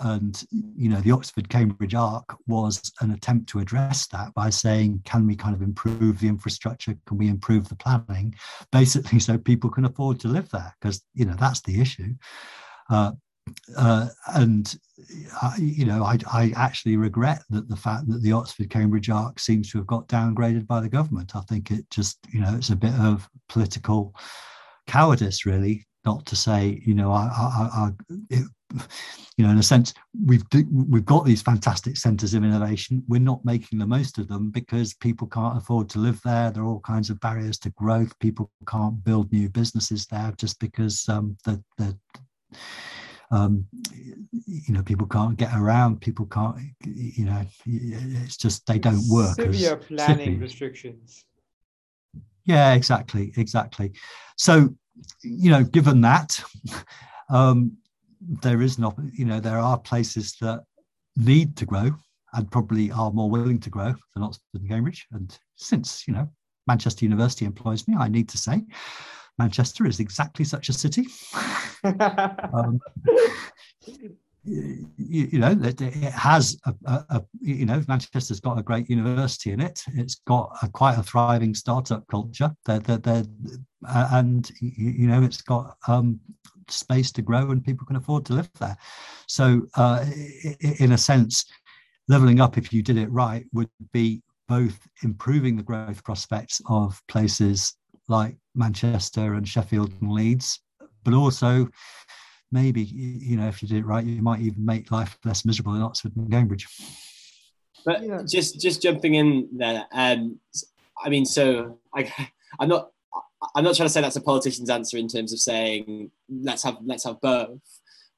and 0.00 0.44
you 0.50 0.88
know 0.88 1.00
the 1.00 1.10
oxford 1.10 1.48
cambridge 1.48 1.94
arc 1.94 2.36
was 2.46 2.92
an 3.00 3.10
attempt 3.10 3.48
to 3.48 3.58
address 3.58 4.06
that 4.08 4.32
by 4.34 4.48
saying 4.50 5.00
can 5.04 5.26
we 5.26 5.34
kind 5.34 5.54
of 5.54 5.62
improve 5.62 6.20
the 6.20 6.28
infrastructure? 6.28 6.96
Can 7.06 7.18
we 7.18 7.28
improve 7.28 7.68
the 7.68 7.76
planning? 7.76 8.34
Basically 8.70 9.18
so 9.20 9.38
people 9.38 9.70
can 9.70 9.84
afford 9.84 10.20
to 10.20 10.28
live 10.28 10.48
there 10.50 10.74
because 10.80 11.02
you 11.14 11.24
know 11.24 11.34
that's 11.38 11.62
the 11.62 11.80
issue. 11.80 12.14
Uh, 12.90 13.12
uh, 13.76 14.08
and 14.34 14.76
I, 15.40 15.54
you 15.58 15.84
know 15.84 16.04
I, 16.04 16.18
I 16.32 16.52
actually 16.56 16.96
regret 16.96 17.42
that 17.50 17.68
the 17.68 17.76
fact 17.76 18.08
that 18.08 18.22
the 18.22 18.32
oxford 18.32 18.70
cambridge 18.70 19.10
arc 19.10 19.38
seems 19.38 19.70
to 19.70 19.78
have 19.78 19.86
got 19.86 20.08
downgraded 20.08 20.66
by 20.66 20.80
the 20.80 20.88
government. 20.88 21.34
I 21.34 21.40
think 21.42 21.70
it 21.70 21.88
just 21.90 22.18
you 22.30 22.40
know 22.40 22.54
it's 22.54 22.70
a 22.70 22.76
bit 22.76 22.94
of 22.94 23.28
political 23.48 24.14
cowardice 24.86 25.44
really 25.44 25.86
not 26.04 26.24
to 26.26 26.36
say 26.36 26.80
you 26.84 26.94
know 26.94 27.12
I, 27.12 27.24
I, 27.24 27.68
I 27.74 27.90
it, 28.30 28.48
you 29.36 29.44
know, 29.44 29.50
in 29.50 29.58
a 29.58 29.62
sense, 29.62 29.94
we've 30.26 30.44
we've 30.72 31.04
got 31.04 31.24
these 31.24 31.42
fantastic 31.42 31.96
centres 31.96 32.34
of 32.34 32.44
innovation. 32.44 33.02
We're 33.08 33.20
not 33.20 33.44
making 33.44 33.78
the 33.78 33.86
most 33.86 34.18
of 34.18 34.28
them 34.28 34.50
because 34.50 34.94
people 34.94 35.26
can't 35.26 35.56
afford 35.56 35.88
to 35.90 35.98
live 35.98 36.20
there. 36.24 36.50
There 36.50 36.62
are 36.62 36.66
all 36.66 36.80
kinds 36.80 37.10
of 37.10 37.20
barriers 37.20 37.58
to 37.60 37.70
growth. 37.70 38.18
People 38.18 38.50
can't 38.68 39.02
build 39.04 39.32
new 39.32 39.48
businesses 39.48 40.06
there 40.06 40.32
just 40.36 40.58
because 40.60 41.08
um, 41.08 41.36
the 41.44 41.62
the 41.76 41.96
Um, 43.30 43.66
you 44.46 44.72
know, 44.72 44.82
people 44.82 45.06
can't 45.06 45.36
get 45.36 45.54
around. 45.54 46.00
People 46.00 46.26
can't. 46.26 46.56
You 46.84 47.26
know, 47.26 47.42
it's 47.66 48.36
just 48.36 48.66
they 48.66 48.78
don't 48.78 49.06
work. 49.08 49.36
Severe 49.36 49.76
planning 49.76 50.40
restrictions. 50.40 51.24
Yeah, 52.44 52.72
exactly, 52.72 53.32
exactly. 53.36 53.92
So, 54.36 54.74
you 55.22 55.50
know, 55.50 55.64
given 55.64 56.00
that, 56.00 56.42
um, 57.30 57.76
there 58.20 58.62
is 58.62 58.78
not. 58.78 58.96
You 59.12 59.24
know, 59.24 59.40
there 59.40 59.58
are 59.58 59.78
places 59.78 60.36
that 60.40 60.64
need 61.16 61.56
to 61.56 61.66
grow 61.66 61.90
and 62.34 62.50
probably 62.50 62.90
are 62.90 63.10
more 63.10 63.30
willing 63.30 63.58
to 63.60 63.70
grow 63.70 63.94
than 64.14 64.22
Oxford 64.22 64.42
and 64.54 64.68
Cambridge. 64.68 65.06
And 65.12 65.36
since 65.56 66.06
you 66.06 66.14
know 66.14 66.28
Manchester 66.66 67.04
University 67.04 67.44
employs 67.44 67.86
me, 67.88 67.96
I 67.98 68.08
need 68.08 68.28
to 68.30 68.38
say 68.38 68.62
Manchester 69.38 69.86
is 69.86 70.00
exactly 70.00 70.44
such 70.44 70.68
a 70.68 70.72
city. 70.72 71.06
um, 71.84 72.80
you, 74.44 75.38
know 75.38 75.54
that 75.54 75.80
it 75.80 76.12
has 76.12 76.58
a, 76.64 76.74
a, 76.86 77.04
a, 77.10 77.24
you 77.40 77.66
know 77.66 77.82
Manchester's 77.88 78.40
got 78.40 78.58
a 78.58 78.62
great 78.62 78.88
university 78.88 79.52
in 79.52 79.60
it. 79.60 79.82
It's 79.94 80.16
got 80.26 80.56
a, 80.62 80.68
quite 80.68 80.98
a 80.98 81.02
thriving 81.02 81.54
startup 81.54 82.06
culture. 82.08 82.54
They're, 82.64 82.78
they're, 82.80 82.98
they're, 82.98 83.24
and 83.82 84.50
you 84.60 85.08
know 85.08 85.22
it's 85.22 85.42
got 85.42 85.76
um, 85.86 86.20
space 86.68 87.12
to 87.12 87.22
grow 87.22 87.50
and 87.50 87.64
people 87.64 87.86
can 87.86 87.96
afford 87.96 88.24
to 88.26 88.34
live 88.34 88.50
there. 88.58 88.76
So 89.26 89.66
uh, 89.76 90.04
in 90.60 90.92
a 90.92 90.98
sense, 90.98 91.44
leveling 92.08 92.40
up, 92.40 92.56
if 92.56 92.72
you 92.72 92.82
did 92.82 92.96
it 92.96 93.10
right, 93.10 93.44
would 93.52 93.70
be 93.92 94.22
both 94.48 94.78
improving 95.02 95.56
the 95.56 95.62
growth 95.62 96.02
prospects 96.04 96.60
of 96.68 97.00
places 97.08 97.74
like 98.08 98.36
Manchester 98.54 99.34
and 99.34 99.46
Sheffield 99.46 99.92
and 100.00 100.12
Leeds, 100.12 100.60
but 101.04 101.14
also 101.14 101.68
maybe 102.50 102.82
you 102.82 103.36
know 103.36 103.48
if 103.48 103.62
you 103.62 103.68
did 103.68 103.78
it 103.78 103.86
right, 103.86 104.04
you 104.04 104.22
might 104.22 104.40
even 104.40 104.64
make 104.64 104.90
life 104.90 105.18
less 105.24 105.44
miserable 105.44 105.74
in 105.74 105.82
Oxford 105.82 106.16
and 106.16 106.30
Cambridge. 106.30 106.66
But 107.84 108.02
yeah. 108.02 108.22
just 108.28 108.60
just 108.60 108.82
jumping 108.82 109.14
in 109.14 109.48
there, 109.52 109.86
um, 109.92 110.38
I 111.02 111.08
mean, 111.08 111.24
so 111.24 111.78
I, 111.94 112.12
I'm 112.60 112.68
not 112.68 112.90
I'm 113.54 113.64
not 113.64 113.76
trying 113.76 113.86
to 113.86 113.92
say 113.92 114.00
that's 114.00 114.16
a 114.16 114.20
politician's 114.20 114.70
answer 114.70 114.98
in 114.98 115.08
terms 115.08 115.32
of 115.32 115.40
saying 115.40 116.10
let's 116.28 116.62
have 116.62 116.78
let's 116.84 117.04
have 117.04 117.20
both. 117.20 117.60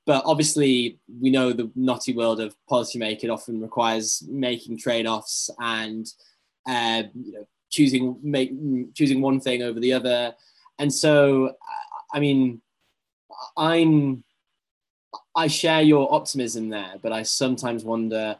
But 0.06 0.24
obviously, 0.24 0.98
we 1.20 1.30
know 1.30 1.52
the 1.52 1.70
knotty 1.76 2.14
world 2.14 2.40
of 2.40 2.56
policymaking 2.70 3.30
often 3.30 3.60
requires 3.60 4.26
making 4.28 4.78
trade-offs 4.78 5.50
and 5.60 6.06
uh, 6.66 7.04
you 7.14 7.32
know 7.32 7.46
choosing 7.70 8.18
make 8.22 8.52
choosing 8.94 9.20
one 9.20 9.40
thing 9.40 9.62
over 9.62 9.78
the 9.78 9.92
other. 9.92 10.34
And 10.78 10.92
so, 10.92 11.54
I 12.12 12.20
mean, 12.20 12.62
I'm 13.56 14.24
I 15.34 15.46
share 15.46 15.82
your 15.82 16.12
optimism 16.12 16.68
there, 16.68 16.94
but 17.02 17.12
I 17.12 17.22
sometimes 17.22 17.84
wonder 17.84 18.36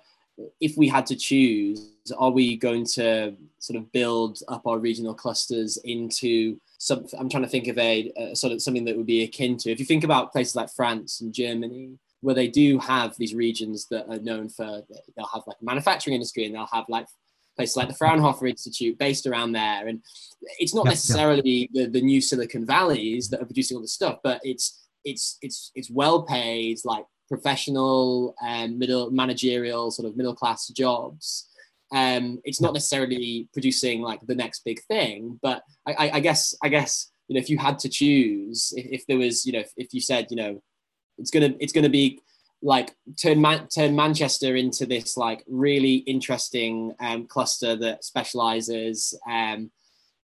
if 0.60 0.76
we 0.76 0.88
had 0.88 1.06
to 1.06 1.16
choose, 1.16 1.90
are 2.16 2.30
we 2.30 2.56
going 2.56 2.84
to 2.84 3.34
sort 3.58 3.78
of 3.78 3.90
build 3.92 4.40
up 4.48 4.66
our 4.66 4.78
regional 4.78 5.14
clusters 5.14 5.76
into 5.78 6.58
some? 6.78 7.06
I'm 7.18 7.28
trying 7.28 7.42
to 7.42 7.48
think 7.48 7.68
of 7.68 7.78
a, 7.78 8.12
a 8.16 8.36
sort 8.36 8.52
of 8.52 8.62
something 8.62 8.84
that 8.86 8.96
would 8.96 9.06
be 9.06 9.22
akin 9.22 9.56
to. 9.58 9.70
If 9.70 9.78
you 9.78 9.86
think 9.86 10.04
about 10.04 10.32
places 10.32 10.56
like 10.56 10.70
France 10.70 11.20
and 11.20 11.32
Germany, 11.32 11.98
where 12.22 12.34
they 12.34 12.48
do 12.48 12.78
have 12.78 13.16
these 13.16 13.34
regions 13.34 13.86
that 13.90 14.08
are 14.08 14.18
known 14.18 14.48
for, 14.48 14.82
they'll 15.16 15.26
have 15.32 15.42
like 15.46 15.56
a 15.60 15.64
manufacturing 15.64 16.14
industry 16.14 16.44
and 16.44 16.54
they'll 16.54 16.66
have 16.72 16.84
like 16.88 17.06
places 17.60 17.76
like 17.76 17.88
the 17.88 17.94
Fraunhofer 17.94 18.46
Institute 18.46 18.98
based 18.98 19.26
around 19.26 19.52
there. 19.52 19.86
And 19.88 20.00
it's 20.58 20.74
not 20.74 20.86
necessarily 20.86 21.68
The, 21.72 21.86
the 21.86 22.00
new 22.00 22.20
Silicon 22.20 22.64
Valleys 22.66 23.28
that 23.28 23.40
are 23.40 23.50
producing 23.50 23.76
all 23.76 23.82
this 23.82 23.92
stuff, 23.92 24.18
but 24.24 24.40
it's 24.42 24.66
it's 25.04 25.38
it's 25.40 25.70
it's 25.74 25.90
well 25.90 26.22
paid, 26.22 26.78
like 26.84 27.04
professional 27.28 28.34
and 28.44 28.78
middle 28.78 29.10
managerial 29.10 29.90
sort 29.90 30.08
of 30.08 30.16
middle 30.16 30.34
class 30.34 30.68
jobs. 30.68 31.48
Um, 31.92 32.40
it's 32.44 32.60
not 32.60 32.74
necessarily 32.74 33.48
producing 33.52 34.00
like 34.00 34.20
the 34.26 34.34
next 34.34 34.64
big 34.64 34.80
thing, 34.92 35.38
but 35.42 35.62
I, 35.86 35.92
I, 35.92 36.10
I 36.16 36.20
guess 36.20 36.54
I 36.62 36.68
guess 36.68 37.10
you 37.28 37.34
know 37.34 37.40
if 37.40 37.50
you 37.50 37.58
had 37.58 37.78
to 37.80 37.88
choose, 37.88 38.72
if, 38.76 38.86
if 38.96 39.06
there 39.06 39.18
was 39.18 39.44
you 39.46 39.52
know 39.52 39.60
if, 39.66 39.72
if 39.76 39.88
you 39.94 40.00
said 40.00 40.26
you 40.30 40.36
know 40.36 40.62
it's 41.18 41.30
gonna 41.30 41.52
it's 41.60 41.72
gonna 41.72 41.94
be 42.02 42.20
like 42.62 42.94
turn 43.20 43.40
Man- 43.40 43.68
turn 43.68 43.96
Manchester 43.96 44.56
into 44.56 44.86
this 44.86 45.16
like 45.16 45.44
really 45.48 45.96
interesting 45.96 46.94
um, 47.00 47.26
cluster 47.26 47.76
that 47.76 48.04
specializes 48.04 49.18
um, 49.28 49.70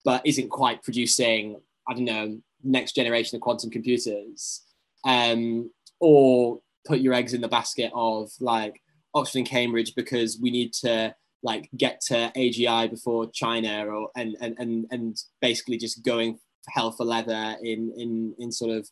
but 0.04 0.22
isn't 0.24 0.48
quite 0.48 0.82
producing 0.82 1.60
I 1.88 1.94
don't 1.94 2.04
know 2.04 2.38
next 2.62 2.94
generation 2.94 3.36
of 3.36 3.42
quantum 3.42 3.70
computers. 3.70 4.62
Um, 5.04 5.70
or 6.00 6.60
put 6.86 7.00
your 7.00 7.14
eggs 7.14 7.34
in 7.34 7.40
the 7.40 7.48
basket 7.48 7.90
of 7.94 8.30
like 8.40 8.80
Oxford 9.14 9.38
and 9.38 9.46
Cambridge 9.46 9.94
because 9.94 10.38
we 10.40 10.50
need 10.50 10.72
to 10.74 11.14
like 11.42 11.68
get 11.76 12.00
to 12.00 12.30
AGI 12.36 12.90
before 12.90 13.30
China 13.30 13.86
or 13.86 14.10
and 14.16 14.36
and 14.40 14.56
and, 14.58 14.86
and 14.90 15.16
basically 15.40 15.76
just 15.76 16.04
going 16.04 16.38
hell 16.68 16.92
for 16.92 17.04
leather 17.04 17.56
in 17.62 17.92
in 17.96 18.34
in 18.38 18.52
sort 18.52 18.76
of 18.76 18.88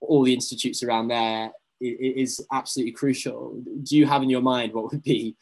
all 0.00 0.22
the 0.22 0.34
institutes 0.34 0.82
around 0.82 1.08
there 1.08 1.50
is 1.80 2.44
absolutely 2.52 2.92
crucial. 2.92 3.60
Do 3.82 3.96
you 3.96 4.06
have 4.06 4.22
in 4.22 4.30
your 4.30 4.42
mind 4.42 4.72
what 4.72 4.90
would 4.92 5.02
be, 5.02 5.36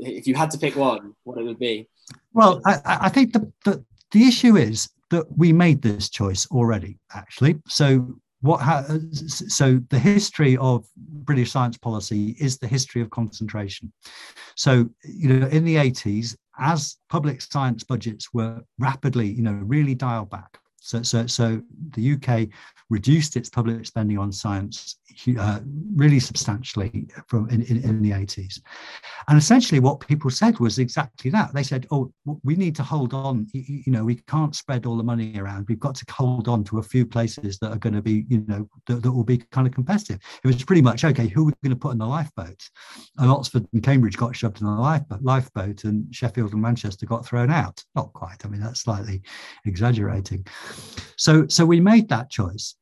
if 0.00 0.26
you 0.26 0.34
had 0.34 0.50
to 0.52 0.58
pick 0.58 0.76
one, 0.76 1.14
what 1.24 1.38
it 1.38 1.44
would 1.44 1.58
be? 1.58 1.88
Well, 2.32 2.60
I, 2.66 2.78
I 2.84 3.08
think 3.08 3.32
the, 3.32 3.52
the, 3.64 3.84
the 4.12 4.26
issue 4.26 4.56
is 4.56 4.88
that 5.10 5.26
we 5.36 5.52
made 5.52 5.82
this 5.82 6.08
choice 6.08 6.46
already, 6.50 6.98
actually. 7.14 7.60
So 7.66 8.18
what 8.40 8.60
ha- 8.60 8.86
so 9.12 9.80
the 9.90 9.98
history 9.98 10.56
of 10.58 10.86
british 10.96 11.50
science 11.50 11.76
policy 11.76 12.36
is 12.38 12.56
the 12.58 12.68
history 12.68 13.02
of 13.02 13.10
concentration 13.10 13.92
so 14.54 14.88
you 15.02 15.28
know 15.28 15.48
in 15.48 15.64
the 15.64 15.74
80s 15.74 16.36
as 16.58 16.98
public 17.08 17.42
science 17.42 17.82
budgets 17.82 18.32
were 18.32 18.62
rapidly 18.78 19.26
you 19.26 19.42
know 19.42 19.58
really 19.64 19.94
dialed 19.94 20.30
back 20.30 20.58
so, 20.80 21.02
so, 21.02 21.26
so 21.26 21.60
the 21.90 22.12
UK 22.12 22.48
reduced 22.88 23.36
its 23.36 23.50
public 23.50 23.84
spending 23.84 24.16
on 24.16 24.32
science 24.32 24.96
uh, 25.38 25.60
really 25.94 26.20
substantially 26.20 27.08
from 27.26 27.48
in, 27.50 27.62
in, 27.62 27.82
in, 27.82 28.02
the 28.02 28.10
80s. 28.10 28.60
And 29.26 29.38
essentially 29.38 29.80
what 29.80 30.00
people 30.00 30.30
said 30.30 30.58
was 30.58 30.78
exactly 30.78 31.30
that. 31.30 31.52
They 31.52 31.62
said, 31.62 31.86
oh, 31.90 32.12
we 32.44 32.54
need 32.54 32.76
to 32.76 32.82
hold 32.82 33.14
on. 33.14 33.46
You, 33.52 33.92
know, 33.92 34.04
we 34.04 34.16
can't 34.16 34.54
spread 34.54 34.86
all 34.86 34.96
the 34.96 35.02
money 35.02 35.38
around. 35.38 35.66
We've 35.68 35.80
got 35.80 35.96
to 35.96 36.04
hold 36.10 36.48
on 36.48 36.64
to 36.64 36.78
a 36.78 36.82
few 36.82 37.04
places 37.04 37.58
that 37.58 37.72
are 37.72 37.78
going 37.78 37.94
to 37.94 38.02
be, 38.02 38.24
you 38.28 38.44
know, 38.46 38.68
that, 38.86 39.02
that 39.02 39.12
will 39.12 39.24
be 39.24 39.38
kind 39.38 39.66
of 39.66 39.74
competitive. 39.74 40.18
It 40.44 40.46
was 40.46 40.62
pretty 40.64 40.82
much, 40.82 41.04
okay, 41.04 41.26
who 41.26 41.42
are 41.42 41.46
we 41.46 41.52
going 41.62 41.70
to 41.70 41.76
put 41.76 41.92
in 41.92 41.98
the 41.98 42.06
lifeboat? 42.06 42.68
And 43.18 43.30
Oxford 43.30 43.66
and 43.72 43.82
Cambridge 43.82 44.16
got 44.16 44.36
shoved 44.36 44.60
in 44.60 44.66
the 44.66 44.72
lifeboat, 44.72 45.22
lifeboat 45.22 45.84
and 45.84 46.14
Sheffield 46.14 46.52
and 46.52 46.62
Manchester 46.62 47.06
got 47.06 47.26
thrown 47.26 47.50
out. 47.50 47.82
Not 47.94 48.12
quite. 48.12 48.44
I 48.44 48.48
mean, 48.48 48.60
that's 48.60 48.80
slightly 48.80 49.22
exaggerating. 49.64 50.46
So, 51.16 51.46
so 51.48 51.66
we 51.66 51.80
made 51.80 52.08
that 52.08 52.30
choice. 52.30 52.76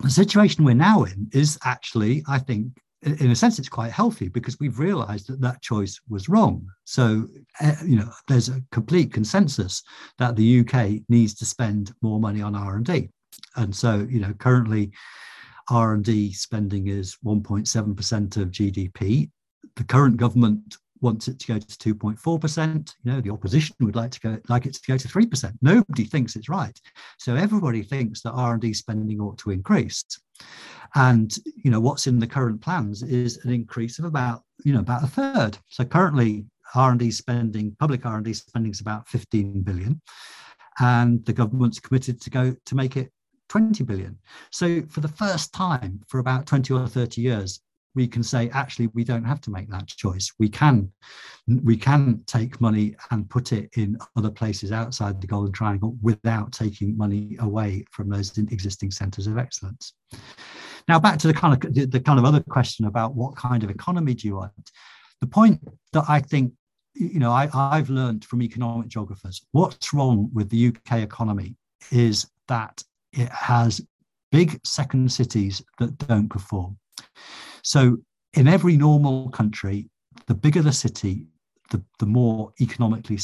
The 0.00 0.10
situation 0.10 0.64
we're 0.64 0.74
now 0.74 1.04
in 1.04 1.28
is 1.32 1.58
actually, 1.64 2.22
I 2.28 2.38
think, 2.38 2.78
in 3.02 3.30
a 3.30 3.36
sense, 3.36 3.58
it's 3.58 3.68
quite 3.68 3.92
healthy 3.92 4.28
because 4.28 4.58
we've 4.58 4.78
realized 4.78 5.28
that 5.28 5.40
that 5.40 5.62
choice 5.62 6.00
was 6.08 6.28
wrong. 6.28 6.66
So, 6.84 7.26
uh, 7.60 7.74
you 7.84 7.96
know, 7.96 8.10
there's 8.28 8.48
a 8.48 8.62
complete 8.72 9.12
consensus 9.12 9.82
that 10.18 10.34
the 10.36 10.60
UK 10.60 11.02
needs 11.08 11.34
to 11.34 11.44
spend 11.44 11.92
more 12.02 12.20
money 12.20 12.42
on 12.42 12.54
R&D. 12.54 13.10
And 13.56 13.74
so, 13.74 14.06
you 14.10 14.20
know, 14.20 14.32
currently 14.34 14.92
R&D 15.70 16.32
spending 16.32 16.88
is 16.88 17.16
1.7% 17.24 18.36
of 18.36 18.50
GDP. 18.50 19.30
The 19.76 19.84
current 19.84 20.16
government 20.16 20.76
wants 21.00 21.28
it 21.28 21.38
to 21.40 21.46
go 21.46 21.58
to 21.58 21.94
2.4%. 21.94 22.94
You 23.02 23.12
know, 23.12 23.20
the 23.20 23.30
opposition 23.30 23.76
would 23.80 23.96
like 23.96 24.10
to 24.12 24.20
go 24.20 24.38
like 24.48 24.66
it 24.66 24.74
to 24.74 24.80
go 24.86 24.96
to 24.96 25.08
3%. 25.08 25.52
Nobody 25.62 26.04
thinks 26.04 26.36
it's 26.36 26.48
right. 26.48 26.78
So 27.18 27.34
everybody 27.34 27.82
thinks 27.82 28.22
that 28.22 28.32
R&D 28.32 28.74
spending 28.74 29.20
ought 29.20 29.38
to 29.38 29.50
increase. 29.50 30.04
And 30.94 31.34
you 31.56 31.70
know, 31.70 31.80
what's 31.80 32.06
in 32.06 32.18
the 32.18 32.26
current 32.26 32.60
plans 32.60 33.02
is 33.02 33.44
an 33.44 33.52
increase 33.52 33.98
of 33.98 34.04
about, 34.04 34.42
you 34.64 34.72
know, 34.72 34.80
about 34.80 35.04
a 35.04 35.08
third. 35.08 35.58
So 35.68 35.84
currently 35.84 36.46
R&D 36.74 37.10
spending, 37.10 37.76
public 37.78 38.04
R&D 38.06 38.32
spending 38.34 38.72
is 38.72 38.80
about 38.80 39.08
15 39.08 39.62
billion. 39.62 40.00
And 40.78 41.24
the 41.24 41.32
government's 41.32 41.80
committed 41.80 42.20
to 42.20 42.30
go 42.30 42.54
to 42.64 42.74
make 42.74 42.96
it 42.96 43.10
20 43.48 43.84
billion. 43.84 44.18
So 44.50 44.82
for 44.88 45.00
the 45.00 45.08
first 45.08 45.52
time 45.52 46.00
for 46.08 46.18
about 46.18 46.46
20 46.46 46.74
or 46.74 46.86
30 46.86 47.20
years, 47.20 47.60
we 47.96 48.06
can 48.06 48.22
say 48.22 48.48
actually 48.50 48.86
we 48.88 49.02
don't 49.02 49.24
have 49.24 49.40
to 49.40 49.50
make 49.50 49.68
that 49.70 49.88
choice. 49.88 50.32
We 50.38 50.48
can 50.48 50.92
we 51.64 51.76
can 51.76 52.22
take 52.26 52.60
money 52.60 52.94
and 53.10 53.28
put 53.28 53.52
it 53.52 53.70
in 53.76 53.98
other 54.16 54.30
places 54.30 54.70
outside 54.70 55.20
the 55.20 55.26
golden 55.26 55.52
triangle 55.52 55.96
without 56.02 56.52
taking 56.52 56.96
money 56.96 57.36
away 57.40 57.84
from 57.90 58.08
those 58.08 58.36
existing 58.38 58.90
centers 58.90 59.26
of 59.26 59.38
excellence. 59.38 59.94
Now 60.86 61.00
back 61.00 61.18
to 61.20 61.26
the 61.26 61.34
kind 61.34 61.54
of 61.54 61.90
the 61.90 62.00
kind 62.00 62.18
of 62.18 62.24
other 62.24 62.40
question 62.40 62.84
about 62.84 63.16
what 63.16 63.34
kind 63.34 63.64
of 63.64 63.70
economy 63.70 64.14
do 64.14 64.28
you 64.28 64.36
want? 64.36 64.70
The 65.20 65.26
point 65.26 65.60
that 65.96 66.04
i 66.08 66.20
think 66.20 66.52
you 66.94 67.18
know 67.18 67.32
I, 67.32 67.48
i've 67.54 67.90
learned 67.90 68.24
from 68.24 68.42
economic 68.42 68.88
geographers 68.88 69.44
what's 69.52 69.92
wrong 69.94 70.30
with 70.32 70.48
the 70.50 70.68
uk 70.68 70.92
economy 70.92 71.56
is 71.90 72.26
that 72.48 72.82
it 73.12 73.28
has 73.30 73.80
big 74.30 74.60
second 74.64 75.10
cities 75.10 75.62
that 75.78 75.96
don't 75.98 76.28
perform 76.28 76.76
So 77.66 77.98
in 78.34 78.46
every 78.46 78.76
normal 78.76 79.28
country, 79.30 79.90
the 80.26 80.34
bigger 80.34 80.62
the 80.62 80.72
city, 80.72 81.26
the, 81.70 81.82
the 81.98 82.06
more 82.06 82.52
economically 82.60 83.18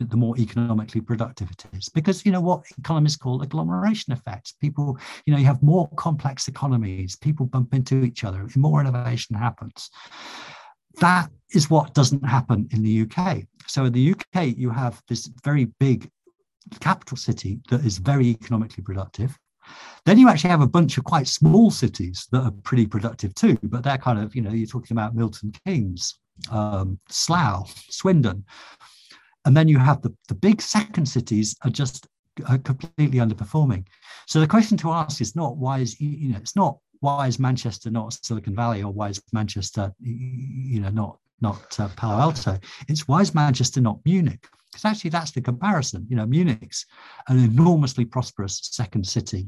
the 0.00 0.16
more 0.16 0.36
economically 0.38 1.02
productive 1.02 1.50
it 1.50 1.64
is. 1.76 1.88
Because 1.90 2.24
you 2.24 2.32
know 2.32 2.40
what? 2.40 2.64
Economists 2.78 3.16
call 3.16 3.42
agglomeration 3.42 4.12
effects. 4.12 4.52
People 4.60 4.98
you 5.24 5.32
know 5.32 5.38
you 5.38 5.46
have 5.46 5.62
more 5.62 5.88
complex 5.96 6.48
economies. 6.48 7.16
People 7.16 7.46
bump 7.46 7.74
into 7.74 8.02
each 8.02 8.24
other. 8.24 8.48
More 8.56 8.80
innovation 8.80 9.36
happens. 9.36 9.88
That 10.98 11.30
is 11.50 11.70
what 11.70 11.94
doesn't 11.94 12.26
happen 12.26 12.68
in 12.72 12.82
the 12.82 13.02
uk 13.02 13.42
so 13.66 13.84
in 13.84 13.92
the 13.92 14.12
uk 14.12 14.56
you 14.56 14.70
have 14.70 15.00
this 15.08 15.30
very 15.44 15.66
big 15.78 16.10
capital 16.80 17.16
city 17.16 17.60
that 17.70 17.84
is 17.84 17.98
very 17.98 18.26
economically 18.26 18.82
productive 18.82 19.38
then 20.04 20.18
you 20.18 20.28
actually 20.28 20.50
have 20.50 20.60
a 20.60 20.66
bunch 20.66 20.98
of 20.98 21.04
quite 21.04 21.26
small 21.26 21.70
cities 21.70 22.28
that 22.32 22.42
are 22.42 22.52
pretty 22.62 22.86
productive 22.86 23.34
too, 23.34 23.58
but 23.64 23.82
they're 23.82 23.98
kind 23.98 24.18
of, 24.18 24.34
you 24.36 24.42
know, 24.42 24.52
you're 24.52 24.66
talking 24.66 24.96
about 24.96 25.14
Milton 25.14 25.52
Keynes, 25.64 26.18
um, 26.50 26.98
Slough, 27.08 27.74
Swindon. 27.90 28.44
And 29.44 29.56
then 29.56 29.68
you 29.68 29.78
have 29.78 30.02
the, 30.02 30.14
the 30.28 30.34
big 30.34 30.60
second 30.60 31.06
cities 31.06 31.56
are 31.62 31.70
just 31.70 32.08
are 32.48 32.58
completely 32.58 33.18
underperforming. 33.18 33.86
So 34.26 34.40
the 34.40 34.46
question 34.46 34.76
to 34.78 34.90
ask 34.90 35.20
is 35.20 35.34
not 35.34 35.56
why 35.56 35.78
is, 35.78 36.00
you 36.00 36.30
know, 36.30 36.38
it's 36.38 36.56
not 36.56 36.78
why 37.00 37.26
is 37.26 37.38
Manchester 37.38 37.90
not 37.90 38.12
Silicon 38.12 38.54
Valley 38.54 38.82
or 38.82 38.92
why 38.92 39.08
is 39.08 39.22
Manchester, 39.32 39.92
you 40.00 40.80
know, 40.80 40.90
not 40.90 41.18
not 41.40 41.78
uh, 41.78 41.88
Palo 41.96 42.18
Alto. 42.18 42.58
It's 42.88 43.06
why 43.06 43.20
is 43.20 43.34
Manchester 43.34 43.80
not 43.80 43.98
Munich? 44.04 44.46
Because 44.76 44.90
actually, 44.90 45.10
that's 45.10 45.30
the 45.30 45.40
comparison. 45.40 46.06
You 46.10 46.16
know, 46.16 46.26
Munich's 46.26 46.84
an 47.28 47.38
enormously 47.38 48.04
prosperous 48.04 48.60
second 48.62 49.06
city, 49.06 49.46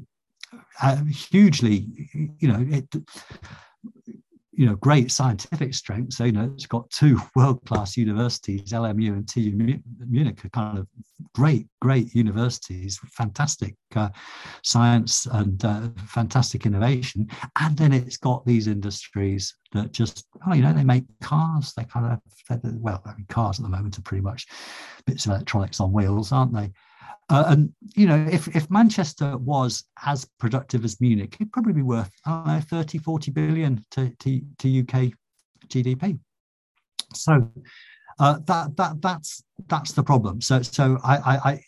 uh, 0.82 1.04
hugely, 1.04 2.08
you 2.38 2.48
know, 2.48 2.66
it, 2.70 2.86
you 4.58 4.66
know, 4.66 4.74
great 4.74 5.12
scientific 5.12 5.72
strength. 5.72 6.14
So, 6.14 6.24
you 6.24 6.32
know, 6.32 6.50
it's 6.52 6.66
got 6.66 6.90
two 6.90 7.20
world-class 7.36 7.96
universities, 7.96 8.72
LMU 8.72 9.12
and 9.12 9.28
TU 9.28 9.52
Munich, 9.52 10.44
are 10.44 10.48
kind 10.48 10.78
of 10.78 10.88
great, 11.32 11.68
great 11.80 12.12
universities, 12.12 12.98
fantastic 13.12 13.76
uh, 13.94 14.08
science 14.64 15.26
and 15.26 15.64
uh, 15.64 15.88
fantastic 16.06 16.66
innovation. 16.66 17.28
And 17.60 17.76
then 17.76 17.92
it's 17.92 18.16
got 18.16 18.44
these 18.44 18.66
industries 18.66 19.54
that 19.74 19.92
just, 19.92 20.26
oh, 20.44 20.54
you 20.54 20.62
know, 20.62 20.72
they 20.72 20.82
make 20.82 21.04
cars. 21.22 21.72
They 21.76 21.84
kind 21.84 22.06
of, 22.12 22.60
well, 22.80 23.00
I 23.06 23.14
mean, 23.14 23.26
cars 23.28 23.60
at 23.60 23.62
the 23.62 23.68
moment 23.68 23.96
are 23.98 24.02
pretty 24.02 24.22
much 24.22 24.48
bits 25.06 25.24
of 25.24 25.30
electronics 25.30 25.78
on 25.78 25.92
wheels, 25.92 26.32
aren't 26.32 26.52
they? 26.52 26.72
Uh, 27.30 27.44
and 27.48 27.72
you 27.94 28.06
know, 28.06 28.26
if, 28.30 28.48
if 28.56 28.70
Manchester 28.70 29.36
was 29.36 29.84
as 30.04 30.26
productive 30.38 30.84
as 30.84 31.00
Munich, 31.00 31.36
it'd 31.38 31.52
probably 31.52 31.74
be 31.74 31.82
worth 31.82 32.10
know, 32.26 32.60
30, 32.60 32.98
40 32.98 33.30
billion 33.30 33.84
to, 33.90 34.10
to, 34.20 34.40
to 34.58 34.80
UK 34.80 35.12
GDP. 35.68 36.18
So 37.14 37.50
uh, 38.18 38.38
that 38.46 38.76
that 38.76 39.00
that's 39.00 39.42
that's 39.68 39.92
the 39.92 40.02
problem. 40.02 40.40
So 40.40 40.62
so 40.62 40.98
I, 41.04 41.16
I, 41.16 41.36
I 41.50 41.60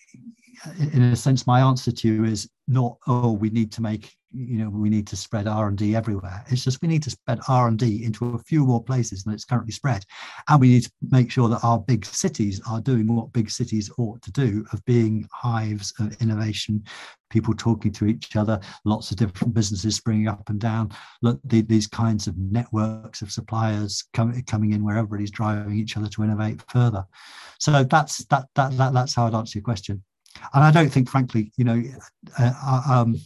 in 0.93 1.03
a 1.03 1.17
sense, 1.17 1.47
my 1.47 1.61
answer 1.61 1.91
to 1.91 2.09
you 2.09 2.25
is 2.25 2.49
not 2.69 2.97
oh 3.07 3.33
we 3.33 3.51
need 3.51 3.73
to 3.73 3.83
make 3.83 4.15
you 4.33 4.59
know 4.59 4.71
we 4.71 4.89
need 4.89 5.07
to 5.09 5.17
spread 5.17 5.47
r&d 5.47 5.95
everywhere. 5.95 6.45
It's 6.49 6.65
just 6.65 6.81
we 6.83 6.89
need 6.89 7.03
to 7.05 7.11
spread 7.11 7.41
r&d 7.49 8.05
into 8.05 8.35
a 8.35 8.39
few 8.39 8.65
more 8.65 8.83
places 8.83 9.25
than 9.25 9.35
it's 9.35 9.45
currently 9.45 9.73
spread. 9.73 10.05
And 10.49 10.61
we 10.61 10.69
need 10.69 10.85
to 10.85 10.93
make 11.11 11.31
sure 11.31 11.49
that 11.49 11.65
our 11.65 11.79
big 11.79 12.05
cities 12.05 12.61
are 12.69 12.81
doing 12.81 13.07
what 13.07 13.33
big 13.33 13.51
cities 13.51 13.91
ought 13.99 14.23
to 14.23 14.33
do 14.33 14.65
of 14.73 14.85
being 14.85 15.29
hives 15.33 15.93
of 15.99 16.21
innovation 16.21 16.85
people 17.31 17.55
talking 17.55 17.93
to 17.93 18.07
each 18.07 18.37
other 18.37 18.61
lots 18.85 19.11
of 19.11 19.17
different 19.17 19.55
businesses 19.55 19.97
springing 19.97 20.29
up 20.29 20.49
and 20.51 20.61
down. 20.61 20.91
Look 21.23 21.41
the, 21.45 21.63
these 21.63 21.87
kinds 21.87 22.27
of 22.27 22.37
networks 22.37 23.23
of 23.23 23.33
suppliers 23.33 24.05
coming 24.13 24.43
coming 24.45 24.73
in 24.73 24.85
where 24.85 24.99
everybody's 24.99 25.31
driving 25.31 25.79
each 25.79 25.97
other 25.97 26.09
to 26.09 26.25
innovate 26.25 26.63
further. 26.69 27.05
So 27.59 27.85
that's 27.85 28.25
that, 28.27 28.47
that, 28.57 28.77
that 28.77 28.93
that's 28.93 29.15
how 29.15 29.27
i'd 29.27 29.35
answer 29.35 29.59
your 29.59 29.65
question. 29.65 30.03
And 30.55 30.65
i 30.65 30.71
don't 30.71 30.91
think 30.91 31.09
frankly 31.09 31.53
you 31.57 31.65
know 31.65 31.83
uh, 32.39 32.53
uh 32.63 32.83
um, 32.89 33.17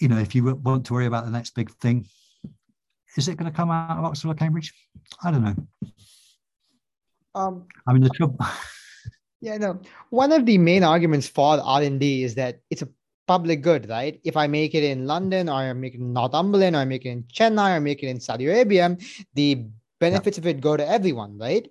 you 0.00 0.08
know, 0.08 0.18
if 0.18 0.34
you 0.34 0.54
want 0.54 0.86
to 0.86 0.92
worry 0.92 1.06
about 1.06 1.24
the 1.24 1.30
next 1.30 1.54
big 1.54 1.70
thing, 1.76 2.06
is 3.16 3.28
it 3.28 3.36
going 3.36 3.50
to 3.50 3.56
come 3.56 3.70
out 3.70 3.98
of 3.98 4.04
Oxford 4.04 4.30
or 4.30 4.34
Cambridge? 4.34 4.72
I 5.22 5.30
don't 5.30 5.44
know. 5.44 5.56
Um, 7.34 7.66
I 7.86 7.92
mean, 7.92 8.02
the 8.02 8.10
trouble. 8.10 8.38
yeah, 9.40 9.56
no. 9.58 9.80
One 10.10 10.32
of 10.32 10.46
the 10.46 10.58
main 10.58 10.82
arguments 10.82 11.28
for 11.28 11.60
R 11.60 11.82
and 11.82 11.98
D 12.00 12.24
is 12.24 12.34
that 12.36 12.60
it's 12.70 12.82
a 12.82 12.88
public 13.26 13.62
good, 13.62 13.88
right? 13.88 14.20
If 14.24 14.36
I 14.36 14.46
make 14.46 14.74
it 14.74 14.84
in 14.84 15.06
London, 15.06 15.48
or 15.48 15.54
I 15.54 15.72
make 15.72 15.94
it 15.94 16.00
in 16.00 16.12
Northumberland, 16.12 16.76
or 16.76 16.80
I 16.80 16.84
make 16.84 17.04
it 17.04 17.10
in 17.10 17.22
Chennai, 17.24 17.70
or 17.70 17.76
I 17.76 17.78
make 17.78 18.02
it 18.02 18.08
in 18.08 18.20
Saudi 18.20 18.46
Arabia, 18.46 18.96
the 19.34 19.64
benefits 20.00 20.38
yeah. 20.38 20.42
of 20.42 20.46
it 20.46 20.60
go 20.60 20.76
to 20.76 20.86
everyone, 20.86 21.38
right? 21.38 21.66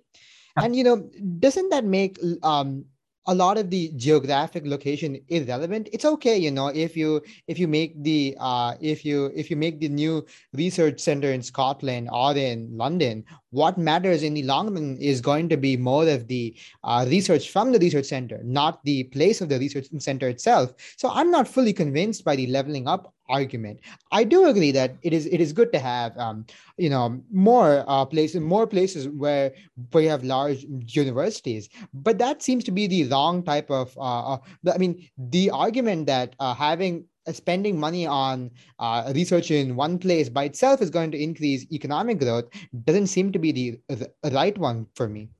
Yeah. 0.56 0.64
And 0.64 0.76
you 0.76 0.84
know, 0.84 1.08
doesn't 1.38 1.70
that 1.70 1.84
make 1.84 2.18
um, 2.42 2.84
a 3.26 3.34
lot 3.34 3.56
of 3.56 3.70
the 3.70 3.90
geographic 3.96 4.66
location 4.66 5.18
is 5.28 5.46
relevant 5.48 5.88
it's 5.92 6.04
okay 6.04 6.36
you 6.36 6.50
know 6.50 6.68
if 6.68 6.96
you 6.96 7.22
if 7.48 7.58
you 7.58 7.66
make 7.66 8.02
the 8.02 8.36
uh 8.38 8.74
if 8.80 9.04
you 9.04 9.32
if 9.34 9.50
you 9.50 9.56
make 9.56 9.80
the 9.80 9.88
new 9.88 10.24
research 10.52 11.00
center 11.00 11.32
in 11.32 11.42
scotland 11.42 12.08
or 12.12 12.36
in 12.36 12.68
london 12.76 13.24
what 13.50 13.78
matters 13.78 14.22
in 14.22 14.34
the 14.34 14.42
long 14.42 14.74
run 14.74 14.96
is 15.00 15.20
going 15.20 15.48
to 15.48 15.56
be 15.56 15.76
more 15.76 16.08
of 16.08 16.26
the 16.28 16.54
uh, 16.82 17.06
research 17.08 17.50
from 17.50 17.72
the 17.72 17.78
research 17.78 18.06
center 18.06 18.40
not 18.42 18.84
the 18.84 19.04
place 19.04 19.40
of 19.40 19.48
the 19.48 19.58
research 19.58 19.86
center 19.98 20.28
itself. 20.28 20.74
So 20.96 21.10
i'm 21.10 21.30
not 21.30 21.48
fully 21.48 21.72
convinced 21.72 22.24
by 22.24 22.36
the 22.36 22.46
leveling 22.48 22.88
up 22.88 23.14
argument. 23.28 23.80
I 24.12 24.24
do 24.24 24.46
agree 24.46 24.70
that 24.72 24.96
it 25.02 25.12
is 25.12 25.26
it 25.26 25.40
is 25.40 25.52
good 25.52 25.72
to 25.72 25.78
have 25.78 26.16
um, 26.18 26.46
you 26.76 26.90
know 26.90 27.20
more 27.32 27.84
uh, 27.86 28.04
places 28.04 28.40
more 28.40 28.66
places 28.66 29.08
where 29.08 29.52
where 29.90 30.02
you 30.02 30.10
have 30.10 30.24
large 30.24 30.64
universities, 30.88 31.68
but 31.92 32.18
that 32.18 32.42
seems 32.42 32.64
to 32.64 32.70
be 32.70 32.86
the 32.86 33.04
wrong 33.04 33.42
type 33.42 33.70
of. 33.70 33.96
Uh, 33.96 34.34
uh, 34.34 34.38
I 34.72 34.78
mean, 34.78 35.08
the 35.18 35.50
argument 35.50 36.06
that 36.06 36.34
uh, 36.40 36.54
having 36.54 37.04
uh, 37.26 37.32
spending 37.32 37.78
money 37.78 38.06
on 38.06 38.50
uh, 38.78 39.10
research 39.14 39.50
in 39.50 39.76
one 39.76 39.98
place 39.98 40.28
by 40.28 40.44
itself 40.44 40.82
is 40.82 40.90
going 40.90 41.10
to 41.10 41.22
increase 41.22 41.66
economic 41.72 42.18
growth 42.18 42.44
doesn't 42.84 43.06
seem 43.06 43.32
to 43.32 43.38
be 43.38 43.52
the, 43.52 44.10
right 44.30 44.56
one 44.58 44.86
for 44.94 45.08
me. 45.08 45.30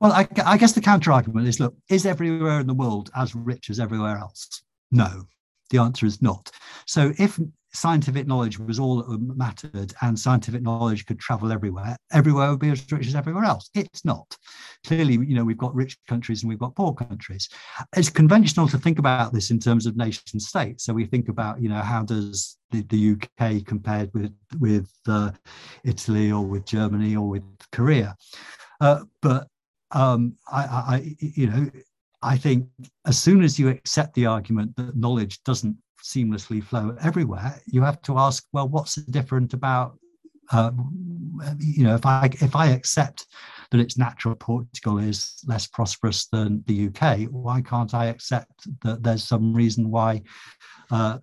Well, 0.00 0.12
I, 0.12 0.28
I 0.44 0.58
guess 0.58 0.72
the 0.72 0.82
counter 0.82 1.10
argument 1.10 1.48
is 1.48 1.58
look, 1.58 1.74
is 1.88 2.04
everywhere 2.04 2.60
in 2.60 2.66
the 2.66 2.74
world 2.74 3.10
as 3.16 3.34
rich 3.34 3.70
as 3.70 3.80
everywhere 3.80 4.18
else? 4.18 4.62
No, 4.90 5.26
the 5.70 5.78
answer 5.78 6.06
is 6.06 6.22
not. 6.22 6.50
So 6.86 7.12
if 7.18 7.38
scientific 7.76 8.26
knowledge 8.26 8.58
was 8.58 8.78
all 8.78 9.02
that 9.02 9.36
mattered 9.36 9.92
and 10.00 10.18
scientific 10.18 10.62
knowledge 10.62 11.04
could 11.06 11.18
travel 11.18 11.52
everywhere, 11.52 11.96
everywhere 12.12 12.50
would 12.50 12.58
be 12.58 12.70
as 12.70 12.90
rich 12.90 13.06
as 13.06 13.14
everywhere 13.14 13.44
else. 13.44 13.68
It's 13.74 14.04
not. 14.04 14.36
Clearly, 14.84 15.14
you 15.14 15.34
know, 15.34 15.44
we've 15.44 15.58
got 15.58 15.74
rich 15.74 15.98
countries 16.08 16.42
and 16.42 16.48
we've 16.48 16.58
got 16.58 16.74
poor 16.74 16.94
countries. 16.94 17.48
It's 17.94 18.08
conventional 18.08 18.66
to 18.68 18.78
think 18.78 18.98
about 18.98 19.32
this 19.32 19.50
in 19.50 19.58
terms 19.58 19.86
of 19.86 19.96
nation 19.96 20.40
states. 20.40 20.84
So 20.84 20.94
we 20.94 21.04
think 21.04 21.28
about, 21.28 21.60
you 21.60 21.68
know, 21.68 21.80
how 21.82 22.02
does 22.02 22.56
the, 22.70 22.82
the 22.82 23.12
UK 23.12 23.64
compared 23.66 24.10
with 24.14 24.32
with 24.58 24.90
uh, 25.06 25.32
Italy 25.84 26.32
or 26.32 26.44
with 26.44 26.64
Germany 26.64 27.14
or 27.14 27.28
with 27.28 27.44
Korea? 27.72 28.16
Uh, 28.80 29.04
but 29.20 29.48
um, 29.92 30.36
I, 30.50 30.62
I, 30.62 31.16
you 31.20 31.46
know, 31.46 31.70
I 32.26 32.36
think 32.36 32.68
as 33.06 33.16
soon 33.16 33.44
as 33.44 33.56
you 33.56 33.68
accept 33.68 34.14
the 34.14 34.26
argument 34.26 34.74
that 34.76 34.96
knowledge 34.96 35.42
doesn't 35.44 35.76
seamlessly 36.02 36.62
flow 36.62 36.96
everywhere, 37.00 37.60
you 37.66 37.82
have 37.82 38.02
to 38.02 38.18
ask, 38.18 38.44
well, 38.52 38.68
what's 38.68 38.96
different 38.96 39.54
about, 39.54 39.96
uh, 40.50 40.72
you 41.58 41.84
know, 41.84 41.94
if 41.94 42.04
I 42.04 42.28
if 42.40 42.56
I 42.56 42.66
accept 42.66 43.26
that 43.70 43.80
it's 43.80 43.96
natural 43.96 44.34
Portugal 44.34 44.98
is 44.98 45.40
less 45.46 45.68
prosperous 45.68 46.26
than 46.26 46.64
the 46.66 46.88
UK, 46.88 47.28
why 47.30 47.60
can't 47.60 47.94
I 47.94 48.06
accept 48.06 48.66
that 48.82 49.04
there's 49.04 49.22
some 49.22 49.54
reason 49.54 49.90
why 49.90 50.22
uh, 50.90 51.18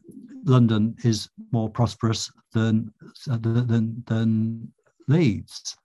London 0.45 0.95
is 1.03 1.29
more 1.51 1.69
prosperous 1.69 2.31
than 2.53 2.93
than 3.27 4.03
than 4.07 4.71
Leeds? 5.09 5.75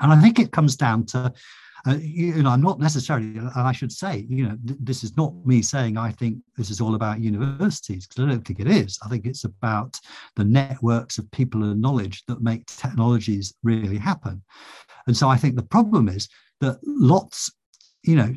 And 0.00 0.12
I 0.12 0.20
think 0.20 0.38
it 0.38 0.52
comes 0.52 0.76
down 0.76 1.06
to 1.06 1.32
uh, 1.86 1.96
you 2.00 2.42
know, 2.42 2.50
I'm 2.50 2.62
not 2.62 2.78
necessarily, 2.78 3.38
and 3.38 3.50
I 3.54 3.72
should 3.72 3.90
say, 3.90 4.26
you 4.28 4.46
know, 4.46 4.56
th- 4.66 4.78
this 4.80 5.02
is 5.02 5.16
not 5.16 5.34
me 5.44 5.62
saying 5.62 5.96
I 5.96 6.12
think 6.12 6.38
this 6.56 6.70
is 6.70 6.80
all 6.80 6.94
about 6.94 7.20
universities, 7.20 8.06
because 8.06 8.24
I 8.24 8.28
don't 8.28 8.46
think 8.46 8.60
it 8.60 8.68
is. 8.68 8.98
I 9.04 9.08
think 9.08 9.26
it's 9.26 9.44
about 9.44 9.98
the 10.36 10.44
networks 10.44 11.18
of 11.18 11.30
people 11.32 11.64
and 11.64 11.80
knowledge 11.80 12.22
that 12.28 12.40
make 12.40 12.66
technologies 12.66 13.54
really 13.62 13.98
happen. 13.98 14.42
And 15.06 15.16
so 15.16 15.28
I 15.28 15.36
think 15.36 15.56
the 15.56 15.62
problem 15.62 16.08
is 16.08 16.28
that 16.60 16.78
lots, 16.84 17.50
you 18.04 18.16
know, 18.16 18.34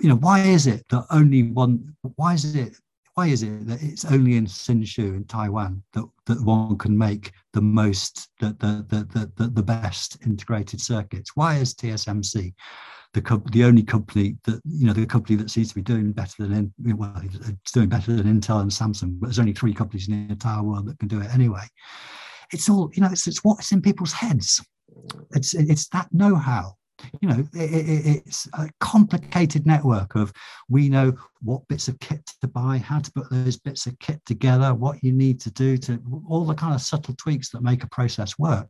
you 0.00 0.08
know, 0.08 0.16
why 0.16 0.40
is 0.40 0.66
it 0.66 0.84
that 0.90 1.06
only 1.10 1.42
one, 1.44 1.96
why 2.16 2.34
is 2.34 2.54
it 2.54 2.76
why 3.14 3.26
is 3.26 3.42
it 3.42 3.66
that 3.66 3.82
it's 3.82 4.04
only 4.04 4.36
in 4.36 4.46
Hsinchu 4.46 5.16
in 5.16 5.24
Taiwan 5.24 5.82
that, 5.92 6.08
that 6.26 6.42
one 6.44 6.78
can 6.78 6.96
make 6.96 7.32
the 7.52 7.60
most 7.60 8.28
the 8.40 8.56
the 8.58 8.84
the 8.88 9.32
the, 9.36 9.48
the 9.48 9.62
best 9.62 10.18
integrated 10.24 10.80
circuits? 10.80 11.34
Why 11.34 11.56
is 11.56 11.74
tsmc 11.74 12.54
the 13.12 13.42
the 13.50 13.64
only 13.64 13.82
company 13.82 14.36
that 14.44 14.60
you 14.64 14.86
know 14.86 14.92
the 14.92 15.06
company 15.06 15.36
that 15.36 15.50
seems 15.50 15.68
to 15.70 15.74
be 15.74 15.82
doing 15.82 16.12
better 16.12 16.46
than 16.46 16.72
well 16.78 17.20
it's 17.24 17.72
doing 17.72 17.88
better 17.88 18.12
than 18.12 18.26
intel 18.26 18.60
and 18.60 18.70
samsung 18.70 19.18
but 19.18 19.26
there's 19.26 19.40
only 19.40 19.52
three 19.52 19.74
companies 19.74 20.08
in 20.08 20.28
the 20.28 20.32
entire 20.32 20.62
world 20.62 20.86
that 20.86 20.98
can 20.98 21.08
do 21.08 21.20
it 21.20 21.34
anyway. 21.34 21.66
It's 22.52 22.68
all 22.68 22.90
you 22.94 23.02
know 23.02 23.08
it's, 23.10 23.26
it's 23.26 23.42
what's 23.44 23.72
in 23.72 23.82
people's 23.82 24.12
heads. 24.12 24.64
It's 25.32 25.54
it's 25.54 25.88
that 25.88 26.08
know-how 26.12 26.76
you 27.20 27.28
know 27.28 27.44
it, 27.54 27.70
it, 27.70 28.22
it's 28.26 28.48
a 28.54 28.68
complicated 28.80 29.66
network 29.66 30.14
of 30.14 30.32
we 30.68 30.88
know 30.88 31.12
what 31.42 31.66
bits 31.68 31.88
of 31.88 31.98
kit 32.00 32.24
to 32.40 32.48
buy 32.48 32.78
how 32.78 32.98
to 32.98 33.12
put 33.12 33.30
those 33.30 33.56
bits 33.56 33.86
of 33.86 33.98
kit 33.98 34.20
together 34.26 34.74
what 34.74 35.02
you 35.02 35.12
need 35.12 35.40
to 35.40 35.50
do 35.50 35.76
to 35.76 36.00
all 36.28 36.44
the 36.44 36.54
kind 36.54 36.74
of 36.74 36.80
subtle 36.80 37.14
tweaks 37.16 37.50
that 37.50 37.62
make 37.62 37.82
a 37.82 37.88
process 37.88 38.38
work. 38.38 38.68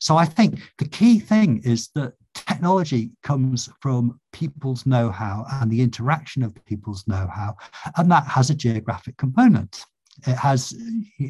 So 0.00 0.16
i 0.16 0.24
think 0.24 0.60
the 0.78 0.88
key 0.88 1.18
thing 1.18 1.60
is 1.64 1.88
that 1.94 2.14
technology 2.34 3.12
comes 3.22 3.68
from 3.80 4.20
people's 4.32 4.86
know-how 4.86 5.46
and 5.52 5.70
the 5.70 5.80
interaction 5.80 6.42
of 6.42 6.52
people's 6.64 7.06
know-how 7.06 7.56
and 7.96 8.10
that 8.10 8.26
has 8.26 8.50
a 8.50 8.54
geographic 8.54 9.16
component. 9.16 9.84
It 10.26 10.36
has 10.36 10.72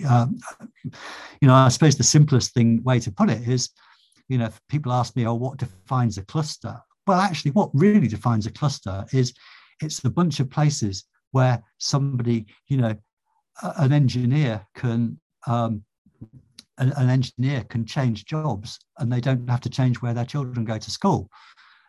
um, 0.08 0.38
you 1.40 1.48
know 1.48 1.54
i 1.54 1.68
suppose 1.68 1.96
the 1.96 2.02
simplest 2.02 2.52
thing 2.52 2.82
way 2.82 3.00
to 3.00 3.10
put 3.10 3.30
it 3.30 3.48
is 3.48 3.70
you 4.28 4.38
know, 4.38 4.50
people 4.68 4.92
ask 4.92 5.14
me, 5.16 5.26
oh, 5.26 5.34
what 5.34 5.58
defines 5.58 6.18
a 6.18 6.24
cluster? 6.24 6.76
Well, 7.06 7.20
actually, 7.20 7.50
what 7.52 7.70
really 7.74 8.08
defines 8.08 8.46
a 8.46 8.50
cluster 8.50 9.04
is 9.12 9.34
it's 9.82 10.04
a 10.04 10.10
bunch 10.10 10.40
of 10.40 10.50
places 10.50 11.04
where 11.32 11.62
somebody, 11.78 12.46
you 12.68 12.78
know, 12.78 12.94
an 13.62 13.92
engineer 13.92 14.66
can, 14.74 15.20
um, 15.46 15.84
an, 16.78 16.92
an 16.96 17.10
engineer 17.10 17.64
can 17.64 17.84
change 17.84 18.24
jobs 18.24 18.78
and 18.98 19.12
they 19.12 19.20
don't 19.20 19.48
have 19.48 19.60
to 19.60 19.70
change 19.70 20.00
where 20.00 20.14
their 20.14 20.24
children 20.24 20.64
go 20.64 20.78
to 20.78 20.90
school. 20.90 21.28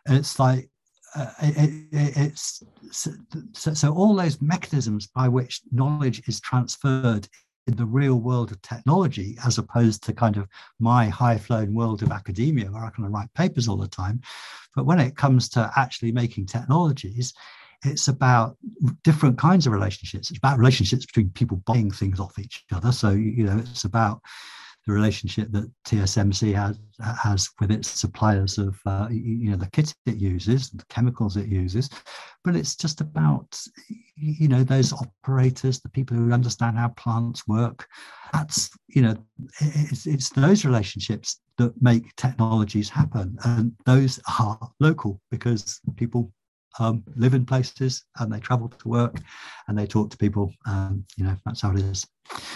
And 0.06 0.16
it's 0.16 0.38
like, 0.38 0.68
uh, 1.14 1.30
it, 1.42 1.86
it, 1.92 2.16
it's 2.16 2.62
so, 2.90 3.12
so 3.52 3.94
all 3.94 4.14
those 4.14 4.42
mechanisms 4.42 5.06
by 5.06 5.28
which 5.28 5.62
knowledge 5.72 6.22
is 6.28 6.40
transferred 6.40 7.26
the 7.74 7.84
real 7.84 8.20
world 8.20 8.52
of 8.52 8.62
technology, 8.62 9.36
as 9.44 9.58
opposed 9.58 10.04
to 10.04 10.12
kind 10.12 10.36
of 10.36 10.46
my 10.78 11.08
high 11.08 11.36
flown 11.36 11.74
world 11.74 12.02
of 12.02 12.12
academia 12.12 12.70
where 12.70 12.84
I 12.84 12.90
can 12.90 13.10
write 13.10 13.32
papers 13.34 13.66
all 13.66 13.76
the 13.76 13.88
time. 13.88 14.20
But 14.74 14.86
when 14.86 15.00
it 15.00 15.16
comes 15.16 15.48
to 15.50 15.72
actually 15.76 16.12
making 16.12 16.46
technologies, 16.46 17.34
it's 17.84 18.08
about 18.08 18.56
different 19.02 19.38
kinds 19.38 19.66
of 19.66 19.72
relationships. 19.72 20.30
It's 20.30 20.38
about 20.38 20.58
relationships 20.58 21.06
between 21.06 21.30
people 21.30 21.62
buying 21.66 21.90
things 21.90 22.20
off 22.20 22.38
each 22.38 22.64
other. 22.72 22.92
So, 22.92 23.10
you 23.10 23.44
know, 23.44 23.58
it's 23.58 23.84
about 23.84 24.20
the 24.86 24.92
relationship 24.92 25.50
that 25.50 25.70
TSMC 25.86 26.54
has 26.54 26.78
has 27.22 27.50
with 27.60 27.70
its 27.70 27.88
suppliers 27.88 28.56
of 28.56 28.78
uh, 28.86 29.08
you 29.10 29.50
know 29.50 29.56
the 29.56 29.70
kit 29.70 29.94
it 30.06 30.16
uses, 30.16 30.70
the 30.70 30.84
chemicals 30.88 31.36
it 31.36 31.48
uses, 31.48 31.90
but 32.44 32.54
it's 32.54 32.76
just 32.76 33.00
about 33.00 33.58
you 34.16 34.48
know 34.48 34.62
those 34.62 34.92
operators, 34.92 35.80
the 35.80 35.88
people 35.88 36.16
who 36.16 36.32
understand 36.32 36.78
how 36.78 36.88
plants 36.90 37.46
work. 37.48 37.86
That's 38.32 38.70
you 38.88 39.02
know 39.02 39.16
it's, 39.60 40.06
it's 40.06 40.30
those 40.30 40.64
relationships 40.64 41.40
that 41.58 41.72
make 41.82 42.14
technologies 42.16 42.88
happen, 42.88 43.36
and 43.44 43.72
those 43.84 44.20
are 44.38 44.58
local 44.78 45.20
because 45.30 45.80
people 45.96 46.32
um, 46.78 47.02
live 47.16 47.34
in 47.34 47.46
places 47.46 48.04
and 48.18 48.32
they 48.32 48.40
travel 48.40 48.68
to 48.68 48.88
work 48.88 49.16
and 49.68 49.78
they 49.78 49.86
talk 49.86 50.10
to 50.10 50.16
people. 50.16 50.52
Um, 50.66 51.04
you 51.16 51.24
know, 51.24 51.36
that's 51.44 51.60
how 51.62 51.72
it 51.72 51.78
is. 51.78 52.06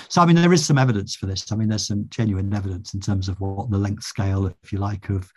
So, 0.09 0.21
I 0.21 0.27
mean, 0.27 0.37
there 0.37 0.53
is 0.53 0.67
some 0.67 0.79
evidence 0.79 1.15
for 1.15 1.27
this. 1.27 1.53
I 1.53 1.57
mean, 1.57 1.69
there's 1.69 1.87
some 1.87 2.07
genuine 2.09 2.53
evidence 2.53 2.95
in 2.95 3.01
terms 3.01 3.29
of 3.29 3.41
what 3.41 3.71
the 3.71 3.79
length 3.79 4.03
scale, 4.03 4.47
if 4.47 4.73
you 4.73 4.79
like, 4.79 5.09
of 5.11 5.31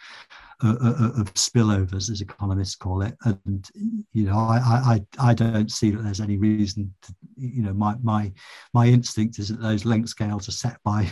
uh, 0.64 0.76
uh, 0.82 0.96
uh 1.00 1.22
of 1.22 1.34
spillovers, 1.36 2.10
as 2.10 2.22
economists 2.22 2.76
call 2.76 3.04
it. 3.04 3.16
And 3.26 3.70
you 4.12 4.26
know, 4.26 4.38
I 4.38 5.06
I 5.20 5.30
I 5.30 5.34
don't 5.34 5.72
see 5.72 5.92
that 5.92 6.02
there's 6.02 6.22
any 6.22 6.38
reason. 6.38 6.94
To, 7.04 7.16
you 7.38 7.62
know, 7.62 7.74
my 7.74 7.96
my 8.02 8.34
my 8.74 8.88
instinct 8.88 9.38
is 9.40 9.50
that 9.50 9.62
those 9.62 9.86
length 9.86 10.10
scales 10.10 10.48
are 10.48 10.54
set 10.54 10.78
by 10.84 11.12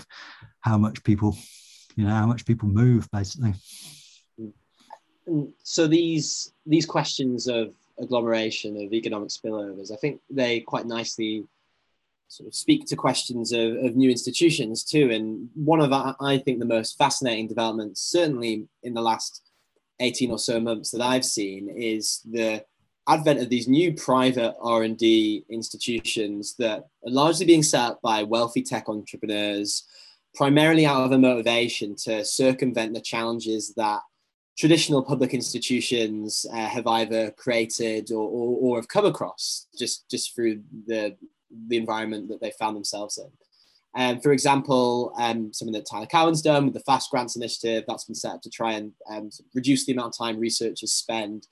how 0.61 0.77
much 0.77 1.03
people, 1.03 1.37
you 1.95 2.05
know, 2.05 2.11
how 2.11 2.25
much 2.25 2.45
people 2.45 2.69
move, 2.69 3.07
basically. 3.11 3.53
So 5.63 5.87
these 5.87 6.53
these 6.65 6.85
questions 6.85 7.47
of 7.47 7.73
agglomeration 7.99 8.75
of 8.77 8.93
economic 8.93 9.29
spillovers, 9.29 9.91
I 9.91 9.95
think 9.95 10.21
they 10.29 10.61
quite 10.61 10.85
nicely 10.85 11.45
sort 12.27 12.47
of 12.47 12.55
speak 12.55 12.85
to 12.85 12.95
questions 12.95 13.51
of, 13.51 13.75
of 13.83 13.95
new 13.95 14.09
institutions 14.09 14.85
too. 14.85 15.11
And 15.11 15.49
one 15.53 15.81
of, 15.81 15.91
I 15.91 16.37
think, 16.37 16.59
the 16.59 16.65
most 16.65 16.97
fascinating 16.97 17.47
developments, 17.47 18.01
certainly 18.01 18.67
in 18.83 18.93
the 18.93 19.01
last 19.01 19.41
18 19.99 20.31
or 20.31 20.39
so 20.39 20.59
months 20.59 20.91
that 20.91 21.01
I've 21.01 21.25
seen, 21.25 21.69
is 21.69 22.21
the 22.29 22.63
advent 23.07 23.41
of 23.41 23.49
these 23.49 23.67
new 23.67 23.93
private 23.93 24.55
R&D 24.61 25.43
institutions 25.49 26.55
that 26.57 26.87
are 27.05 27.11
largely 27.11 27.45
being 27.45 27.63
set 27.63 27.81
up 27.81 28.01
by 28.01 28.23
wealthy 28.23 28.61
tech 28.61 28.87
entrepreneurs, 28.87 29.83
primarily 30.33 30.85
out 30.85 31.03
of 31.03 31.11
a 31.11 31.17
motivation 31.17 31.95
to 31.95 32.23
circumvent 32.23 32.93
the 32.93 33.01
challenges 33.01 33.73
that 33.75 33.99
traditional 34.57 35.03
public 35.03 35.33
institutions 35.33 36.45
uh, 36.53 36.67
have 36.67 36.85
either 36.87 37.31
created 37.31 38.11
or, 38.11 38.27
or, 38.27 38.57
or, 38.61 38.77
have 38.77 38.87
come 38.87 39.05
across 39.05 39.67
just, 39.77 40.09
just 40.09 40.35
through 40.35 40.61
the 40.87 41.15
the 41.67 41.77
environment 41.77 42.29
that 42.29 42.39
they 42.41 42.51
found 42.51 42.75
themselves 42.75 43.17
in. 43.17 43.29
Um, 43.93 44.21
for 44.21 44.31
example, 44.31 45.13
um, 45.17 45.51
something 45.51 45.73
that 45.73 45.85
Tyler 45.89 46.05
Cowen's 46.05 46.41
done 46.41 46.65
with 46.65 46.73
the 46.73 46.79
Fast 46.81 47.11
Grants 47.11 47.35
Initiative, 47.35 47.83
that's 47.87 48.05
been 48.05 48.15
set 48.15 48.35
up 48.35 48.41
to 48.43 48.49
try 48.49 48.73
and 48.73 48.93
um, 49.09 49.29
reduce 49.53 49.85
the 49.85 49.91
amount 49.91 50.15
of 50.15 50.25
time 50.25 50.39
researchers 50.39 50.93
spend 50.93 51.47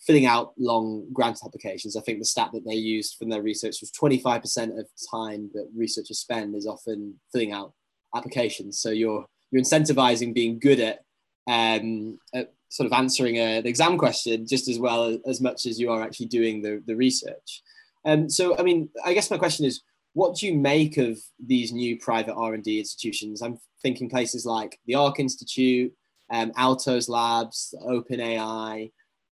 filling 0.00 0.26
out 0.26 0.52
long 0.58 1.06
grant 1.12 1.40
applications. 1.44 1.96
I 1.96 2.00
think 2.00 2.18
the 2.18 2.24
stat 2.24 2.50
that 2.54 2.64
they 2.64 2.74
used 2.74 3.16
from 3.18 3.28
their 3.28 3.42
research 3.42 3.76
was 3.80 3.92
25% 3.92 4.78
of 4.78 4.86
time 5.10 5.50
that 5.54 5.68
researchers 5.76 6.18
spend 6.18 6.56
is 6.56 6.66
often 6.66 7.14
filling 7.30 7.52
out 7.52 7.72
applications. 8.14 8.78
So 8.78 8.90
you're 8.90 9.26
you're 9.50 9.62
incentivizing 9.62 10.32
being 10.32 10.58
good 10.58 10.80
at, 10.80 11.04
um, 11.48 12.18
at 12.34 12.52
sort 12.68 12.86
of 12.86 12.92
answering 12.92 13.36
a, 13.36 13.58
an 13.58 13.66
exam 13.66 13.98
question 13.98 14.46
just 14.46 14.68
as 14.68 14.78
well 14.78 15.04
as, 15.04 15.18
as 15.26 15.40
much 15.40 15.66
as 15.66 15.78
you 15.78 15.90
are 15.90 16.02
actually 16.02 16.26
doing 16.26 16.62
the, 16.62 16.82
the 16.86 16.96
research. 16.96 17.62
Um, 18.04 18.28
so, 18.28 18.58
I 18.58 18.62
mean, 18.62 18.88
I 19.04 19.14
guess 19.14 19.30
my 19.30 19.38
question 19.38 19.66
is, 19.66 19.82
what 20.14 20.36
do 20.36 20.46
you 20.46 20.54
make 20.54 20.98
of 20.98 21.18
these 21.44 21.72
new 21.72 21.98
private 21.98 22.34
R&D 22.34 22.78
institutions? 22.78 23.42
I'm 23.42 23.58
thinking 23.82 24.10
places 24.10 24.44
like 24.44 24.78
the 24.86 24.94
Arc 24.94 25.20
Institute, 25.20 25.92
um, 26.30 26.52
Altos 26.56 27.08
Labs, 27.08 27.74
OpenAI. 27.86 28.90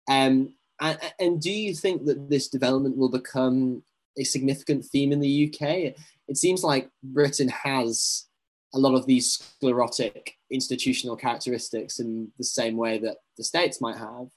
Um, 0.10 0.54
and, 0.82 1.00
and, 1.20 1.42
do 1.42 1.52
you 1.52 1.74
think 1.76 2.06
that 2.06 2.30
this 2.30 2.48
development 2.48 2.98
will 2.98 3.10
become 3.10 3.84
a 4.18 4.24
significant 4.24 4.86
theme 4.86 5.12
in 5.12 5.20
the 5.20 5.48
UK? 5.48 5.94
It 6.28 6.38
seems 6.38 6.64
like 6.64 6.90
Britain 7.04 7.50
has 7.50 8.26
a 8.74 8.80
lot 8.80 8.96
of 8.96 9.06
these 9.06 9.32
sclerotic 9.32 10.39
institutional 10.52 11.16
characteristics 11.16 12.00
in 12.00 12.32
the 12.38 12.44
same 12.44 12.78
way 12.78 12.98
that 13.00 13.18
the 13.38 13.44
States 13.44 13.82
might 13.82 13.98
have. 13.98 14.28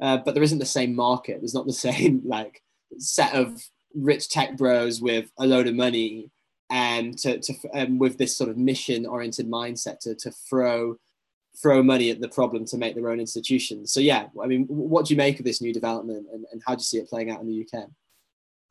Uh, 0.00 0.18
but 0.18 0.34
there 0.34 0.42
isn't 0.42 0.58
the 0.58 0.66
same 0.66 0.94
market. 0.94 1.40
There's 1.40 1.54
not 1.54 1.66
the 1.66 1.72
same 1.92 2.22
like 2.24 2.62
set 2.98 3.34
of 3.34 3.62
rich 3.94 4.28
tech 4.28 4.56
bros 4.56 5.00
with 5.00 5.30
a 5.38 5.46
load 5.46 5.66
of 5.66 5.74
money 5.74 6.30
and 6.70 7.16
to, 7.18 7.38
to 7.38 7.54
um, 7.74 7.98
with 7.98 8.18
this 8.18 8.36
sort 8.36 8.50
of 8.50 8.56
mission 8.56 9.06
oriented 9.06 9.48
mindset 9.48 10.00
to, 10.00 10.14
to 10.16 10.30
throw 10.30 10.96
throw 11.60 11.82
money 11.82 12.10
at 12.10 12.20
the 12.20 12.28
problem 12.28 12.66
to 12.66 12.76
make 12.76 12.94
their 12.94 13.08
own 13.08 13.18
institutions. 13.18 13.90
So 13.90 14.00
yeah, 14.00 14.26
I 14.42 14.46
mean, 14.46 14.66
what 14.66 15.06
do 15.06 15.14
you 15.14 15.16
make 15.16 15.38
of 15.38 15.46
this 15.46 15.62
new 15.62 15.72
development 15.72 16.26
and, 16.30 16.44
and 16.52 16.62
how 16.66 16.74
do 16.74 16.80
you 16.80 16.84
see 16.84 16.98
it 16.98 17.08
playing 17.08 17.30
out 17.30 17.40
in 17.40 17.46
the 17.46 17.66
UK? 17.66 17.88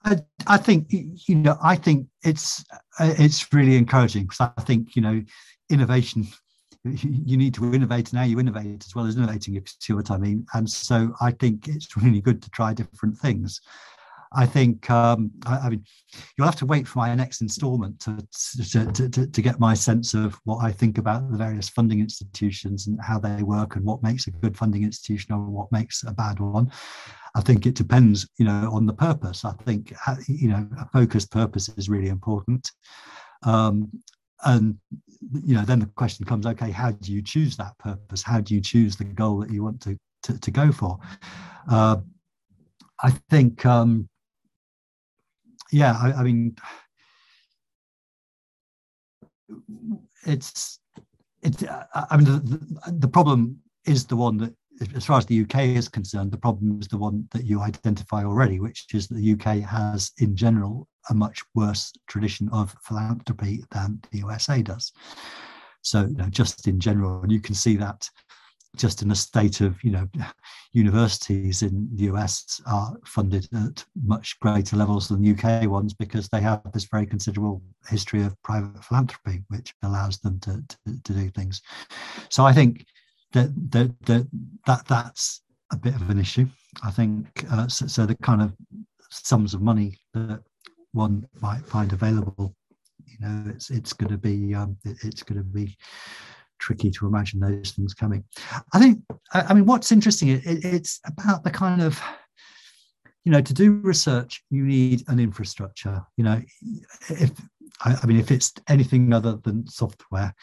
I, 0.04 0.18
I 0.46 0.58
think 0.58 0.88
you 0.91 1.36
know 1.36 1.58
I 1.64 1.76
think 1.76 2.08
it's 2.24 2.64
it's 3.00 3.52
really 3.52 3.76
encouraging 3.76 4.24
because 4.24 4.52
I 4.56 4.62
think 4.62 4.96
you 4.96 5.02
know 5.02 5.24
innovation 5.72 6.28
you 7.04 7.38
need 7.38 7.54
to 7.54 7.74
innovate 7.74 8.12
and 8.12 8.14
now 8.14 8.24
you 8.24 8.40
innovate 8.40 8.86
as 8.86 8.96
well 8.96 9.06
as 9.06 9.18
innovating 9.18 9.56
if 9.56 9.64
you 9.64 9.74
see 9.80 9.94
what 9.94 10.12
I 10.12 10.18
mean 10.18 10.46
and 10.54 10.70
so 10.70 11.14
I 11.22 11.32
think 11.32 11.68
it's 11.68 11.98
really 11.98 12.22
good 12.22 12.42
to 12.42 12.50
try 12.52 12.74
different 12.74 13.18
things 13.18 13.62
I 14.36 14.46
think 14.46 14.90
um, 14.90 15.32
I, 15.46 15.58
I, 15.58 15.70
mean 15.70 15.86
you'll 16.38 16.48
have 16.48 16.58
to 16.58 16.66
wait 16.66 16.88
for 16.88 17.00
my 17.00 17.14
next 17.16 17.42
instalment 17.42 18.00
to 18.02 18.18
to, 18.72 18.92
to, 18.92 19.10
to, 19.10 19.28
to 19.28 19.42
get 19.42 19.60
my 19.60 19.74
sense 19.74 20.14
of 20.14 20.38
what 20.44 20.64
I 20.64 20.72
think 20.72 20.98
about 20.98 21.32
the 21.32 21.38
various 21.38 21.70
funding 21.70 22.02
institutions 22.02 22.88
and 22.88 23.00
how 23.02 23.18
they 23.18 23.44
work 23.44 23.76
and 23.76 23.86
what 23.86 24.04
makes 24.04 24.28
a 24.28 24.32
good 24.32 24.58
funding 24.58 24.84
institution 24.84 25.34
or 25.34 25.40
what 25.46 25.72
makes 25.72 26.04
a 26.04 26.12
bad 26.12 26.40
one. 26.40 26.72
I 27.36 27.42
think 27.42 27.66
it 27.66 27.76
depends, 27.76 28.28
you 28.38 28.46
know, 28.46 28.70
on 28.72 28.86
the 28.86 28.94
purpose. 28.94 29.46
I 29.46 29.54
think 29.64 29.94
you 30.28 30.50
know 30.50 30.68
a 30.80 30.88
focused 30.90 31.32
purpose 31.32 31.70
is 31.78 31.90
really 31.90 32.10
important. 32.10 32.72
Um, 33.44 33.90
and 34.46 34.78
you 35.43 35.56
know 35.56 35.66
then 35.66 35.80
the 35.80 35.88
question 35.96 36.26
comes 36.26 36.46
okay 36.46 36.72
how 36.72 36.91
do 36.91 37.12
you 37.12 37.22
choose 37.22 37.58
that 37.58 37.78
purpose? 37.80 38.22
How 38.24 38.39
do 38.41 38.54
you 38.54 38.62
choose 38.62 38.96
the 38.96 39.04
goal 39.04 39.39
that 39.39 39.50
you 39.50 39.64
want 39.64 39.82
to 39.82 39.98
to, 40.24 40.39
to 40.39 40.52
go 40.52 40.72
for? 40.72 41.00
Uh, 41.70 41.98
i 43.04 43.10
think 43.30 43.66
um, 43.66 44.08
yeah, 45.72 45.98
I, 46.02 46.14
I 46.14 46.24
mean, 46.24 46.56
it's 50.26 50.80
it, 51.41 51.68
uh, 51.68 51.84
I 52.10 52.18
mean, 52.18 52.26
the, 52.26 52.93
the, 53.00 53.08
problem 53.08 53.60
is 53.86 54.06
the 54.06 54.16
one 54.16 54.38
that, 54.38 54.54
as 54.96 55.06
far 55.06 55.18
as 55.18 55.26
the 55.26 55.42
UK 55.42 55.60
is 55.60 55.88
concerned, 55.88 56.32
the 56.32 56.38
problem 56.38 56.80
is 56.82 56.88
the 56.88 56.98
one 56.98 57.28
that 57.32 57.46
you 57.46 57.62
identify 57.62 58.24
already, 58.24 58.60
which 58.60 58.88
is 58.94 59.08
that 59.08 59.16
the 59.16 59.34
UK 59.34 59.60
has, 59.68 60.12
in 60.20 60.36
general, 60.36 60.88
a 61.10 61.14
much 61.14 61.42
worse 61.54 61.94
tradition 62.08 62.50
of 62.52 62.76
philanthropy 62.82 63.64
than 63.72 64.02
the 64.12 64.20
USA 64.20 64.62
does. 64.62 64.92
So, 65.82 66.02
you 66.02 66.16
know, 66.16 66.30
just 66.30 66.68
in 66.68 66.80
general, 66.80 67.22
and 67.22 67.32
you 67.32 67.40
can 67.40 67.56
see 67.56 67.76
that 67.78 68.10
just 68.76 69.02
in 69.02 69.08
the 69.08 69.16
state 69.16 69.62
of 69.62 69.82
you 69.84 69.92
know 69.92 70.08
universities 70.74 71.62
in 71.62 71.88
the 71.94 72.04
US 72.06 72.62
are 72.68 72.94
funded 73.06 73.48
at 73.54 73.86
much 74.04 74.38
greater 74.40 74.76
levels 74.76 75.08
than 75.08 75.26
UK 75.26 75.70
ones 75.70 75.94
because 75.94 76.28
they 76.28 76.42
have 76.42 76.62
this 76.74 76.86
very 76.86 77.06
considerable 77.06 77.62
history 77.88 78.24
of 78.24 78.42
private 78.44 78.84
philanthropy 78.84 79.44
which 79.48 79.74
allows 79.84 80.18
them 80.20 80.40
to, 80.42 80.62
to, 80.68 81.04
to 81.04 81.14
do 81.14 81.30
things 81.30 81.62
so 82.30 82.46
I 82.46 82.52
think 82.52 82.86
that, 83.34 83.50
that 83.72 83.94
that 84.06 84.28
that 84.66 84.86
that's 84.88 85.42
a 85.72 85.78
bit 85.78 85.96
of 85.96 86.10
an 86.10 86.20
issue 86.20 86.48
I 86.84 86.92
think 86.92 87.46
uh, 87.52 87.68
so, 87.68 87.88
so 87.88 88.06
the 88.06 88.16
kind 88.16 88.42
of 88.42 88.54
sums 89.10 89.54
of 89.54 89.62
money 89.62 89.98
that 90.14 90.42
one 90.92 91.28
might 91.42 91.66
find 91.66 91.92
available 91.92 92.56
you 93.06 93.18
know 93.20 93.52
it's 93.52 93.70
it's 93.70 93.94
going 93.94 94.12
to 94.12 94.18
be 94.18 94.54
um, 94.54 94.78
it, 94.86 94.98
it's 95.04 95.24
going 95.24 95.38
to 95.38 95.44
be 95.44 95.76
tricky 96.60 96.90
to 96.92 97.08
imagine 97.08 97.40
those 97.40 97.72
things 97.72 97.94
coming. 97.94 98.24
I 98.74 98.80
think, 98.80 99.04
I 99.34 99.54
mean, 99.54 99.66
what's 99.66 99.92
interesting, 99.92 100.30
it, 100.30 100.42
it's 100.46 101.00
about 101.06 101.44
the 101.44 101.52
kind 101.52 101.82
of, 101.82 102.02
you 103.24 103.32
know, 103.32 103.42
to 103.42 103.54
do 103.54 103.74
research, 103.84 104.44
you 104.50 104.64
need 104.64 105.04
an 105.08 105.20
infrastructure. 105.20 106.02
You 106.18 106.24
know, 106.24 106.42
if 107.10 107.32
I, 107.82 108.06
mean, 108.06 108.18
if 108.18 108.32
it's 108.32 108.54
anything 108.70 109.12
other 109.14 109.38
than 109.44 109.68
software, 109.68 110.34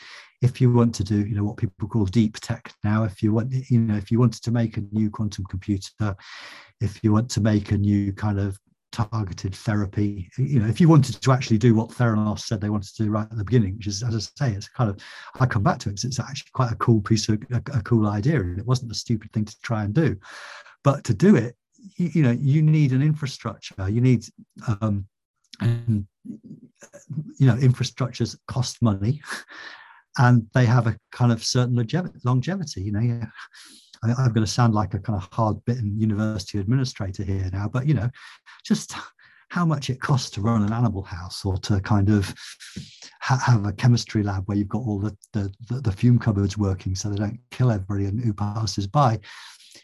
if 0.43 0.61
you 0.61 0.73
want 0.73 0.95
to 0.97 1.05
do, 1.05 1.25
you 1.27 1.35
know, 1.35 1.45
what 1.45 1.57
people 1.57 1.89
call 1.89 2.05
deep 2.05 2.39
tech 2.41 2.73
now, 2.85 3.05
if 3.05 3.23
you 3.23 3.33
want, 3.33 3.53
you 3.71 3.81
know, 3.81 3.97
if 3.97 4.11
you 4.11 4.19
wanted 4.19 4.43
to 4.43 4.51
make 4.51 4.77
a 4.77 4.83
new 4.93 5.11
quantum 5.11 5.45
computer, 5.47 6.15
if 6.81 7.03
you 7.03 7.13
want 7.13 7.31
to 7.31 7.41
make 7.41 7.71
a 7.71 7.79
new 7.79 8.13
kind 8.13 8.39
of 8.39 8.59
targeted 8.93 9.55
therapy. 9.55 10.29
You 10.37 10.61
know, 10.61 10.69
if 10.69 10.81
you 10.81 10.89
wanted 10.89 11.21
to 11.21 11.33
actually 11.33 11.59
do 11.59 11.75
what 11.75 11.89
Theranos 11.91 12.41
said 12.41 12.61
they 12.61 12.71
wanted 12.71 12.95
to 12.95 13.05
do 13.05 13.11
right 13.11 13.27
at 13.29 13.37
the 13.37 13.45
beginning, 13.45 13.77
which 13.77 13.87
is, 13.87 14.03
as 14.03 14.15
I 14.15 14.47
say, 14.47 14.55
it's 14.55 14.69
kind 14.69 14.91
of, 14.91 14.99
I 15.41 15.47
come 15.47 15.63
back 15.63 15.79
to 15.81 15.89
it 15.89 16.05
it's 16.05 16.21
actually 16.21 16.51
quite 16.53 16.71
a 16.71 16.77
cool 16.77 17.01
piece 17.01 17.29
of 17.29 17.43
a, 17.51 17.57
a, 17.75 17.83
cool 17.83 18.07
idea, 18.07 18.41
and 18.41 18.59
it 18.59 18.67
wasn't 18.67 18.93
a 18.93 18.95
stupid 18.95 19.33
thing 19.33 19.47
to 19.47 19.61
try 19.63 19.83
and 19.83 19.95
do. 19.95 20.17
But 20.85 21.05
to 21.05 21.15
do 21.15 21.35
it, 21.35 21.57
you, 21.97 22.11
you 22.15 22.23
know, 22.23 22.31
you 22.31 22.63
need 22.63 22.93
an 22.93 23.03
infrastructure. 23.03 23.89
You 23.89 24.01
need, 24.01 24.27
um, 24.81 25.07
and 25.61 26.07
you 26.25 27.47
know, 27.47 27.57
infrastructures 27.57 28.37
cost 28.49 28.83
money, 28.83 29.21
and 30.19 30.47
they 30.55 30.67
have 30.67 30.87
a 30.87 30.97
kind 31.11 31.33
of 31.33 31.45
certain 31.45 31.77
longevity. 32.25 32.83
You 32.83 32.93
know, 32.93 33.21
I, 34.05 34.25
am 34.25 34.33
going 34.33 34.47
to 34.47 34.51
sound 34.51 34.75
like 34.75 34.95
a 34.95 34.99
kind 34.99 35.17
of 35.17 35.29
hard 35.33 35.65
bitten 35.65 35.99
university 35.99 36.59
administrator 36.59 37.23
here 37.23 37.49
now, 37.53 37.69
but 37.69 37.87
you 37.87 37.95
know, 37.95 38.11
just 38.65 38.95
how 39.53 39.67
much 39.67 39.91
it 39.91 40.01
costs 40.01 40.31
to 40.31 40.41
run 40.41 40.63
an 40.63 40.73
animal 40.73 41.03
house 41.03 41.45
or 41.45 41.59
to 41.59 41.79
kind 41.81 42.09
of 42.09 42.35
ha- 43.21 43.43
have 43.45 43.67
a 43.67 43.73
chemistry 43.73 44.23
lab 44.23 44.43
where 44.47 44.57
you've 44.57 44.69
got 44.69 44.79
all 44.79 44.99
the, 44.99 45.15
the, 45.35 45.53
the, 45.69 45.81
the 45.83 45.93
fume 45.93 46.19
cupboards 46.19 46.57
working 46.57 46.95
so 46.95 47.11
they 47.11 47.17
don't 47.17 47.39
kill 47.51 47.71
everybody 47.71 48.07
and 48.07 48.19
who 48.19 48.33
passes 48.33 48.87
by. 48.87 49.19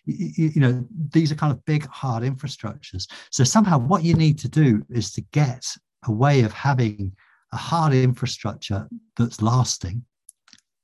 You 0.06 0.58
know, 0.58 0.86
these 1.12 1.30
are 1.30 1.34
kind 1.34 1.52
of 1.52 1.62
big, 1.66 1.86
hard 1.86 2.22
infrastructures. 2.22 3.06
So 3.30 3.44
somehow 3.44 3.78
what 3.78 4.04
you 4.04 4.14
need 4.14 4.38
to 4.38 4.48
do 4.48 4.82
is 4.88 5.12
to 5.12 5.20
get 5.32 5.66
a 6.06 6.12
way 6.12 6.42
of 6.42 6.52
having 6.52 7.12
a 7.52 7.56
hard 7.56 7.92
infrastructure 7.94 8.88
that's 9.16 9.42
lasting 9.42 10.04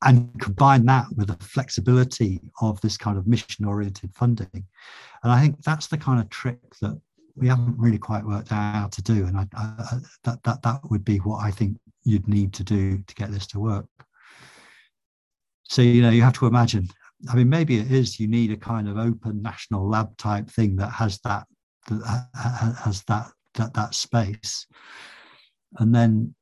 and 0.03 0.39
combine 0.41 0.85
that 0.87 1.07
with 1.17 1.29
the 1.29 1.45
flexibility 1.45 2.41
of 2.61 2.81
this 2.81 2.97
kind 2.97 3.17
of 3.17 3.27
mission 3.27 3.65
oriented 3.65 4.15
funding. 4.15 4.65
And 5.23 5.33
I 5.33 5.41
think 5.41 5.62
that's 5.62 5.87
the 5.87 5.97
kind 5.97 6.21
of 6.21 6.29
trick 6.29 6.59
that 6.83 7.01
we 7.37 7.49
haven't 7.49 7.79
really 7.79 7.99
quite 7.99 8.25
worked 8.25 8.53
out 8.53 8.75
how 8.75 8.87
to 8.89 9.03
do. 9.03 9.27
And 9.27 9.39
I, 9.39 9.47
I, 9.57 9.99
that, 10.25 10.43
that, 10.45 10.62
that 10.62 10.81
would 10.91 11.05
be 11.05 11.19
what 11.19 11.43
I 11.43 11.51
think 11.51 11.79
you'd 12.05 12.29
need 12.29 12.53
to 12.55 12.65
do 12.65 12.99
to 12.99 13.15
get 13.15 13.33
this 13.33 13.47
to 13.49 13.61
work. 13.61 13.87
So, 15.65 15.81
you 15.83 16.03
know, 16.03 16.11
you 16.11 16.23
have 16.23 16.39
to 16.39 16.47
imagine, 16.47 16.89
I 17.31 17.35
mean, 17.35 17.49
maybe 17.49 17.79
it 17.79 17.91
is 17.91 18.21
you 18.21 18.29
need 18.29 18.53
a 18.53 18.57
kind 18.57 18.89
of 18.89 18.99
open 18.99 19.43
national 19.43 19.89
lab 19.89 20.17
type 20.19 20.49
thing 20.51 20.77
that 20.77 20.91
has 20.91 21.19
that, 21.25 21.47
that 21.89 22.75
has 22.85 23.03
that, 23.05 23.29
that, 23.55 23.74
that 23.74 23.94
space. 23.94 24.66
And 25.78 25.94
then, 25.94 26.34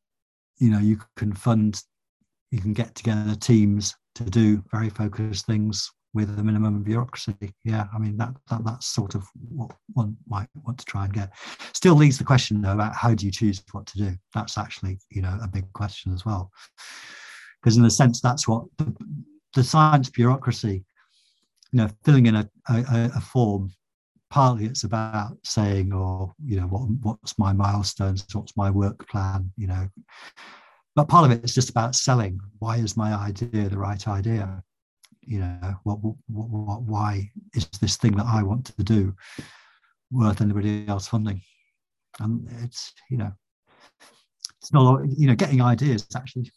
you 0.59 0.71
know, 0.71 0.79
you 0.79 0.99
can 1.17 1.33
fund 1.33 1.83
you 2.53 2.61
can 2.61 2.75
get 2.75 2.95
together 2.95 3.35
teams 3.35 3.97
to 4.15 4.25
do 4.25 4.63
very 4.71 4.91
focused 4.91 5.47
things 5.47 5.91
with 6.15 6.39
a 6.39 6.43
minimum 6.43 6.77
of 6.77 6.85
bureaucracy. 6.85 7.35
Yeah, 7.65 7.87
I 7.95 7.99
mean 7.99 8.19
that, 8.19 8.35
that 8.51 8.65
that's 8.65 8.87
sort 8.87 9.15
of 9.15 9.27
what 9.49 9.73
one 9.95 10.17
might 10.29 10.49
want 10.63 10.79
to 10.79 10.85
try 10.85 11.07
and 11.07 11.13
get. 11.15 11.31
Still 11.73 11.95
leaves 11.95 12.19
the 12.19 12.25
question 12.25 12.61
though 12.61 12.73
about 12.73 12.95
how 12.95 13.15
do 13.15 13.25
you 13.25 13.33
choose 13.33 13.63
what 13.73 13.87
to 13.87 13.99
do. 13.99 14.15
That's 14.35 14.59
actually 14.59 14.99
you 15.11 15.23
know 15.23 15.37
a 15.43 15.49
big 15.49 15.73
question 15.73 16.13
as 16.13 16.25
well, 16.25 16.51
because 17.61 17.79
in 17.79 17.85
a 17.87 17.91
sense 17.91 18.21
that's 18.21 18.47
what 18.47 18.65
the, 18.77 18.95
the 19.55 19.65
science 19.65 20.11
bureaucracy, 20.11 20.85
you 21.73 21.79
know, 21.79 21.89
filling 22.05 22.27
in 22.27 22.37
a, 22.37 22.51
a, 22.69 23.11
a 23.17 23.21
form. 23.21 23.73
Partly 24.33 24.65
it's 24.65 24.85
about 24.85 25.37
saying, 25.45 25.93
or 25.93 25.99
oh, 26.01 26.35
you 26.43 26.59
know, 26.59 26.67
what 26.67 26.89
what's 27.03 27.39
my 27.39 27.53
milestones, 27.53 28.25
what's 28.33 28.57
my 28.57 28.71
work 28.71 29.07
plan, 29.07 29.53
you 29.59 29.67
know, 29.67 29.87
but 30.97 31.09
part 31.09 31.27
of 31.27 31.31
it 31.31 31.45
is 31.45 31.55
just 31.55 31.69
about 31.69 31.95
selling. 31.95 32.41
Why 32.59 32.79
is 32.79 32.97
my 32.97 33.13
idea 33.13 33.69
the 33.69 33.77
right 33.77 34.09
idea? 34.09 34.63
You 35.21 35.41
know, 35.41 35.75
what, 35.85 35.99
what, 36.03 36.17
what, 36.29 36.83
why 36.83 37.31
is 37.55 37.67
this 37.83 37.97
thing 37.97 38.17
that 38.17 38.27
I 38.27 38.43
want 38.43 38.65
to 38.65 38.83
do 38.83 39.15
worth 40.11 40.41
anybody 40.41 40.87
else 40.89 41.09
funding? 41.09 41.43
And 42.19 42.49
it's, 42.63 42.95
you 43.11 43.19
know, 43.19 43.33
it's 44.63 44.73
not, 44.73 45.03
you 45.15 45.27
know, 45.27 45.35
getting 45.35 45.61
ideas, 45.61 46.07
actually 46.17 46.51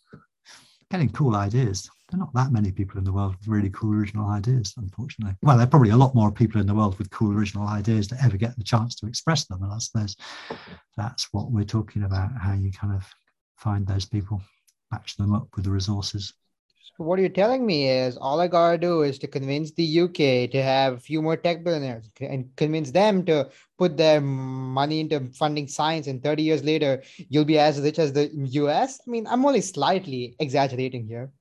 getting 0.91 1.09
cool 1.09 1.36
ideas. 1.36 1.89
There 2.09 2.19
are 2.19 2.23
not 2.25 2.33
that 2.36 2.51
many 2.51 2.71
people 2.71 2.99
in 2.99 3.03
the 3.03 3.11
world 3.11 3.36
with 3.39 3.47
really 3.47 3.71
cool 3.71 3.93
original 3.93 4.29
ideas, 4.29 4.73
unfortunately. 4.77 5.36
Well, 5.41 5.57
there 5.57 5.65
are 5.65 5.69
probably 5.69 5.89
a 5.89 5.97
lot 5.97 6.13
more 6.13 6.31
people 6.31 6.61
in 6.61 6.67
the 6.67 6.75
world 6.75 6.97
with 6.99 7.09
cool 7.09 7.33
original 7.36 7.67
ideas 7.67 8.07
that 8.09 8.23
ever 8.23 8.38
get 8.38 8.55
the 8.57 8.63
chance 8.63 8.95
to 8.95 9.07
express 9.07 9.45
them. 9.45 9.63
And 9.63 9.73
I 9.73 9.79
suppose 9.79 10.15
that's 10.95 11.33
what 11.33 11.51
we're 11.51 11.63
talking 11.63 12.03
about, 12.03 12.31
how 12.39 12.53
you 12.53 12.71
kind 12.71 12.93
of 12.93 13.03
find 13.57 13.88
those 13.88 14.05
people, 14.05 14.41
match 14.91 15.17
them 15.17 15.33
up 15.33 15.47
with 15.55 15.65
the 15.65 15.71
resources. 15.71 16.33
So 16.93 17.03
what 17.03 17.19
you're 17.19 17.29
telling 17.29 17.65
me 17.65 17.89
is 17.89 18.15
all 18.15 18.39
I 18.39 18.47
gotta 18.47 18.77
do 18.77 19.01
is 19.01 19.19
to 19.19 19.27
convince 19.27 19.71
the 19.71 20.01
UK 20.01 20.49
to 20.51 20.61
have 20.61 20.93
a 20.93 20.99
few 20.99 21.21
more 21.21 21.36
tech 21.36 21.63
billionaires 21.63 22.09
and 22.21 22.55
convince 22.55 22.91
them 22.91 23.25
to 23.25 23.49
put 23.77 23.97
their 23.97 24.21
money 24.21 25.01
into 25.01 25.19
funding 25.33 25.67
science, 25.67 26.07
and 26.07 26.23
30 26.23 26.43
years 26.43 26.63
later, 26.63 27.03
you'll 27.29 27.43
be 27.43 27.59
as 27.59 27.81
rich 27.81 27.99
as 27.99 28.13
the 28.13 28.29
US. 28.33 28.99
I 29.05 29.09
mean, 29.09 29.27
I'm 29.27 29.45
only 29.45 29.61
slightly 29.61 30.36
exaggerating 30.39 31.07
here. 31.07 31.31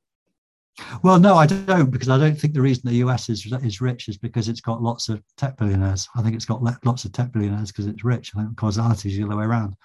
Well, 1.04 1.20
no, 1.20 1.36
I 1.36 1.46
don't, 1.46 1.90
because 1.90 2.08
I 2.08 2.18
don't 2.18 2.34
think 2.34 2.54
the 2.54 2.60
reason 2.60 2.82
the 2.86 3.04
US 3.06 3.28
is 3.28 3.46
is 3.62 3.80
rich 3.80 4.08
is 4.08 4.18
because 4.18 4.48
it's 4.48 4.60
got 4.60 4.82
lots 4.82 5.08
of 5.08 5.22
tech 5.36 5.56
billionaires. 5.56 6.08
I 6.16 6.22
think 6.22 6.34
it's 6.34 6.46
got 6.46 6.62
lots 6.84 7.04
of 7.04 7.12
tech 7.12 7.30
billionaires 7.30 7.70
because 7.70 7.86
it's 7.86 8.02
rich. 8.02 8.32
I 8.34 8.42
think 8.42 8.56
causality 8.56 9.10
is 9.10 9.16
the 9.16 9.24
other 9.24 9.36
way 9.36 9.44
around. 9.44 9.76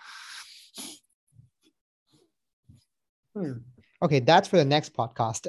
Hmm. 3.36 3.52
Okay, 4.02 4.20
that's 4.20 4.48
for 4.48 4.58
the 4.58 4.66
next 4.66 4.94
podcast. 4.96 5.46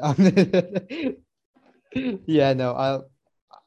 yeah, 2.27 2.53
no, 2.53 2.73
I'll. 2.73 3.11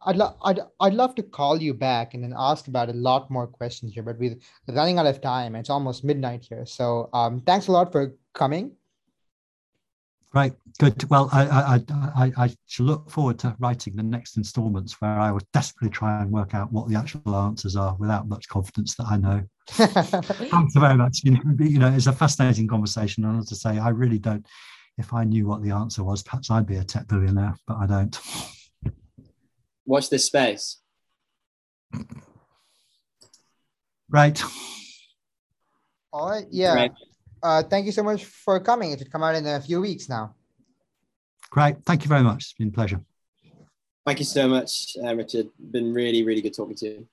I'd, 0.05 0.17
lo- 0.17 0.35
I'd, 0.43 0.59
I'd 0.81 0.93
love 0.93 1.15
to 1.15 1.23
call 1.23 1.61
you 1.61 1.73
back 1.73 2.13
and 2.13 2.21
then 2.21 2.33
ask 2.37 2.67
about 2.67 2.89
a 2.89 2.93
lot 2.93 3.31
more 3.31 3.47
questions 3.47 3.93
here, 3.93 4.03
but 4.03 4.19
we're 4.19 4.35
running 4.67 4.99
out 4.99 5.05
of 5.05 5.21
time. 5.21 5.55
It's 5.55 5.69
almost 5.69 6.03
midnight 6.03 6.45
here. 6.49 6.65
So 6.65 7.09
um, 7.13 7.39
thanks 7.39 7.67
a 7.67 7.71
lot 7.71 7.93
for 7.93 8.13
coming. 8.33 8.73
Right, 10.33 10.53
good. 10.79 11.09
Well, 11.11 11.29
I, 11.31 11.43
I, 11.43 11.79
I, 12.15 12.31
I 12.37 12.55
should 12.65 12.87
look 12.87 13.11
forward 13.11 13.37
to 13.39 13.55
writing 13.59 13.95
the 13.95 14.01
next 14.01 14.35
installments 14.35 14.99
where 14.99 15.19
I 15.19 15.31
will 15.31 15.41
desperately 15.53 15.91
try 15.91 16.21
and 16.23 16.31
work 16.31 16.55
out 16.55 16.71
what 16.71 16.89
the 16.89 16.95
actual 16.95 17.35
answers 17.35 17.75
are 17.75 17.95
without 17.99 18.27
much 18.27 18.47
confidence 18.47 18.95
that 18.95 19.05
I 19.05 19.17
know. 19.17 19.43
Thanks 19.69 20.73
very 20.73 20.95
much. 20.95 21.21
You 21.23 21.31
know, 21.31 21.41
you 21.59 21.77
know, 21.77 21.93
it's 21.93 22.07
a 22.07 22.13
fascinating 22.13 22.67
conversation. 22.67 23.25
And 23.25 23.39
as 23.39 23.53
I 23.53 23.73
say, 23.73 23.79
I 23.79 23.89
really 23.89 24.17
don't. 24.17 24.43
If 24.97 25.13
I 25.13 25.23
knew 25.23 25.47
what 25.47 25.63
the 25.63 25.71
answer 25.71 26.03
was, 26.03 26.23
perhaps 26.23 26.51
I'd 26.51 26.67
be 26.67 26.75
a 26.75 26.83
tech 26.83 27.07
billionaire, 27.07 27.55
but 27.67 27.77
I 27.77 27.87
don't. 27.87 28.19
Watch 29.85 30.09
this 30.09 30.25
space. 30.25 30.77
Right. 34.09 34.41
All 36.11 36.29
right. 36.29 36.45
Yeah. 36.51 36.75
Right 36.75 36.91
uh, 37.43 37.61
thank 37.61 37.85
you 37.85 37.91
so 37.91 38.01
much 38.01 38.23
for 38.23 38.59
coming. 38.59 38.91
It 38.91 38.99
should 38.99 39.11
come 39.11 39.21
out 39.21 39.35
in 39.35 39.45
a 39.45 39.59
few 39.59 39.81
weeks 39.81 40.07
now. 40.07 40.33
Great. 41.51 41.83
Thank 41.85 42.03
you 42.03 42.09
very 42.09 42.23
much. 42.23 42.43
It's 42.43 42.53
been 42.53 42.69
a 42.69 42.71
pleasure. 42.71 43.01
Thank 44.05 44.19
you 44.19 44.25
so 44.25 44.47
much, 44.47 44.97
uh, 45.03 45.15
Richard. 45.15 45.49
Been 45.71 45.93
really, 45.93 46.23
really 46.23 46.41
good 46.41 46.55
talking 46.55 46.75
to 46.77 46.85
you. 46.85 47.07